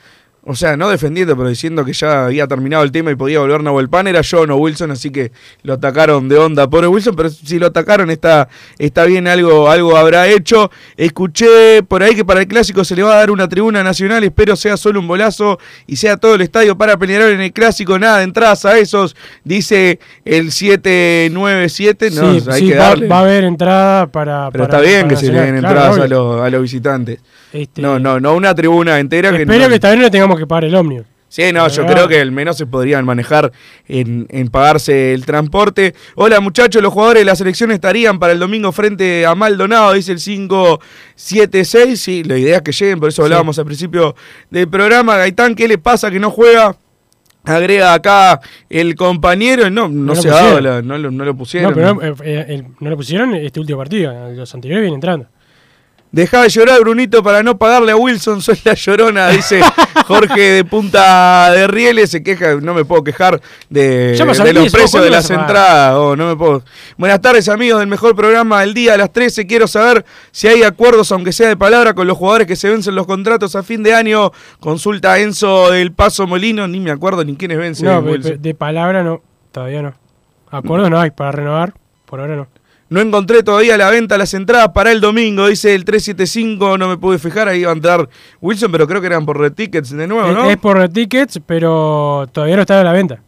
o 0.44 0.56
sea, 0.56 0.76
no 0.76 0.88
defendiendo, 0.88 1.36
pero 1.36 1.48
diciendo 1.48 1.84
que 1.84 1.92
ya 1.92 2.24
había 2.24 2.48
terminado 2.48 2.82
el 2.82 2.90
tema 2.90 3.12
y 3.12 3.14
podía 3.14 3.38
volver 3.38 3.62
Nahuel 3.62 3.88
Pan, 3.88 4.08
era 4.08 4.22
John 4.28 4.50
o 4.50 4.56
Wilson, 4.56 4.90
así 4.90 5.10
que 5.10 5.30
lo 5.62 5.74
atacaron 5.74 6.28
de 6.28 6.36
onda. 6.36 6.68
Pobre 6.68 6.88
Wilson, 6.88 7.14
pero 7.14 7.30
si 7.30 7.60
lo 7.60 7.68
atacaron 7.68 8.10
está, 8.10 8.48
está 8.76 9.04
bien, 9.04 9.28
algo, 9.28 9.70
algo 9.70 9.96
habrá 9.96 10.26
hecho. 10.26 10.68
Escuché 10.96 11.84
por 11.84 12.02
ahí 12.02 12.16
que 12.16 12.24
para 12.24 12.40
el 12.40 12.48
clásico 12.48 12.84
se 12.84 12.96
le 12.96 13.04
va 13.04 13.12
a 13.12 13.16
dar 13.18 13.30
una 13.30 13.48
tribuna 13.48 13.84
nacional, 13.84 14.24
espero 14.24 14.56
sea 14.56 14.76
solo 14.76 14.98
un 14.98 15.06
bolazo 15.06 15.60
y 15.86 15.94
sea 15.94 16.16
todo 16.16 16.34
el 16.34 16.40
estadio 16.40 16.76
para 16.76 16.96
pelear 16.96 17.30
en 17.30 17.40
el 17.40 17.52
clásico, 17.52 17.96
nada 18.00 18.18
de 18.18 18.24
entradas 18.24 18.64
a 18.64 18.76
esos, 18.78 19.14
dice 19.44 20.00
el 20.24 20.50
797. 20.50 22.10
No, 22.10 22.40
sí, 22.40 22.50
hay 22.50 22.68
que 22.68 22.76
va, 22.76 22.96
va, 22.96 23.18
a 23.18 23.20
haber 23.20 23.44
entrada 23.44 24.06
para. 24.08 24.50
Pero 24.50 24.64
está 24.64 24.80
bien 24.80 25.06
que 25.06 25.14
se 25.14 25.30
le 25.30 25.40
den 25.40 25.56
entradas 25.56 25.98
a 25.98 26.08
los, 26.08 26.40
a 26.40 26.50
los 26.50 26.62
visitantes. 26.62 27.20
Este, 27.52 27.82
no, 27.82 27.98
no, 27.98 28.18
no 28.18 28.34
una 28.34 28.54
tribuna 28.54 28.98
entera. 28.98 29.28
Espero 29.28 29.50
que, 29.50 29.58
no, 29.58 29.68
que 29.68 29.74
esta 29.74 29.90
vez 29.90 29.98
no 29.98 30.10
tengamos 30.10 30.38
que 30.38 30.46
pagar 30.46 30.64
el 30.64 30.74
ómnibus. 30.74 31.06
Sí, 31.32 31.50
no, 31.50 31.66
yo 31.68 31.86
creo 31.86 32.06
que 32.08 32.20
al 32.20 32.30
menos 32.30 32.58
se 32.58 32.66
podrían 32.66 33.06
manejar 33.06 33.52
en, 33.88 34.26
pagarse 34.50 35.14
el 35.14 35.24
transporte. 35.24 35.94
Hola 36.14 36.40
muchachos, 36.40 36.82
los 36.82 36.92
jugadores 36.92 37.22
de 37.22 37.24
la 37.24 37.34
selección 37.34 37.70
estarían 37.70 38.18
para 38.18 38.34
el 38.34 38.38
domingo 38.38 38.70
frente 38.70 39.24
a 39.24 39.34
Maldonado, 39.34 39.94
dice 39.94 40.12
el 40.12 40.18
576. 40.18 41.98
Sí, 41.98 42.22
la 42.22 42.36
idea 42.36 42.56
es 42.56 42.62
que 42.62 42.72
lleguen, 42.72 43.00
por 43.00 43.08
eso 43.08 43.22
hablábamos 43.22 43.58
al 43.58 43.64
principio 43.64 44.14
del 44.50 44.68
programa. 44.68 45.16
Gaitán, 45.16 45.54
¿qué 45.54 45.66
le 45.68 45.78
pasa 45.78 46.10
que 46.10 46.20
no 46.20 46.30
juega? 46.30 46.76
Agrega 47.44 47.94
acá 47.94 48.38
el 48.68 48.94
compañero, 48.94 49.70
no, 49.70 49.88
no, 49.88 50.14
se 50.14 50.28
ha 50.28 50.34
dado, 50.34 50.82
no, 50.82 50.98
lo 50.98 51.34
pusieron. 51.34 51.70
No, 51.70 51.96
pero 51.98 52.14
eh, 52.24 52.62
no 52.78 52.90
lo 52.90 52.96
pusieron 52.98 53.34
este 53.36 53.58
último 53.58 53.78
partido, 53.78 54.12
los 54.34 54.54
anteriores 54.54 54.82
vienen 54.82 54.96
entrando. 54.96 55.28
Deja 56.12 56.42
de 56.42 56.50
llorar, 56.50 56.78
Brunito, 56.80 57.22
para 57.22 57.42
no 57.42 57.56
pagarle 57.56 57.90
a 57.90 57.96
Wilson. 57.96 58.42
Soy 58.42 58.58
la 58.64 58.74
llorona, 58.74 59.30
dice 59.30 59.62
Jorge 60.06 60.40
de 60.40 60.64
Punta 60.64 61.50
de 61.50 61.66
Rieles. 61.66 62.10
Se 62.10 62.22
queja, 62.22 62.56
no 62.56 62.74
me 62.74 62.84
puedo 62.84 63.02
quejar 63.02 63.40
de, 63.70 64.14
los 64.52 64.70
precios 64.70 65.02
de 65.02 65.08
las 65.08 65.30
entradas. 65.30 65.94
Oh, 65.96 66.14
no 66.14 66.28
me 66.28 66.36
puedo. 66.36 66.62
Buenas 66.98 67.18
tardes, 67.22 67.48
amigos 67.48 67.80
del 67.80 67.88
mejor 67.88 68.14
programa 68.14 68.60
del 68.60 68.74
día 68.74 68.92
a 68.92 68.98
las 68.98 69.10
13. 69.10 69.46
Quiero 69.46 69.66
saber 69.66 70.04
si 70.32 70.48
hay 70.48 70.62
acuerdos, 70.64 71.10
aunque 71.12 71.32
sea 71.32 71.48
de 71.48 71.56
palabra, 71.56 71.94
con 71.94 72.06
los 72.06 72.18
jugadores 72.18 72.46
que 72.46 72.56
se 72.56 72.68
vencen 72.68 72.94
los 72.94 73.06
contratos 73.06 73.56
a 73.56 73.62
fin 73.62 73.82
de 73.82 73.94
año. 73.94 74.32
Consulta 74.60 75.14
a 75.14 75.18
Enzo 75.18 75.70
del 75.70 75.92
Paso 75.92 76.26
Molino. 76.26 76.68
Ni 76.68 76.78
me 76.78 76.90
acuerdo 76.90 77.24
ni 77.24 77.36
quiénes 77.36 77.56
vencen. 77.56 77.86
No, 77.86 78.02
de, 78.02 78.36
de 78.36 78.54
palabra 78.54 79.02
no. 79.02 79.22
Todavía 79.50 79.80
no. 79.80 79.94
Acuerdos 80.50 80.90
no 80.90 81.00
hay 81.00 81.10
para 81.10 81.32
renovar. 81.32 81.72
Por 82.04 82.20
ahora 82.20 82.36
no. 82.36 82.48
No 82.92 83.00
encontré 83.00 83.42
todavía 83.42 83.78
la 83.78 83.88
venta 83.88 84.18
las 84.18 84.34
entradas 84.34 84.68
para 84.74 84.92
el 84.92 85.00
domingo, 85.00 85.46
dice 85.46 85.74
el 85.74 85.86
375, 85.86 86.76
no 86.76 86.88
me 86.88 86.98
pude 86.98 87.18
fijar, 87.18 87.48
ahí 87.48 87.60
iba 87.60 87.70
a 87.70 87.74
entrar 87.74 88.06
Wilson, 88.42 88.70
pero 88.70 88.86
creo 88.86 89.00
que 89.00 89.06
eran 89.06 89.24
por 89.24 89.38
Red 89.38 89.54
Tickets 89.54 89.96
de 89.96 90.06
nuevo, 90.06 90.30
¿no? 90.30 90.50
Es, 90.50 90.58
por 90.58 90.76
Red 90.76 90.90
Tickets, 90.90 91.40
pero 91.46 92.28
todavía 92.32 92.56
no 92.56 92.62
está 92.62 92.78
a 92.78 92.84
la 92.84 92.92
venta. 92.92 93.22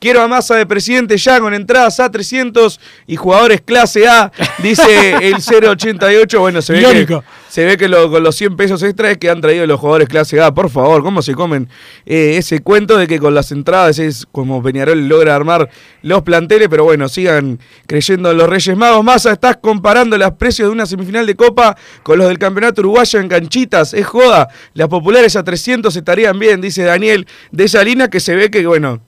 Quiero 0.00 0.22
a 0.22 0.28
masa 0.28 0.56
de 0.56 0.64
presidente 0.64 1.18
ya 1.18 1.38
con 1.40 1.52
entradas 1.52 1.98
A300 1.98 2.80
y 3.06 3.16
jugadores 3.16 3.60
clase 3.60 4.08
A, 4.08 4.32
dice 4.62 5.14
el 5.20 5.34
088. 5.34 6.40
Bueno, 6.40 6.62
se 6.62 6.72
ve 6.72 7.06
que 7.06 7.20
se 7.50 7.66
ve 7.66 7.76
que 7.76 7.90
con 7.90 8.22
los 8.22 8.34
100 8.34 8.56
pesos 8.56 8.82
extra 8.82 9.10
es 9.10 9.18
que 9.18 9.28
han 9.28 9.42
traído 9.42 9.66
los 9.66 9.78
jugadores 9.78 10.08
clase 10.08 10.40
A. 10.40 10.54
Por 10.54 10.70
favor, 10.70 11.02
¿cómo 11.02 11.20
se 11.20 11.34
comen 11.34 11.68
eh, 12.06 12.36
ese 12.38 12.60
cuento 12.60 12.96
de 12.96 13.06
que 13.06 13.18
con 13.18 13.34
las 13.34 13.52
entradas 13.52 13.98
es 13.98 14.26
como 14.32 14.62
Peñarol 14.62 15.06
logra 15.06 15.36
armar 15.36 15.68
los 16.00 16.22
planteles? 16.22 16.68
Pero 16.70 16.84
bueno, 16.84 17.06
sigan 17.10 17.58
creyendo 17.86 18.30
en 18.30 18.38
los 18.38 18.48
Reyes 18.48 18.74
Magos. 18.78 19.04
Massa, 19.04 19.32
estás 19.32 19.58
comparando 19.58 20.16
los 20.16 20.32
precios 20.32 20.68
de 20.68 20.72
una 20.72 20.86
semifinal 20.86 21.26
de 21.26 21.34
Copa 21.34 21.76
con 22.02 22.16
los 22.16 22.28
del 22.28 22.38
Campeonato 22.38 22.80
Uruguayo 22.80 23.20
en 23.20 23.28
canchitas. 23.28 23.92
Es 23.92 24.06
joda. 24.06 24.48
Las 24.72 24.88
populares 24.88 25.36
a 25.36 25.44
300 25.44 25.94
estarían 25.94 26.38
bien, 26.38 26.62
dice 26.62 26.84
Daniel 26.84 27.26
de 27.50 27.68
Salina, 27.68 28.08
que 28.08 28.20
se 28.20 28.34
ve 28.34 28.50
que, 28.50 28.66
bueno 28.66 29.02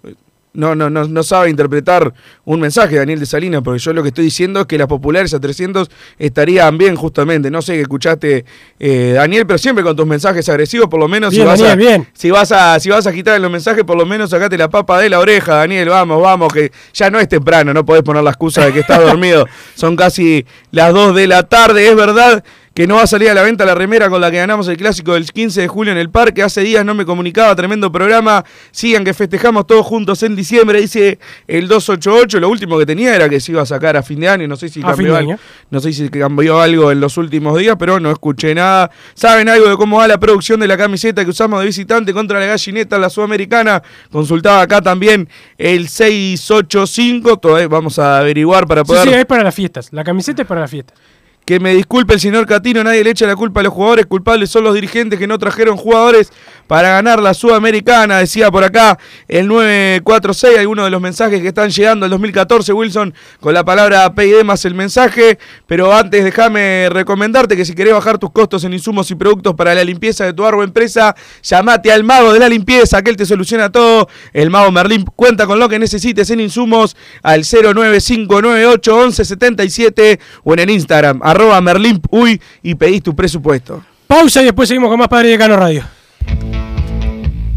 no, 0.54 0.74
no, 0.74 0.90
no, 0.90 1.04
no 1.04 1.22
sabe 1.22 1.50
interpretar 1.50 2.12
un 2.44 2.60
mensaje, 2.60 2.96
Daniel 2.96 3.20
de 3.20 3.26
Salinas, 3.26 3.62
porque 3.62 3.78
yo 3.78 3.92
lo 3.92 4.02
que 4.02 4.08
estoy 4.08 4.24
diciendo 4.24 4.60
es 4.60 4.66
que 4.66 4.76
las 4.76 4.86
populares 4.86 5.32
a 5.34 5.40
300 5.40 5.90
estarían 6.18 6.76
bien, 6.76 6.94
justamente. 6.96 7.50
No 7.50 7.62
sé 7.62 7.74
qué 7.74 7.80
escuchaste, 7.82 8.44
eh, 8.78 9.12
Daniel, 9.14 9.46
pero 9.46 9.58
siempre 9.58 9.82
con 9.82 9.96
tus 9.96 10.06
mensajes 10.06 10.48
agresivos, 10.48 10.88
por 10.88 11.00
lo 11.00 11.08
menos 11.08 11.34
si, 11.34 11.40
vas 11.40 11.60
a, 11.62 11.74
bien. 11.74 12.06
si 12.12 12.30
vas 12.30 12.52
a 12.52 12.78
si 12.80 12.90
vas 12.90 13.06
a 13.06 13.12
quitar 13.12 13.40
los 13.40 13.50
mensajes, 13.50 13.84
por 13.84 13.96
lo 13.96 14.04
menos 14.04 14.30
sacate 14.30 14.58
la 14.58 14.68
papa 14.68 15.00
de 15.00 15.08
la 15.08 15.20
oreja, 15.20 15.56
Daniel. 15.56 15.88
Vamos, 15.88 16.20
vamos, 16.20 16.52
que 16.52 16.70
ya 16.92 17.10
no 17.10 17.18
es 17.18 17.28
temprano, 17.28 17.72
no 17.72 17.84
podés 17.84 18.02
poner 18.02 18.22
la 18.22 18.30
excusa 18.30 18.66
de 18.66 18.72
que 18.72 18.80
estás 18.80 19.00
dormido. 19.04 19.46
Son 19.74 19.96
casi 19.96 20.44
las 20.70 20.92
2 20.92 21.14
de 21.14 21.26
la 21.26 21.44
tarde, 21.44 21.88
es 21.88 21.96
verdad 21.96 22.44
que 22.74 22.86
no 22.86 22.96
va 22.96 23.02
a 23.02 23.06
salir 23.06 23.28
a 23.28 23.34
la 23.34 23.42
venta 23.42 23.64
la 23.64 23.74
remera 23.74 24.08
con 24.08 24.20
la 24.20 24.30
que 24.30 24.38
ganamos 24.38 24.66
el 24.68 24.76
clásico 24.76 25.14
del 25.14 25.30
15 25.30 25.60
de 25.60 25.68
julio 25.68 25.92
en 25.92 25.98
el 25.98 26.10
parque. 26.10 26.42
Hace 26.42 26.62
días 26.62 26.84
no 26.84 26.94
me 26.94 27.04
comunicaba, 27.04 27.54
tremendo 27.54 27.92
programa. 27.92 28.44
Sigan 28.70 29.04
que 29.04 29.12
festejamos 29.12 29.66
todos 29.66 29.84
juntos 29.84 30.22
en 30.22 30.34
diciembre, 30.34 30.80
dice 30.80 31.18
el 31.46 31.68
288. 31.68 32.40
Lo 32.40 32.48
último 32.48 32.78
que 32.78 32.86
tenía 32.86 33.14
era 33.14 33.28
que 33.28 33.40
se 33.40 33.52
iba 33.52 33.62
a 33.62 33.66
sacar 33.66 33.96
a 33.96 34.02
fin 34.02 34.20
de 34.20 34.28
año. 34.28 34.48
No 34.48 34.56
sé 34.56 34.68
si 34.68 34.80
cambió, 34.80 35.16
algo, 35.16 35.36
no 35.70 35.80
sé 35.80 35.92
si 35.92 36.08
cambió 36.08 36.60
algo 36.60 36.90
en 36.90 37.00
los 37.00 37.18
últimos 37.18 37.58
días, 37.58 37.76
pero 37.78 38.00
no 38.00 38.10
escuché 38.10 38.54
nada. 38.54 38.90
¿Saben 39.14 39.48
algo 39.48 39.68
de 39.68 39.76
cómo 39.76 39.98
va 39.98 40.08
la 40.08 40.18
producción 40.18 40.60
de 40.60 40.66
la 40.66 40.78
camiseta 40.78 41.24
que 41.24 41.30
usamos 41.30 41.60
de 41.60 41.66
visitante 41.66 42.12
contra 42.14 42.40
la 42.40 42.46
gallineta, 42.46 42.98
la 42.98 43.10
sudamericana? 43.10 43.82
Consultaba 44.10 44.62
acá 44.62 44.80
también 44.80 45.28
el 45.58 45.88
685. 45.88 47.38
Todavía 47.38 47.68
vamos 47.68 47.98
a 47.98 48.18
averiguar 48.18 48.66
para 48.66 48.82
poder. 48.82 49.02
Sí, 49.02 49.08
sí, 49.10 49.14
es 49.14 49.26
para 49.26 49.42
las 49.42 49.54
fiestas. 49.54 49.88
La 49.92 50.04
camiseta 50.04 50.42
es 50.42 50.48
para 50.48 50.62
las 50.62 50.70
fiestas. 50.70 50.98
Que 51.44 51.58
me 51.58 51.74
disculpe 51.74 52.14
el 52.14 52.20
señor 52.20 52.46
Catino, 52.46 52.84
nadie 52.84 53.02
le 53.02 53.10
echa 53.10 53.26
la 53.26 53.34
culpa 53.34 53.58
a 53.60 53.62
los 53.64 53.72
jugadores, 53.72 54.06
culpables 54.06 54.48
son 54.48 54.62
los 54.62 54.74
dirigentes 54.74 55.18
que 55.18 55.26
no 55.26 55.38
trajeron 55.38 55.76
jugadores 55.76 56.32
para 56.68 56.90
ganar 56.90 57.20
la 57.20 57.34
Sudamericana, 57.34 58.18
decía 58.18 58.48
por 58.50 58.62
acá 58.62 58.96
el 59.26 59.48
946, 59.48 60.58
algunos 60.58 60.84
de 60.84 60.90
los 60.90 61.00
mensajes 61.00 61.42
que 61.42 61.48
están 61.48 61.70
llegando 61.70 62.06
el 62.06 62.10
2014, 62.10 62.72
Wilson, 62.72 63.12
con 63.40 63.54
la 63.54 63.64
palabra 63.64 64.14
PID 64.14 64.44
más 64.44 64.64
el 64.64 64.74
mensaje, 64.74 65.40
pero 65.66 65.92
antes 65.92 66.22
déjame 66.24 66.88
recomendarte 66.90 67.56
que 67.56 67.64
si 67.64 67.74
querés 67.74 67.92
bajar 67.92 68.18
tus 68.18 68.30
costos 68.30 68.62
en 68.62 68.72
insumos 68.72 69.10
y 69.10 69.16
productos 69.16 69.54
para 69.54 69.74
la 69.74 69.82
limpieza 69.82 70.24
de 70.24 70.32
tu 70.32 70.46
árbol 70.46 70.62
empresa, 70.64 71.16
llamate 71.42 71.90
al 71.90 72.04
mago 72.04 72.32
de 72.32 72.38
la 72.38 72.48
limpieza, 72.48 73.02
que 73.02 73.10
él 73.10 73.16
te 73.16 73.26
soluciona 73.26 73.72
todo, 73.72 74.08
el 74.32 74.48
mago 74.48 74.70
Merlín 74.70 75.04
cuenta 75.16 75.44
con 75.46 75.58
lo 75.58 75.68
que 75.68 75.80
necesites 75.80 76.30
en 76.30 76.38
insumos 76.38 76.96
al 77.22 77.42
095981177 77.42 80.20
o 80.44 80.54
en 80.54 80.60
el 80.60 80.70
Instagram 80.70 81.20
arroba 81.32 81.60
Merlin 81.60 82.00
Uy 82.10 82.40
y 82.62 82.74
pedís 82.74 83.02
tu 83.02 83.14
presupuesto. 83.14 83.82
Pausa 84.06 84.42
y 84.42 84.46
después 84.46 84.68
seguimos 84.68 84.88
con 84.90 84.98
más 84.98 85.08
Padre 85.08 85.30
de 85.30 85.38
Cano 85.38 85.56
Radio. 85.56 85.82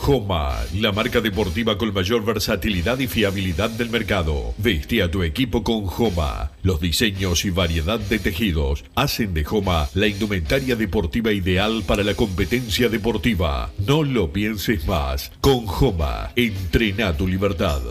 Joma, 0.00 0.56
la 0.72 0.92
marca 0.92 1.20
deportiva 1.20 1.76
con 1.76 1.92
mayor 1.92 2.24
versatilidad 2.24 2.98
y 3.00 3.06
fiabilidad 3.06 3.68
del 3.68 3.90
mercado. 3.90 4.54
Veste 4.56 5.02
a 5.02 5.10
tu 5.10 5.22
equipo 5.22 5.62
con 5.62 5.84
Joma. 5.84 6.52
Los 6.62 6.80
diseños 6.80 7.44
y 7.44 7.50
variedad 7.50 8.00
de 8.00 8.18
tejidos 8.18 8.82
hacen 8.94 9.34
de 9.34 9.44
Joma 9.44 9.90
la 9.92 10.06
indumentaria 10.06 10.74
deportiva 10.74 11.32
ideal 11.32 11.82
para 11.86 12.02
la 12.02 12.14
competencia 12.14 12.88
deportiva. 12.88 13.70
No 13.86 14.02
lo 14.02 14.32
pienses 14.32 14.86
más. 14.86 15.32
Con 15.42 15.66
Joma, 15.66 16.32
entrena 16.34 17.14
tu 17.14 17.28
libertad. 17.28 17.82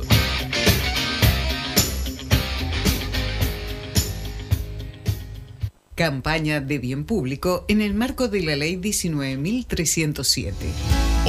Campaña 5.94 6.60
de 6.60 6.80
bien 6.80 7.04
público 7.04 7.66
en 7.68 7.82
el 7.82 7.94
marco 7.94 8.30
de 8.30 8.42
la 8.42 8.56
Ley 8.56 8.78
19.307. 8.78 10.54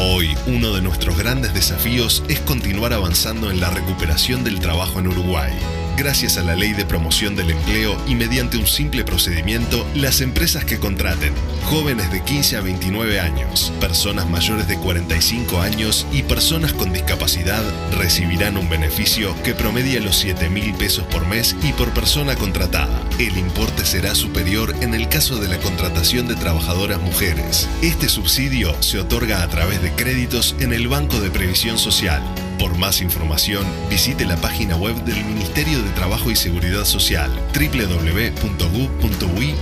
Hoy, 0.03 0.35
uno 0.47 0.73
de 0.73 0.81
nuestros 0.81 1.19
grandes 1.19 1.53
desafíos 1.53 2.25
es 2.27 2.41
continuar 2.41 2.95
avanzando 2.95 3.51
en 3.51 3.61
la 3.61 3.69
recuperación 3.69 4.43
del 4.45 4.59
trabajo 4.59 4.99
en 4.99 5.09
Uruguay. 5.09 5.53
Gracias 5.97 6.39
a 6.39 6.43
la 6.43 6.57
ley 6.57 6.73
de 6.73 6.85
promoción 6.85 7.37
del 7.37 7.51
empleo 7.51 7.97
y 8.07 8.15
mediante 8.15 8.57
un 8.57 8.67
simple 8.67 9.05
procedimiento, 9.05 9.87
las 9.95 10.21
empresas 10.21 10.65
que 10.65 10.79
contraten 10.79 11.35
jóvenes 11.65 12.11
de 12.11 12.23
15 12.23 12.57
a 12.57 12.61
29 12.63 13.21
años, 13.21 13.73
personas 13.81 14.29
mayores 14.29 14.67
de 14.67 14.79
45 14.79 15.61
años 15.61 16.07
y 16.13 16.23
personas 16.23 16.73
con 16.73 16.93
discapacidad 16.93 17.63
recibirán 17.97 18.57
un 18.57 18.69
beneficio 18.69 19.35
que 19.43 19.55
promedia 19.55 20.01
los 20.01 20.17
7 20.17 20.49
mil 20.49 20.75
pesos 20.75 21.05
por 21.07 21.27
mes 21.27 21.55
y 21.63 21.73
por 21.73 21.93
persona 21.93 22.35
contratada. 22.35 22.89
El 23.19 23.37
importe 23.37 23.85
será 23.85 24.15
superior 24.15 24.75
en 24.81 24.95
el 24.95 25.09
caso 25.09 25.37
de 25.37 25.49
la 25.49 25.59
contratación 25.59 26.29
de 26.29 26.35
trabajadoras 26.35 27.01
mujeres. 27.01 27.69
Este 27.83 28.09
subsidio 28.09 28.75
se 28.83 28.99
otorga 28.99 29.43
a 29.43 29.49
través 29.49 29.83
de 29.83 29.93
créditos 29.93 30.57
en 30.61 30.73
el 30.73 30.89
Banco 30.89 31.21
de 31.21 31.31
Previsión 31.31 31.79
Social. 31.79 32.23
Por 32.61 32.77
más 32.77 33.01
información, 33.01 33.65
visite 33.89 34.27
la 34.27 34.37
página 34.37 34.77
web 34.77 34.95
del 35.05 35.25
Ministerio 35.25 35.83
de 35.83 35.89
Trabajo 35.93 36.31
y 36.31 36.37
Seguridad 36.37 36.85
Social 36.85 37.31
www.gu.ui 37.55 39.55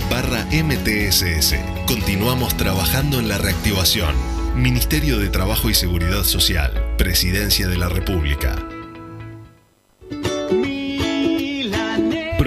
MTSS. 0.51 1.55
Continuamos 1.87 2.57
trabajando 2.57 3.19
en 3.19 3.29
la 3.29 3.37
reactivación. 3.37 4.13
Ministerio 4.53 5.17
de 5.17 5.29
Trabajo 5.29 5.69
y 5.69 5.75
Seguridad 5.75 6.23
Social, 6.23 6.73
Presidencia 6.97 7.69
de 7.69 7.77
la 7.77 7.87
República. 7.87 8.57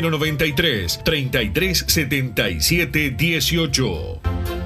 093 0.00 0.98
33 1.04 1.84
77 1.86 3.10
18. 3.16 4.65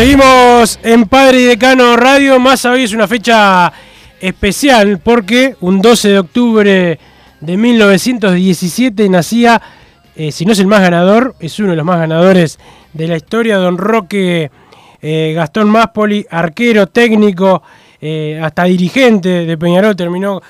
Seguimos 0.00 0.80
en 0.82 1.04
Padre 1.04 1.42
y 1.42 1.44
Decano 1.44 1.94
Radio, 1.94 2.40
más 2.40 2.64
hoy 2.64 2.84
es 2.84 2.94
una 2.94 3.06
fecha 3.06 3.70
especial 4.18 4.98
porque 4.98 5.56
un 5.60 5.82
12 5.82 6.08
de 6.08 6.18
octubre 6.18 6.98
de 7.38 7.56
1917 7.58 9.10
nacía, 9.10 9.60
eh, 10.16 10.32
si 10.32 10.46
no 10.46 10.52
es 10.52 10.58
el 10.58 10.68
más 10.68 10.80
ganador, 10.80 11.34
es 11.38 11.58
uno 11.58 11.72
de 11.72 11.76
los 11.76 11.84
más 11.84 11.98
ganadores 11.98 12.58
de 12.94 13.08
la 13.08 13.16
historia, 13.16 13.58
don 13.58 13.76
Roque 13.76 14.50
eh, 15.02 15.32
Gastón 15.36 15.68
Máspoli, 15.68 16.26
arquero, 16.30 16.86
técnico, 16.86 17.62
eh, 18.00 18.40
hasta 18.42 18.64
dirigente 18.64 19.44
de 19.44 19.58
Peñarol, 19.58 19.96
terminó 19.96 20.40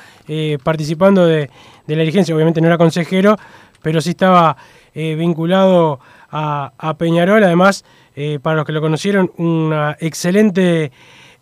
participando 0.62 1.26
de, 1.26 1.50
la 1.88 1.96
dirigencia, 1.96 2.36
obviamente 2.36 2.60
no 2.60 2.68
era 2.68 2.78
consejero, 2.78 3.36
pero 3.82 4.00
sí 4.00 4.10
estaba 4.10 4.56
vinculado 4.94 5.98
a 6.30 6.94
Peñarol, 6.96 7.42
además, 7.42 7.84
eh, 8.16 8.38
para 8.42 8.56
los 8.56 8.64
que 8.66 8.72
lo 8.72 8.80
conocieron, 8.80 9.30
una 9.36 9.96
excelente 10.00 10.90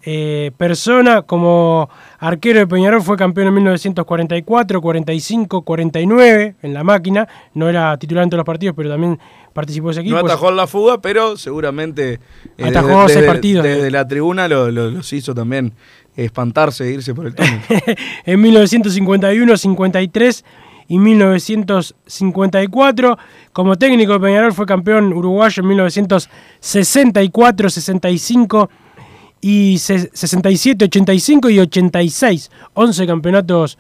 eh, 0.03 0.53
persona 0.57 1.23
como 1.23 1.91
arquero 2.19 2.61
de 2.61 2.67
Peñarol, 2.67 3.03
fue 3.03 3.17
campeón 3.17 3.49
en 3.49 3.55
1944, 3.55 4.81
45, 4.81 5.63
49 5.63 6.55
en 6.63 6.75
la 6.75 6.85
máquina, 6.85 7.27
no 7.55 7.69
era 7.69 7.97
titular 7.99 8.25
en 8.25 8.31
todos 8.31 8.39
los 8.39 8.47
partidos, 8.47 8.75
pero 8.77 8.91
también 8.91 9.19
participó 9.53 9.89
de 9.89 9.93
ese 9.93 10.01
equipo. 10.03 10.19
No 10.19 10.25
atajó 10.25 10.51
en 10.51 10.57
la 10.57 10.67
fuga, 10.67 11.01
pero 11.01 11.37
seguramente 11.37 12.21
eh, 12.57 12.65
Atajó 12.65 13.07
desde, 13.09 13.27
partidos. 13.27 13.65
desde 13.65 13.91
la 13.91 14.07
tribuna 14.07 14.47
lo- 14.47 14.71
lo- 14.71 14.91
los 14.91 15.13
hizo 15.13 15.35
también 15.35 15.73
espantarse 16.17 16.85
e 16.85 16.93
irse 16.93 17.15
por 17.15 17.27
el 17.27 17.35
túnel. 17.35 17.61
en 18.25 18.41
1951, 18.41 19.57
53 19.57 20.45
y 20.89 20.99
1954. 20.99 23.17
Como 23.53 23.77
técnico 23.77 24.15
de 24.15 24.21
Peñarol 24.21 24.55
fue 24.55 24.67
campeón 24.67 25.13
uruguayo 25.13 25.63
en 25.63 25.69
1964, 25.69 27.71
65 27.71 28.69
y 29.41 29.79
67, 29.79 30.87
85 30.87 31.51
y 31.51 31.61
86. 31.61 32.51
11 32.75 33.07
campeonatos 33.07 33.79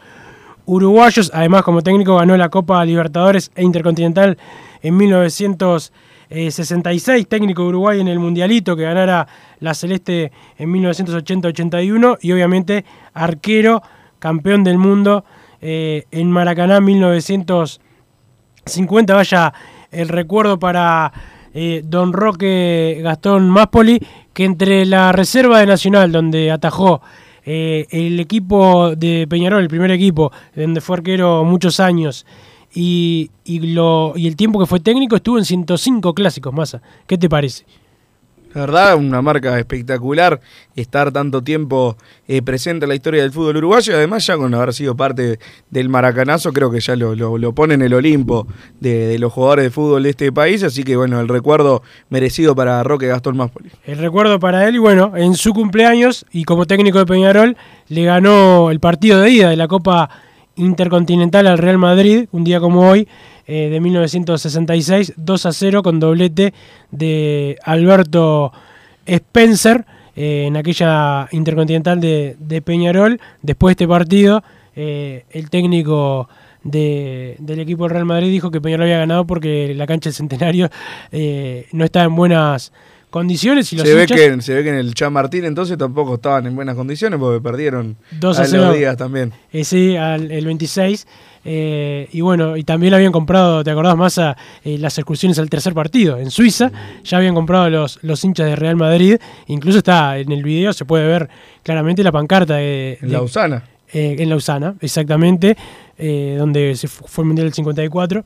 uruguayos. 0.66 1.32
Además, 1.34 1.62
como 1.62 1.82
técnico 1.82 2.14
ganó 2.16 2.36
la 2.36 2.50
Copa 2.50 2.84
Libertadores 2.84 3.50
e 3.54 3.64
Intercontinental 3.64 4.36
en 4.82 4.96
1966. 4.96 7.26
Técnico 7.26 7.62
de 7.62 7.68
Uruguay 7.68 8.00
en 8.00 8.08
el 8.08 8.18
Mundialito 8.18 8.76
que 8.76 8.82
ganara 8.82 9.26
la 9.60 9.72
Celeste 9.72 10.30
en 10.58 10.70
1980-81. 10.74 12.18
Y 12.20 12.32
obviamente 12.32 12.84
arquero, 13.14 13.82
campeón 14.18 14.62
del 14.62 14.76
mundo 14.76 15.24
eh, 15.60 16.04
en 16.10 16.30
Maracaná 16.30 16.80
1950. 16.80 19.14
Vaya 19.14 19.52
el 19.90 20.08
recuerdo 20.08 20.58
para 20.58 21.12
eh, 21.54 21.82
don 21.84 22.12
Roque 22.12 23.00
Gastón 23.02 23.48
Máspoli, 23.50 24.00
que 24.32 24.44
entre 24.44 24.86
la 24.86 25.12
reserva 25.12 25.60
de 25.60 25.66
Nacional, 25.66 26.12
donde 26.12 26.50
atajó 26.50 27.00
eh, 27.44 27.86
el 27.90 28.20
equipo 28.20 28.94
de 28.94 29.26
Peñarol, 29.28 29.62
el 29.62 29.68
primer 29.68 29.90
equipo, 29.90 30.30
donde 30.54 30.80
fue 30.80 30.98
arquero 30.98 31.44
muchos 31.44 31.80
años, 31.80 32.26
y, 32.74 33.30
y, 33.44 33.60
lo, 33.72 34.12
y 34.14 34.28
el 34.28 34.36
tiempo 34.36 34.60
que 34.60 34.66
fue 34.66 34.80
técnico, 34.80 35.16
estuvo 35.16 35.38
en 35.38 35.44
105 35.44 36.14
clásicos, 36.14 36.52
Massa. 36.52 36.82
¿Qué 37.06 37.16
te 37.16 37.28
parece? 37.28 37.64
La 38.58 38.66
verdad, 38.66 38.96
una 38.96 39.22
marca 39.22 39.56
espectacular 39.56 40.40
estar 40.74 41.12
tanto 41.12 41.44
tiempo 41.44 41.96
eh, 42.26 42.42
presente 42.42 42.86
en 42.86 42.88
la 42.88 42.96
historia 42.96 43.22
del 43.22 43.30
fútbol 43.30 43.58
uruguayo 43.58 43.94
además 43.94 44.26
ya 44.26 44.36
con 44.36 44.52
haber 44.52 44.74
sido 44.74 44.96
parte 44.96 45.38
del 45.70 45.88
maracanazo 45.88 46.52
creo 46.52 46.68
que 46.68 46.80
ya 46.80 46.96
lo, 46.96 47.14
lo, 47.14 47.52
pone 47.52 47.74
en 47.74 47.82
el 47.82 47.94
Olimpo 47.94 48.48
de, 48.80 49.16
los 49.20 49.32
jugadores 49.32 49.66
de 49.66 49.70
fútbol 49.70 50.02
de 50.02 50.10
este 50.10 50.32
país, 50.32 50.64
así 50.64 50.82
que 50.82 50.96
bueno, 50.96 51.20
el 51.20 51.28
recuerdo 51.28 51.84
merecido 52.10 52.56
para 52.56 52.82
Roque 52.82 53.06
Gastón 53.06 53.36
Máspoli. 53.36 53.70
El 53.84 53.98
recuerdo 53.98 54.40
para 54.40 54.66
él 54.66 54.74
y 54.74 54.78
bueno, 54.78 55.12
en 55.16 55.36
su 55.36 55.54
cumpleaños 55.54 56.26
y 56.32 56.42
como 56.42 56.66
técnico 56.66 56.98
de 56.98 57.06
Peñarol 57.06 57.56
le 57.86 58.04
ganó 58.06 58.72
el 58.72 58.80
partido 58.80 59.20
de 59.20 59.30
ida 59.30 59.50
de 59.50 59.56
la 59.56 59.68
Copa 59.68 60.10
Intercontinental 60.56 61.46
al 61.46 61.58
Real 61.58 61.78
Madrid, 61.78 62.26
un 62.32 62.42
día 62.42 62.58
como 62.58 62.90
hoy, 62.90 63.06
eh, 63.50 63.70
de 63.70 63.80
1966, 63.80 65.14
2 65.16 65.46
a 65.46 65.52
0 65.52 65.82
con 65.82 65.98
doblete 65.98 66.52
de 66.90 67.56
Alberto 67.64 68.52
Spencer 69.06 69.86
eh, 70.14 70.44
en 70.46 70.56
aquella 70.58 71.28
Intercontinental 71.32 71.98
de, 71.98 72.62
Peñarol. 72.62 73.18
Después 73.40 73.70
de 73.70 73.84
este 73.84 73.88
partido, 73.88 74.44
eh, 74.76 75.24
el 75.30 75.48
técnico 75.48 76.28
del 76.62 77.38
equipo 77.58 77.84
del 77.84 77.92
Real 77.92 78.04
Madrid 78.04 78.30
dijo 78.30 78.50
que 78.50 78.60
Peñarol 78.60 78.84
había 78.84 78.98
ganado 78.98 79.26
porque 79.26 79.72
la 79.74 79.86
cancha 79.86 80.10
del 80.10 80.14
Centenario 80.14 80.68
no 81.72 81.84
estaba 81.86 82.04
en 82.04 82.16
buenas 82.16 82.70
condiciones. 83.08 83.72
Y 83.72 83.78
se, 83.78 83.94
ve 83.94 84.06
que, 84.06 84.42
se 84.42 84.52
ve 84.52 84.62
que 84.62 84.68
en 84.68 84.74
el 84.74 84.92
Chamartín 84.92 85.46
entonces 85.46 85.78
tampoco 85.78 86.16
estaban 86.16 86.46
en 86.46 86.54
buenas 86.54 86.74
condiciones 86.74 87.18
porque 87.18 87.40
perdieron 87.40 87.96
dos 88.20 88.38
a, 88.38 88.46
los 88.46 88.76
días 88.76 88.98
también. 88.98 89.32
sí, 89.62 89.96
al, 89.96 90.30
el 90.30 90.44
26. 90.44 91.06
Eh, 91.44 92.08
y 92.12 92.20
bueno, 92.20 92.56
y 92.56 92.64
también 92.64 92.94
habían 92.94 93.12
comprado, 93.12 93.62
¿te 93.64 93.70
acordás 93.70 93.96
más? 93.96 94.18
A, 94.18 94.36
eh, 94.64 94.78
las 94.78 94.98
excursiones 94.98 95.38
al 95.38 95.48
tercer 95.48 95.74
partido 95.74 96.18
en 96.18 96.30
Suiza. 96.30 96.70
Ya 97.04 97.18
habían 97.18 97.34
comprado 97.34 97.70
los, 97.70 97.98
los 98.02 98.22
hinchas 98.24 98.46
de 98.46 98.56
Real 98.56 98.76
Madrid. 98.76 99.16
Incluso 99.46 99.78
está 99.78 100.18
en 100.18 100.32
el 100.32 100.42
video, 100.42 100.72
se 100.72 100.84
puede 100.84 101.06
ver 101.06 101.28
claramente 101.62 102.02
la 102.02 102.12
pancarta 102.12 102.56
de. 102.56 102.98
En 103.00 103.12
Lausana. 103.12 103.64
Eh, 103.92 104.16
en 104.18 104.28
Lausana, 104.28 104.74
exactamente, 104.80 105.56
donde 105.96 106.76
se 106.76 106.88
fue 106.88 107.22
el 107.22 107.28
Mundial 107.28 107.46
del 107.46 107.54
54. 107.54 108.24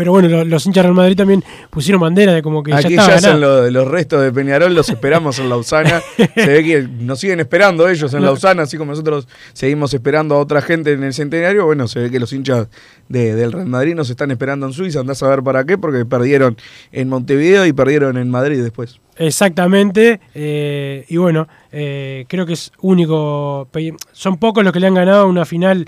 Pero 0.00 0.12
bueno, 0.12 0.44
los, 0.46 0.64
hinchas 0.64 0.82
Real 0.82 0.94
Madrid 0.94 1.14
también 1.14 1.44
pusieron 1.68 2.00
bandera 2.00 2.32
de 2.32 2.40
como 2.40 2.62
que 2.62 2.72
Aquí 2.72 2.94
ya 2.94 3.16
estaba 3.16 3.18
ya 3.18 3.70
los 3.70 3.86
restos 3.86 4.22
de 4.22 4.32
Peñarol, 4.32 4.74
los 4.74 4.88
esperamos 4.88 5.38
en 5.38 5.50
Lausana. 5.50 6.00
Se 6.34 6.46
ve 6.46 6.64
que 6.64 6.88
nos 6.88 7.20
siguen 7.20 7.38
esperando 7.40 7.86
ellos 7.86 8.14
en 8.14 8.22
Lausana, 8.22 8.62
así 8.62 8.78
como 8.78 8.92
nosotros 8.92 9.28
seguimos 9.52 9.92
esperando 9.92 10.36
a 10.36 10.38
otra 10.38 10.62
gente 10.62 10.92
en 10.92 11.02
el 11.02 11.12
centenario. 11.12 11.66
Bueno, 11.66 11.86
se 11.86 12.00
ve 12.00 12.10
que 12.10 12.18
los 12.18 12.32
hinchas 12.32 12.68
del 13.10 13.52
Real 13.52 13.66
Madrid 13.66 13.94
nos 13.94 14.08
están 14.08 14.30
esperando 14.30 14.64
en 14.64 14.72
Suiza. 14.72 15.00
Andás 15.00 15.22
a 15.22 15.28
ver 15.28 15.42
para 15.42 15.64
qué, 15.64 15.76
porque 15.76 16.06
perdieron 16.06 16.56
en 16.92 17.10
Montevideo 17.10 17.66
y 17.66 17.74
perdieron 17.74 18.16
en 18.16 18.30
Madrid 18.30 18.62
después. 18.62 19.00
Exactamente, 19.18 20.18
eh, 20.34 21.04
y 21.08 21.18
bueno, 21.18 21.46
eh, 21.72 22.24
creo 22.26 22.46
que 22.46 22.54
es 22.54 22.72
único, 22.80 23.68
son 24.12 24.38
pocos 24.38 24.64
los 24.64 24.72
que 24.72 24.80
le 24.80 24.86
han 24.86 24.94
ganado 24.94 25.28
una 25.28 25.44
final 25.44 25.86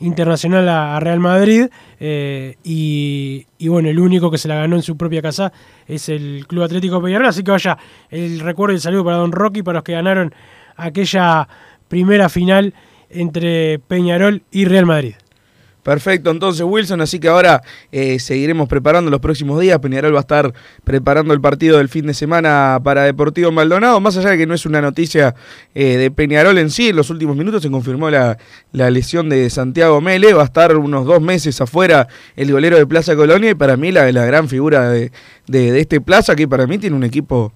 internacional 0.00 0.68
a, 0.68 1.00
Real 1.00 1.20
Madrid 1.20 1.66
eh, 2.00 2.56
y, 2.62 3.46
bueno, 3.68 3.88
el 3.88 3.98
único 3.98 4.30
que 4.30 4.38
se 4.38 4.48
la 4.48 4.56
ganó 4.56 4.76
en 4.76 4.82
su 4.82 4.96
propia 4.96 5.22
casa 5.22 5.52
es 5.86 6.08
el 6.08 6.46
Club 6.46 6.64
Atlético 6.64 7.02
Peñarol, 7.02 7.26
así 7.26 7.42
que 7.42 7.50
vaya 7.50 7.78
el 8.10 8.40
recuerdo 8.40 8.72
y 8.72 8.76
el 8.76 8.80
saludo 8.80 9.04
para 9.04 9.16
Don 9.16 9.32
Rocky, 9.32 9.62
para 9.62 9.78
los 9.78 9.84
que 9.84 9.92
ganaron 9.92 10.34
aquella 10.76 11.48
primera 11.88 12.28
final 12.28 12.74
entre 13.10 13.78
Peñarol 13.80 14.42
y 14.50 14.64
Real 14.64 14.86
Madrid. 14.86 15.14
Perfecto, 15.88 16.30
entonces 16.30 16.66
Wilson, 16.68 17.00
así 17.00 17.18
que 17.18 17.28
ahora 17.28 17.62
eh, 17.92 18.18
seguiremos 18.18 18.68
preparando 18.68 19.10
los 19.10 19.20
próximos 19.20 19.58
días. 19.58 19.78
Peñarol 19.78 20.12
va 20.12 20.18
a 20.18 20.20
estar 20.20 20.52
preparando 20.84 21.32
el 21.32 21.40
partido 21.40 21.78
del 21.78 21.88
fin 21.88 22.06
de 22.06 22.12
semana 22.12 22.78
para 22.84 23.04
Deportivo 23.04 23.50
Maldonado. 23.52 23.98
Más 23.98 24.14
allá 24.18 24.32
de 24.32 24.36
que 24.36 24.46
no 24.46 24.52
es 24.52 24.66
una 24.66 24.82
noticia 24.82 25.34
eh, 25.74 25.96
de 25.96 26.10
Peñarol 26.10 26.58
en 26.58 26.68
sí, 26.68 26.90
en 26.90 26.96
los 26.96 27.08
últimos 27.08 27.38
minutos 27.38 27.62
se 27.62 27.70
confirmó 27.70 28.10
la, 28.10 28.36
lesión 28.72 29.30
de 29.30 29.48
Santiago 29.48 30.02
Mele. 30.02 30.34
Va 30.34 30.42
a 30.42 30.44
estar 30.44 30.76
unos 30.76 31.06
dos 31.06 31.22
meses 31.22 31.58
afuera 31.58 32.06
el 32.36 32.52
golero 32.52 32.76
de 32.76 32.86
Plaza 32.86 33.16
Colonia 33.16 33.52
y 33.52 33.54
para 33.54 33.78
mí 33.78 33.90
la, 33.90 34.12
la 34.12 34.26
gran 34.26 34.46
figura 34.46 34.90
de, 34.90 35.10
de 35.46 35.80
este 35.80 36.02
Plaza, 36.02 36.36
que 36.36 36.46
para 36.46 36.66
mí 36.66 36.76
tiene 36.76 36.96
un 36.96 37.04
equipo 37.04 37.54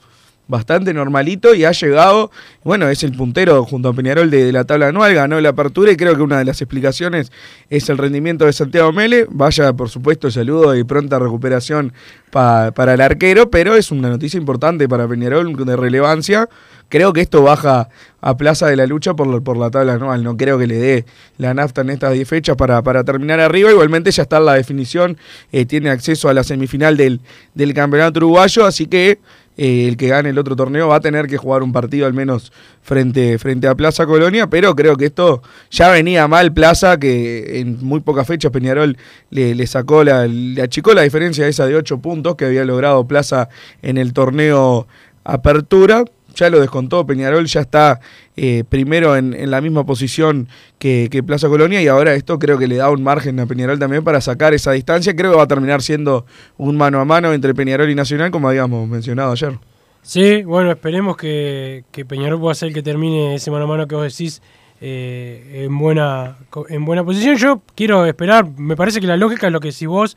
bastante 0.52 0.92
normalito 0.92 1.54
y 1.54 1.64
ha 1.64 1.72
llegado, 1.72 2.30
bueno, 2.62 2.90
es 2.90 3.02
el 3.02 3.12
puntero 3.12 3.64
junto 3.64 3.88
a 3.88 3.94
Peñarol 3.94 4.30
de, 4.30 4.52
la 4.52 4.64
tabla 4.64 4.88
anual, 4.88 5.14
ganó 5.14 5.40
la 5.40 5.48
apertura 5.48 5.90
y 5.90 5.96
creo 5.96 6.14
que 6.14 6.20
una 6.20 6.38
de 6.38 6.44
las 6.44 6.60
explicaciones 6.60 7.32
es 7.70 7.88
el 7.88 7.96
rendimiento 7.96 8.44
de 8.44 8.52
Santiago 8.52 8.92
Mele. 8.92 9.26
Vaya, 9.30 9.72
por 9.72 9.88
supuesto, 9.88 10.30
saludo 10.30 10.76
y 10.76 10.84
pronta 10.84 11.18
recuperación 11.18 11.94
para 12.30 12.94
el 12.94 13.00
arquero, 13.00 13.50
pero 13.50 13.76
es 13.76 13.90
una 13.90 14.10
noticia 14.10 14.38
importante 14.38 14.88
para 14.88 15.08
Peñarol 15.08 15.56
de 15.64 15.76
relevancia. 15.76 16.48
Creo 16.90 17.14
que 17.14 17.22
esto 17.22 17.42
baja 17.42 17.88
a 18.20 18.36
plaza 18.36 18.66
de 18.66 18.76
la 18.76 18.86
lucha 18.86 19.14
por, 19.14 19.42
por 19.42 19.56
la 19.56 19.70
tabla 19.70 19.94
anual. 19.94 20.22
No 20.22 20.36
creo 20.36 20.58
que 20.58 20.66
le 20.66 20.76
dé 20.76 21.06
la 21.38 21.54
nafta 21.54 21.80
en 21.80 21.88
estas 21.88 22.12
10 22.12 22.28
fechas 22.28 22.56
para, 22.56 22.82
para 22.82 23.02
terminar 23.02 23.40
arriba. 23.40 23.70
Igualmente 23.70 24.10
ya 24.10 24.24
está 24.24 24.38
la 24.40 24.52
definición, 24.52 25.16
eh, 25.52 25.64
tiene 25.64 25.88
acceso 25.88 26.28
a 26.28 26.34
la 26.34 26.44
semifinal 26.44 26.98
del, 26.98 27.20
del 27.54 27.72
campeonato 27.72 28.18
uruguayo, 28.18 28.66
así 28.66 28.84
que 28.84 29.18
eh, 29.64 29.86
el 29.86 29.96
que 29.96 30.08
gane 30.08 30.30
el 30.30 30.38
otro 30.38 30.56
torneo 30.56 30.88
va 30.88 30.96
a 30.96 31.00
tener 31.00 31.28
que 31.28 31.36
jugar 31.36 31.62
un 31.62 31.72
partido 31.72 32.04
al 32.06 32.12
menos 32.12 32.52
frente, 32.82 33.38
frente 33.38 33.68
a 33.68 33.76
Plaza 33.76 34.06
Colonia, 34.06 34.48
pero 34.48 34.74
creo 34.74 34.96
que 34.96 35.04
esto 35.04 35.40
ya 35.70 35.88
venía 35.88 36.26
mal 36.26 36.52
Plaza, 36.52 36.98
que 36.98 37.60
en 37.60 37.78
muy 37.80 38.00
pocas 38.00 38.26
fechas 38.26 38.50
Peñarol 38.50 38.96
le, 39.30 39.66
sacó, 39.68 40.02
la, 40.02 40.26
le 40.26 40.60
achicó 40.62 40.94
la 40.94 41.02
diferencia 41.02 41.46
esa 41.46 41.64
de 41.66 41.76
8 41.76 41.98
puntos 41.98 42.34
que 42.34 42.46
había 42.46 42.64
logrado 42.64 43.06
Plaza 43.06 43.50
en 43.82 43.98
el 43.98 44.12
torneo 44.12 44.88
Apertura 45.22 46.04
ya 46.34 46.50
lo 46.50 46.60
descontó, 46.60 47.06
Peñarol 47.06 47.46
ya 47.46 47.60
está 47.60 48.00
eh, 48.36 48.64
primero 48.68 49.16
en, 49.16 49.50
la 49.50 49.60
misma 49.60 49.84
posición 49.84 50.48
que, 50.78 51.22
Plaza 51.26 51.48
Colonia 51.48 51.82
y 51.82 51.88
ahora 51.88 52.14
esto 52.14 52.38
creo 52.38 52.58
que 52.58 52.66
le 52.66 52.76
da 52.76 52.90
un 52.90 53.02
margen 53.02 53.38
a 53.40 53.46
Peñarol 53.46 53.78
también 53.78 54.02
para 54.04 54.20
sacar 54.20 54.54
esa 54.54 54.72
distancia. 54.72 55.14
Creo 55.14 55.32
que 55.32 55.36
va 55.36 55.44
a 55.44 55.48
terminar 55.48 55.82
siendo 55.82 56.26
un 56.56 56.76
mano 56.76 57.00
a 57.00 57.04
mano 57.04 57.32
entre 57.32 57.54
Peñarol 57.54 57.90
y 57.90 57.94
Nacional, 57.94 58.30
como 58.30 58.48
habíamos 58.48 58.88
mencionado 58.88 59.32
ayer. 59.32 59.58
Sí, 60.02 60.42
bueno, 60.42 60.72
esperemos 60.72 61.16
que, 61.16 61.84
Peñarol 62.08 62.40
pueda 62.40 62.54
ser 62.54 62.68
el 62.68 62.74
que 62.74 62.82
termine 62.82 63.36
ese 63.36 63.50
mano 63.50 63.64
a 63.64 63.68
mano 63.68 63.86
que 63.86 63.94
vos 63.94 64.04
decís 64.04 64.42
eh, 64.80 65.62
en, 65.64 65.78
buena, 65.78 66.38
en 66.68 66.84
buena 66.84 67.04
posición. 67.04 67.36
Yo 67.36 67.62
quiero 67.76 68.04
esperar, 68.06 68.48
me 68.56 68.74
parece 68.74 69.00
que 69.00 69.06
la 69.06 69.16
lógica 69.16 69.46
es 69.46 69.52
lo 69.52 69.60
que 69.60 69.68
decís 69.68 69.86
vos, 69.86 70.16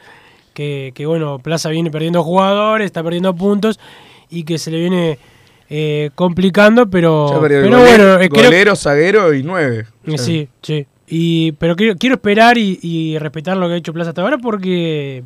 que, 0.56 0.92
que 0.96 1.06
bueno, 1.06 1.38
Plaza 1.38 1.70
viene 1.70 1.92
perdiendo 1.92 2.24
jugadores, 2.24 2.86
está 2.86 3.04
perdiendo 3.04 3.36
puntos 3.36 3.80
y 4.30 4.44
que 4.44 4.58
se 4.58 4.72
le 4.72 4.80
viene 4.80 5.20
eh, 5.68 6.12
complicando, 6.14 6.90
pero, 6.90 7.40
pero 7.42 7.80
bueno, 7.80 8.20
eh, 8.20 8.28
golero, 8.28 8.76
zaguero 8.76 9.34
y 9.34 9.42
nueve. 9.42 9.86
Eh, 10.06 10.18
sí, 10.18 10.48
sí. 10.62 10.86
Y, 11.08 11.54
pero 11.54 11.76
quiero, 11.76 11.96
quiero 11.98 12.16
esperar 12.16 12.58
y, 12.58 13.18
respetar 13.18 13.58
lo 13.58 13.68
que 13.68 13.74
ha 13.74 13.78
hecho 13.78 13.94
Plaza 13.94 14.10
hasta 14.10 14.22
ahora 14.22 14.38
porque, 14.38 15.24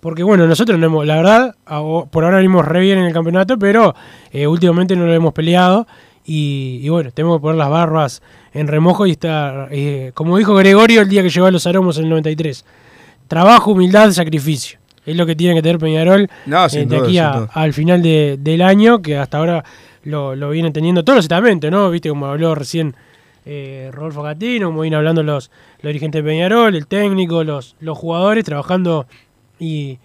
porque 0.00 0.22
bueno, 0.22 0.46
nosotros 0.46 0.78
no 0.78 0.86
hemos, 0.86 1.06
la 1.06 1.16
verdad, 1.16 1.54
por 2.10 2.24
ahora 2.24 2.38
venimos 2.38 2.66
re 2.66 2.80
bien 2.80 2.98
en 2.98 3.04
el 3.04 3.12
campeonato, 3.12 3.58
pero 3.58 3.94
últimamente 4.46 4.96
no 4.96 5.06
lo 5.06 5.12
hemos 5.12 5.32
peleado 5.34 5.86
y, 6.26 6.88
bueno, 6.88 7.10
tenemos 7.12 7.38
que 7.38 7.42
poner 7.42 7.56
las 7.56 7.70
barbas 7.70 8.22
en 8.52 8.66
remojo 8.66 9.06
y 9.06 9.12
estar, 9.12 9.70
como 10.14 10.36
dijo 10.38 10.54
Gregorio 10.54 11.02
el 11.02 11.08
día 11.08 11.22
que 11.22 11.30
llegó 11.30 11.46
a 11.46 11.50
los 11.50 11.66
aromos 11.66 11.98
en 11.98 12.04
el 12.04 12.10
93, 12.10 12.64
trabajo, 13.28 13.72
humildad, 13.72 14.10
sacrificio. 14.12 14.78
Es 15.06 15.16
lo 15.16 15.26
que 15.26 15.36
tiene 15.36 15.54
que 15.54 15.62
tener 15.62 15.78
Peñarol 15.78 16.22
eh, 16.22 16.86
de 16.86 16.96
aquí 16.96 17.18
al 17.18 17.72
final 17.72 18.02
del 18.02 18.62
año, 18.62 19.02
que 19.02 19.16
hasta 19.18 19.38
ahora 19.38 19.64
lo, 20.04 20.34
lo 20.34 20.50
vienen 20.50 20.72
teniendo 20.72 21.04
todos 21.04 21.16
los 21.16 21.24
estamentos, 21.24 21.70
¿no? 21.70 21.90
Viste 21.90 22.08
como 22.08 22.26
habló 22.26 22.54
recién 22.54 22.94
eh, 23.44 23.90
Rodolfo 23.92 24.22
Catino, 24.22 24.68
como 24.68 24.80
viene 24.80 24.96
hablando 24.96 25.22
los, 25.22 25.50
los 25.80 25.88
dirigentes 25.90 26.24
de 26.24 26.30
Peñarol, 26.30 26.74
el 26.74 26.86
técnico, 26.86 27.44
los, 27.44 27.76
los 27.80 27.98
jugadores, 27.98 28.44
trabajando 28.44 29.06
y 29.58 29.98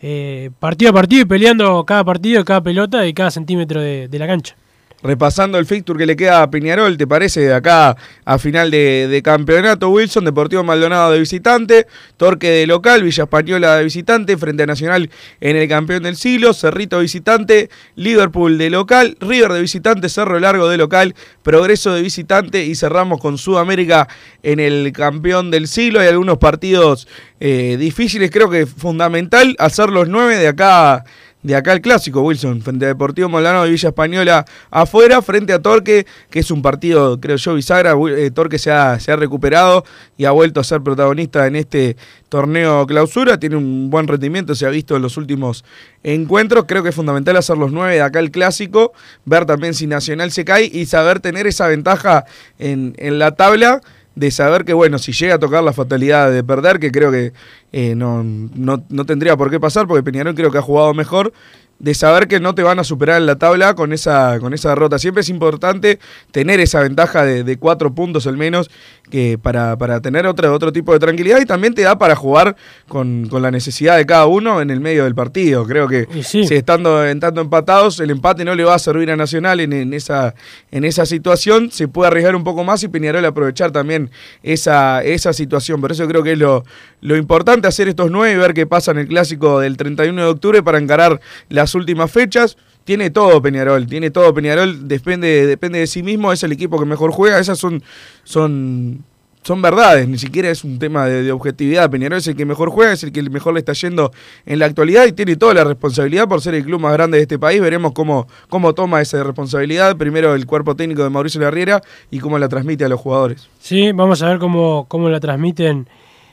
eh, 0.00 0.50
partido 0.58 0.90
a 0.90 0.94
partido 0.94 1.22
y 1.22 1.26
peleando 1.26 1.84
cada 1.84 2.04
partido, 2.04 2.44
cada 2.44 2.62
pelota 2.62 3.06
y 3.06 3.12
cada 3.12 3.30
centímetro 3.30 3.80
de, 3.80 4.08
de 4.08 4.18
la 4.18 4.26
cancha 4.26 4.56
repasando 5.02 5.58
el 5.58 5.66
fixture 5.66 5.98
que 5.98 6.06
le 6.06 6.16
queda 6.16 6.42
a 6.42 6.50
Piñarol, 6.50 6.96
¿te 6.96 7.06
parece? 7.06 7.40
De 7.40 7.54
acá 7.54 7.96
a 8.24 8.38
final 8.38 8.70
de, 8.70 9.20
campeonato, 9.24 9.90
Wilson, 9.90 10.24
Deportivo 10.24 10.64
Maldonado 10.64 11.12
de 11.12 11.20
visitante, 11.20 11.86
Torque 12.16 12.50
de 12.50 12.66
local, 12.66 13.02
Villa 13.02 13.24
Española 13.24 13.76
de 13.76 13.84
visitante, 13.84 14.36
frente 14.36 14.66
Nacional 14.66 15.10
en 15.40 15.56
el 15.56 15.68
campeón 15.68 16.02
del 16.02 16.16
siglo, 16.16 16.54
Cerrito 16.54 17.00
visitante, 17.00 17.70
Liverpool 17.94 18.58
de 18.58 18.70
local, 18.70 19.16
River 19.20 19.52
de 19.52 19.60
visitante, 19.60 20.08
Cerro 20.08 20.40
Largo 20.40 20.68
de 20.68 20.76
local, 20.76 21.14
Progreso 21.42 21.92
de 21.92 22.02
visitante 22.02 22.64
y 22.64 22.74
cerramos 22.74 23.20
con 23.20 23.38
Sudamérica 23.38 24.08
en 24.42 24.60
el 24.60 24.92
campeón 24.92 25.50
del 25.50 25.68
siglo. 25.68 26.00
Hay 26.00 26.08
algunos 26.08 26.38
partidos 26.38 27.06
eh, 27.38 27.76
difíciles, 27.78 28.30
creo 28.30 28.50
que 28.50 28.66
fundamental 28.66 29.54
hacer 29.58 29.90
los 29.90 30.08
nueve 30.08 30.36
de 30.36 30.48
acá 30.48 31.04
de 31.46 31.54
acá 31.54 31.72
el 31.72 31.80
clásico, 31.80 32.22
Wilson, 32.22 32.60
frente 32.60 32.86
a 32.86 32.88
Deportivo 32.88 33.28
Molano 33.28 33.62
de 33.62 33.70
Villa 33.70 33.90
Española 33.90 34.44
afuera, 34.68 35.22
frente 35.22 35.52
a 35.52 35.62
Torque, 35.62 36.04
que 36.28 36.40
es 36.40 36.50
un 36.50 36.60
partido, 36.60 37.20
creo 37.20 37.36
yo, 37.36 37.54
bisagra. 37.54 37.94
Eh, 38.10 38.32
Torque 38.32 38.58
se 38.58 38.72
ha, 38.72 38.98
se 38.98 39.12
ha 39.12 39.16
recuperado 39.16 39.84
y 40.16 40.24
ha 40.24 40.32
vuelto 40.32 40.58
a 40.58 40.64
ser 40.64 40.80
protagonista 40.80 41.46
en 41.46 41.54
este 41.54 41.96
torneo 42.28 42.84
clausura. 42.86 43.38
Tiene 43.38 43.54
un 43.54 43.90
buen 43.90 44.08
rendimiento, 44.08 44.56
se 44.56 44.66
ha 44.66 44.70
visto 44.70 44.96
en 44.96 45.02
los 45.02 45.16
últimos 45.16 45.64
encuentros. 46.02 46.64
Creo 46.66 46.82
que 46.82 46.88
es 46.88 46.94
fundamental 46.96 47.36
hacer 47.36 47.56
los 47.56 47.70
nueve 47.70 47.94
de 47.94 48.02
acá 48.02 48.18
el 48.18 48.32
clásico, 48.32 48.92
ver 49.24 49.46
también 49.46 49.74
si 49.74 49.86
Nacional 49.86 50.32
se 50.32 50.44
cae 50.44 50.64
y 50.64 50.86
saber 50.86 51.20
tener 51.20 51.46
esa 51.46 51.68
ventaja 51.68 52.24
en, 52.58 52.94
en 52.98 53.20
la 53.20 53.36
tabla 53.36 53.80
de 54.16 54.30
saber 54.30 54.64
que, 54.64 54.72
bueno, 54.72 54.98
si 54.98 55.12
llega 55.12 55.34
a 55.34 55.38
tocar 55.38 55.62
la 55.62 55.74
fatalidad 55.74 56.32
de 56.32 56.42
perder, 56.42 56.80
que 56.80 56.90
creo 56.90 57.12
que 57.12 57.34
eh, 57.72 57.94
no, 57.94 58.24
no, 58.24 58.82
no, 58.88 59.04
tendría 59.04 59.36
por 59.36 59.50
qué 59.50 59.60
pasar, 59.60 59.86
porque 59.86 60.02
Peñarol 60.02 60.34
creo 60.34 60.50
que 60.50 60.58
ha 60.58 60.62
jugado 60.62 60.94
mejor, 60.94 61.34
de 61.78 61.94
saber 61.94 62.26
que 62.26 62.40
no 62.40 62.54
te 62.54 62.62
van 62.62 62.78
a 62.78 62.84
superar 62.84 63.20
en 63.20 63.26
la 63.26 63.36
tabla 63.36 63.74
con 63.74 63.92
esa, 63.92 64.38
con 64.40 64.54
esa 64.54 64.70
derrota. 64.70 64.98
Siempre 64.98 65.20
es 65.20 65.28
importante 65.28 65.98
tener 66.30 66.60
esa 66.60 66.80
ventaja 66.80 67.24
de, 67.24 67.56
cuatro 67.58 67.94
puntos 67.94 68.26
al 68.26 68.36
menos 68.36 68.70
que 69.10 69.38
para, 69.38 69.76
para, 69.78 70.00
tener 70.00 70.26
otro, 70.26 70.52
otro 70.52 70.72
tipo 70.72 70.92
de 70.92 70.98
tranquilidad 70.98 71.40
y 71.40 71.46
también 71.46 71.74
te 71.74 71.82
da 71.82 71.98
para 71.98 72.16
jugar 72.16 72.56
con, 72.88 73.28
la 73.30 73.50
necesidad 73.50 73.96
de 73.96 74.06
cada 74.06 74.26
uno 74.26 74.60
en 74.62 74.70
el 74.70 74.80
medio 74.80 75.04
del 75.04 75.14
partido. 75.14 75.66
Creo 75.66 75.86
que 75.88 76.06
si 76.22 76.42
estando, 76.54 77.04
estando 77.04 77.40
empatados, 77.40 78.00
el 78.00 78.10
empate 78.10 78.44
no 78.44 78.54
le 78.54 78.64
va 78.64 78.74
a 78.74 78.78
servir 78.78 79.10
a 79.10 79.16
Nacional 79.16 79.60
en, 79.60 79.92
esa, 79.92 80.34
en 80.70 80.84
esa 80.84 81.04
situación. 81.04 81.70
Se 81.70 81.88
puede 81.88 82.08
arriesgar 82.08 82.34
un 82.34 82.44
poco 82.44 82.64
más 82.64 82.82
y 82.82 82.88
Peñarol 82.88 83.24
aprovechar 83.24 83.70
también 83.70 84.10
esa, 84.42 85.02
esa 85.04 85.32
situación. 85.32 85.80
Por 85.80 85.92
eso 85.92 86.06
creo 86.08 86.22
que 86.22 86.32
es 86.32 86.38
lo, 86.38 86.64
lo 87.00 87.16
importante 87.16 87.68
hacer 87.68 87.88
estos 87.88 88.10
nueve 88.10 88.34
y 88.34 88.36
ver 88.36 88.54
qué 88.54 88.66
pasa 88.66 88.90
en 88.90 88.98
el 88.98 89.08
clásico 89.08 89.60
del 89.60 89.76
31 89.76 90.20
de 90.20 90.28
octubre 90.28 90.62
para 90.62 90.78
encarar 90.78 91.20
las 91.66 91.74
últimas 91.74 92.10
fechas. 92.10 92.56
Tiene 92.84 93.10
todo 93.10 93.42
Peñarol, 93.42 93.88
tiene 93.88 94.12
todo 94.12 94.32
Peñarol, 94.32 94.86
depende, 94.86 95.46
depende 95.46 95.80
de 95.80 95.88
sí 95.88 96.04
mismo, 96.04 96.32
es 96.32 96.44
el 96.44 96.52
equipo 96.52 96.78
que 96.78 96.84
mejor 96.84 97.10
juega, 97.10 97.40
esas 97.40 97.58
son, 97.58 97.82
son, 98.22 99.02
son 99.42 99.60
verdades, 99.60 100.06
ni 100.06 100.16
siquiera 100.18 100.50
es 100.50 100.62
un 100.62 100.78
tema 100.78 101.06
de, 101.06 101.32
objetividad. 101.32 101.90
Peñarol 101.90 102.18
es 102.18 102.28
el 102.28 102.36
que 102.36 102.44
mejor 102.44 102.70
juega, 102.70 102.92
es 102.92 103.02
el 103.02 103.10
que 103.10 103.24
mejor 103.24 103.54
le 103.54 103.58
está 103.58 103.72
yendo 103.72 104.12
en 104.44 104.60
la 104.60 104.66
actualidad 104.66 105.04
y 105.06 105.10
tiene 105.10 105.34
toda 105.34 105.52
la 105.54 105.64
responsabilidad 105.64 106.28
por 106.28 106.40
ser 106.40 106.54
el 106.54 106.64
club 106.64 106.80
más 106.80 106.92
grande 106.92 107.16
de 107.16 107.22
este 107.22 107.40
país. 107.40 107.60
Veremos 107.60 107.90
cómo, 107.90 108.28
cómo 108.48 108.72
toma 108.72 109.00
esa 109.00 109.24
responsabilidad, 109.24 109.96
primero 109.96 110.36
el 110.36 110.46
cuerpo 110.46 110.76
técnico 110.76 111.02
de 111.02 111.10
Mauricio 111.10 111.40
Larriera 111.40 111.82
y 112.12 112.20
cómo 112.20 112.38
la 112.38 112.48
transmite 112.48 112.84
a 112.84 112.88
los 112.88 113.00
jugadores. 113.00 113.48
Sí, 113.58 113.90
vamos 113.90 114.22
a 114.22 114.28
ver 114.28 114.38
cómo, 114.38 114.86
cómo 114.86 115.08
la 115.08 115.18
transmiten, 115.18 115.88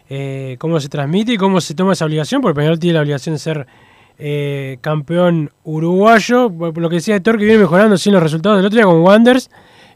eh, 0.07 0.55
cómo 0.59 0.79
se 0.79 0.88
transmite 0.88 1.34
y 1.34 1.38
cómo 1.38 1.61
se 1.61 1.73
toma 1.73 1.93
esa 1.93 2.05
obligación, 2.05 2.43
porque 2.43 2.57
Peñarol 2.57 2.77
tiene 2.77 2.93
la 2.93 3.01
obligación 3.01 3.34
de 3.34 3.39
ser 3.39 3.65
eh, 4.26 4.78
campeón 4.80 5.51
uruguayo. 5.65 6.49
Lo 6.49 6.89
que 6.89 6.95
decía 6.95 7.17
Héctor, 7.17 7.38
que 7.38 7.43
viene 7.43 7.59
mejorando 7.59 7.97
sin 7.97 8.13
los 8.13 8.24
resultados 8.24 8.57
del 8.57 8.65
otro 8.65 8.78
día 8.78 8.86
con 8.86 9.01
Wanders. 9.01 9.49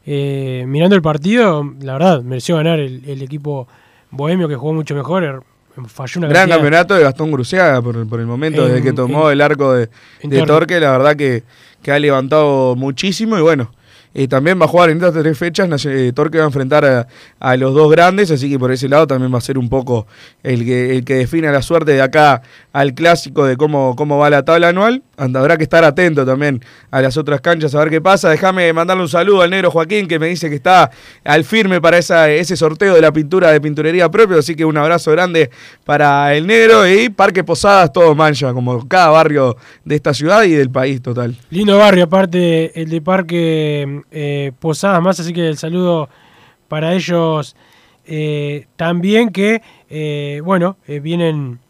Eh, 0.04 0.64
mirando 0.68 0.94
el 0.94 1.00
partido, 1.00 1.74
la 1.80 1.94
verdad, 1.94 2.22
mereció 2.22 2.56
ganar 2.56 2.78
el, 2.78 3.22
equipo 3.22 3.66
bohemio 4.10 4.46
que 4.46 4.54
jugó 4.54 4.74
mucho 4.74 4.94
mejor. 4.94 5.24
Er, 5.24 5.40
falló 5.86 6.18
una 6.18 6.28
Gran 6.28 6.50
campeonato 6.50 6.94
de 6.94 7.04
Gastón 7.04 7.32
Gruciaga 7.32 7.80
por, 7.80 7.96
el 7.96 8.26
momento, 8.26 8.66
desde 8.66 8.82
que 8.82 8.92
tomó 8.92 9.30
el 9.30 9.40
arco 9.40 9.72
de, 9.72 9.88
Torque. 10.46 10.78
la 10.78 10.92
verdad 10.92 11.16
que, 11.16 11.44
que 11.82 11.90
ha 11.90 11.98
levantado 11.98 12.76
muchísimo 12.76 13.38
y 13.38 13.40
bueno, 13.40 13.70
eh, 14.18 14.26
también 14.26 14.60
va 14.60 14.64
a 14.64 14.68
jugar 14.68 14.90
en 14.90 14.96
estas 14.96 15.14
tres 15.14 15.38
fechas. 15.38 15.86
Eh, 15.86 16.10
Torque 16.12 16.38
va 16.38 16.44
a 16.44 16.48
enfrentar 16.48 17.06
a, 17.38 17.56
los 17.56 17.72
dos 17.72 17.88
grandes, 17.88 18.32
así 18.32 18.50
que 18.50 18.58
por 18.58 18.72
ese 18.72 18.88
lado 18.88 19.06
también 19.06 19.32
va 19.32 19.38
a 19.38 19.40
ser 19.40 19.56
un 19.58 19.68
poco 19.68 20.08
el 20.42 20.64
que, 20.64 20.96
el 20.96 21.04
que 21.04 21.14
define 21.14 21.52
la 21.52 21.62
suerte 21.62 21.92
de 21.92 22.02
acá 22.02 22.42
al 22.72 22.94
clásico 22.94 23.44
de 23.44 23.56
cómo, 23.56 23.94
cómo 23.94 24.18
va 24.18 24.28
la 24.28 24.44
tabla 24.44 24.70
anual. 24.70 25.04
Habrá 25.16 25.56
que 25.56 25.62
estar 25.62 25.84
atento 25.84 26.26
también 26.26 26.64
a 26.90 27.00
las 27.00 27.16
otras 27.16 27.40
canchas 27.40 27.76
a 27.76 27.78
ver 27.78 27.90
qué 27.90 28.00
pasa. 28.00 28.28
Déjame 28.30 28.72
mandarle 28.72 29.04
un 29.04 29.08
saludo 29.08 29.42
al 29.42 29.50
negro 29.50 29.70
Joaquín 29.70 30.08
que 30.08 30.18
me 30.18 30.26
dice 30.26 30.48
que 30.48 30.56
está 30.56 30.90
al 31.22 31.44
firme 31.44 31.80
para 31.80 31.98
esa, 31.98 32.28
ese 32.28 32.56
sorteo 32.56 32.94
de 32.94 33.00
la 33.00 33.12
pintura 33.12 33.52
de 33.52 33.60
pinturería 33.60 34.10
propio. 34.10 34.40
Así 34.40 34.56
que 34.56 34.64
un 34.64 34.76
abrazo 34.76 35.12
grande 35.12 35.50
para 35.84 36.34
el 36.34 36.44
negro 36.44 36.88
y 36.88 37.08
Parque 37.08 37.44
Posadas, 37.44 37.92
todo 37.92 38.16
mancha, 38.16 38.52
como 38.52 38.86
cada 38.88 39.10
barrio 39.10 39.56
de 39.84 39.94
esta 39.94 40.12
ciudad 40.12 40.42
y 40.42 40.50
del 40.50 40.70
país 40.70 41.00
total. 41.00 41.36
Lindo 41.50 41.78
barrio, 41.78 42.04
aparte 42.04 42.80
el 42.80 42.90
de 42.90 43.00
Parque 43.00 44.02
eh, 44.10 44.52
Posadas 44.58 45.02
más, 45.02 45.20
así 45.20 45.32
que 45.32 45.48
el 45.48 45.58
saludo 45.58 46.08
para 46.68 46.94
ellos 46.94 47.56
eh, 48.04 48.66
también 48.76 49.30
que, 49.30 49.62
eh, 49.88 50.40
bueno, 50.44 50.76
vienen 50.86 51.60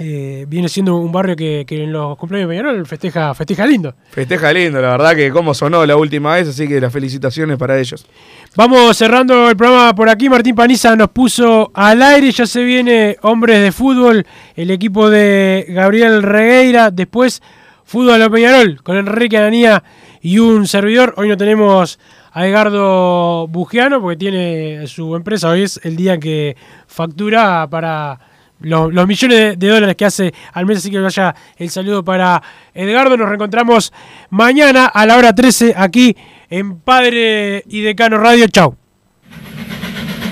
eh, 0.00 0.46
viene 0.48 0.68
siendo 0.68 0.94
un 0.96 1.10
barrio 1.10 1.34
que, 1.34 1.66
en 1.68 1.92
los 1.92 2.16
cumpleaños 2.16 2.48
de 2.48 2.54
Peñarol 2.54 2.86
festeja, 2.86 3.34
festeja 3.34 3.66
lindo. 3.66 3.94
Festeja 4.10 4.52
lindo, 4.52 4.80
la 4.80 4.90
verdad 4.90 5.16
que 5.16 5.32
como 5.32 5.54
sonó 5.54 5.84
la 5.84 5.96
última 5.96 6.34
vez, 6.34 6.46
así 6.46 6.68
que 6.68 6.80
las 6.80 6.92
felicitaciones 6.92 7.58
para 7.58 7.76
ellos. 7.76 8.06
Vamos 8.54 8.96
cerrando 8.96 9.50
el 9.50 9.56
programa 9.56 9.92
por 9.96 10.08
aquí. 10.08 10.28
Martín 10.28 10.54
Paniza 10.54 10.94
nos 10.94 11.08
puso 11.08 11.72
al 11.74 12.00
aire, 12.00 12.30
ya 12.30 12.46
se 12.46 12.62
viene 12.62 13.16
Hombres 13.22 13.60
de 13.60 13.72
Fútbol, 13.72 14.24
el 14.54 14.70
equipo 14.70 15.10
de 15.10 15.66
Gabriel 15.68 16.22
Regueira, 16.22 16.92
después 16.92 17.42
Fútbol 17.84 18.22
a 18.22 18.30
Peñarol 18.30 18.80
con 18.84 18.96
Enrique 18.96 19.36
Ananía 19.36 19.82
y 20.20 20.38
un 20.38 20.66
servidor. 20.66 21.14
Hoy 21.16 21.28
no 21.28 21.36
tenemos 21.36 21.98
a 22.32 22.46
Edgardo 22.46 23.48
Bugiano 23.48 24.00
porque 24.00 24.16
tiene 24.16 24.86
su 24.86 25.16
empresa, 25.16 25.48
hoy 25.48 25.62
es 25.62 25.80
el 25.82 25.96
día 25.96 26.18
que 26.18 26.56
factura 26.86 27.68
para 27.68 28.18
los, 28.60 29.06
millones 29.06 29.58
de, 29.58 29.68
dólares 29.68 29.96
que 29.96 30.04
hace 30.04 30.34
al 30.52 30.66
mes, 30.66 30.78
así 30.78 30.90
que 30.90 30.98
vaya 30.98 31.34
el 31.56 31.70
saludo 31.70 32.04
para 32.04 32.42
Edgardo. 32.74 33.16
Nos 33.16 33.28
reencontramos 33.28 33.92
mañana 34.30 34.86
a 34.86 35.06
la 35.06 35.16
hora 35.16 35.34
13 35.34 35.74
aquí 35.76 36.16
en 36.50 36.80
Padre 36.80 37.62
y 37.68 37.80
Decano 37.80 38.18
Radio. 38.18 38.46
Chau. 38.48 38.76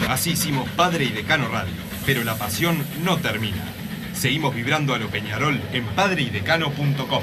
Así 0.08 0.30
hicimos 0.30 0.68
Padre 0.70 1.04
y 1.04 1.10
Decano 1.10 1.48
Radio, 1.48 1.74
pero 2.04 2.24
la 2.24 2.36
pasión 2.36 2.84
no 3.04 3.16
termina. 3.18 3.64
Seguimos 4.14 4.54
vibrando 4.54 4.94
a 4.94 4.98
lo 4.98 5.08
Peñarol 5.08 5.60
en 5.72 5.84
padreidecano.com. 5.84 7.22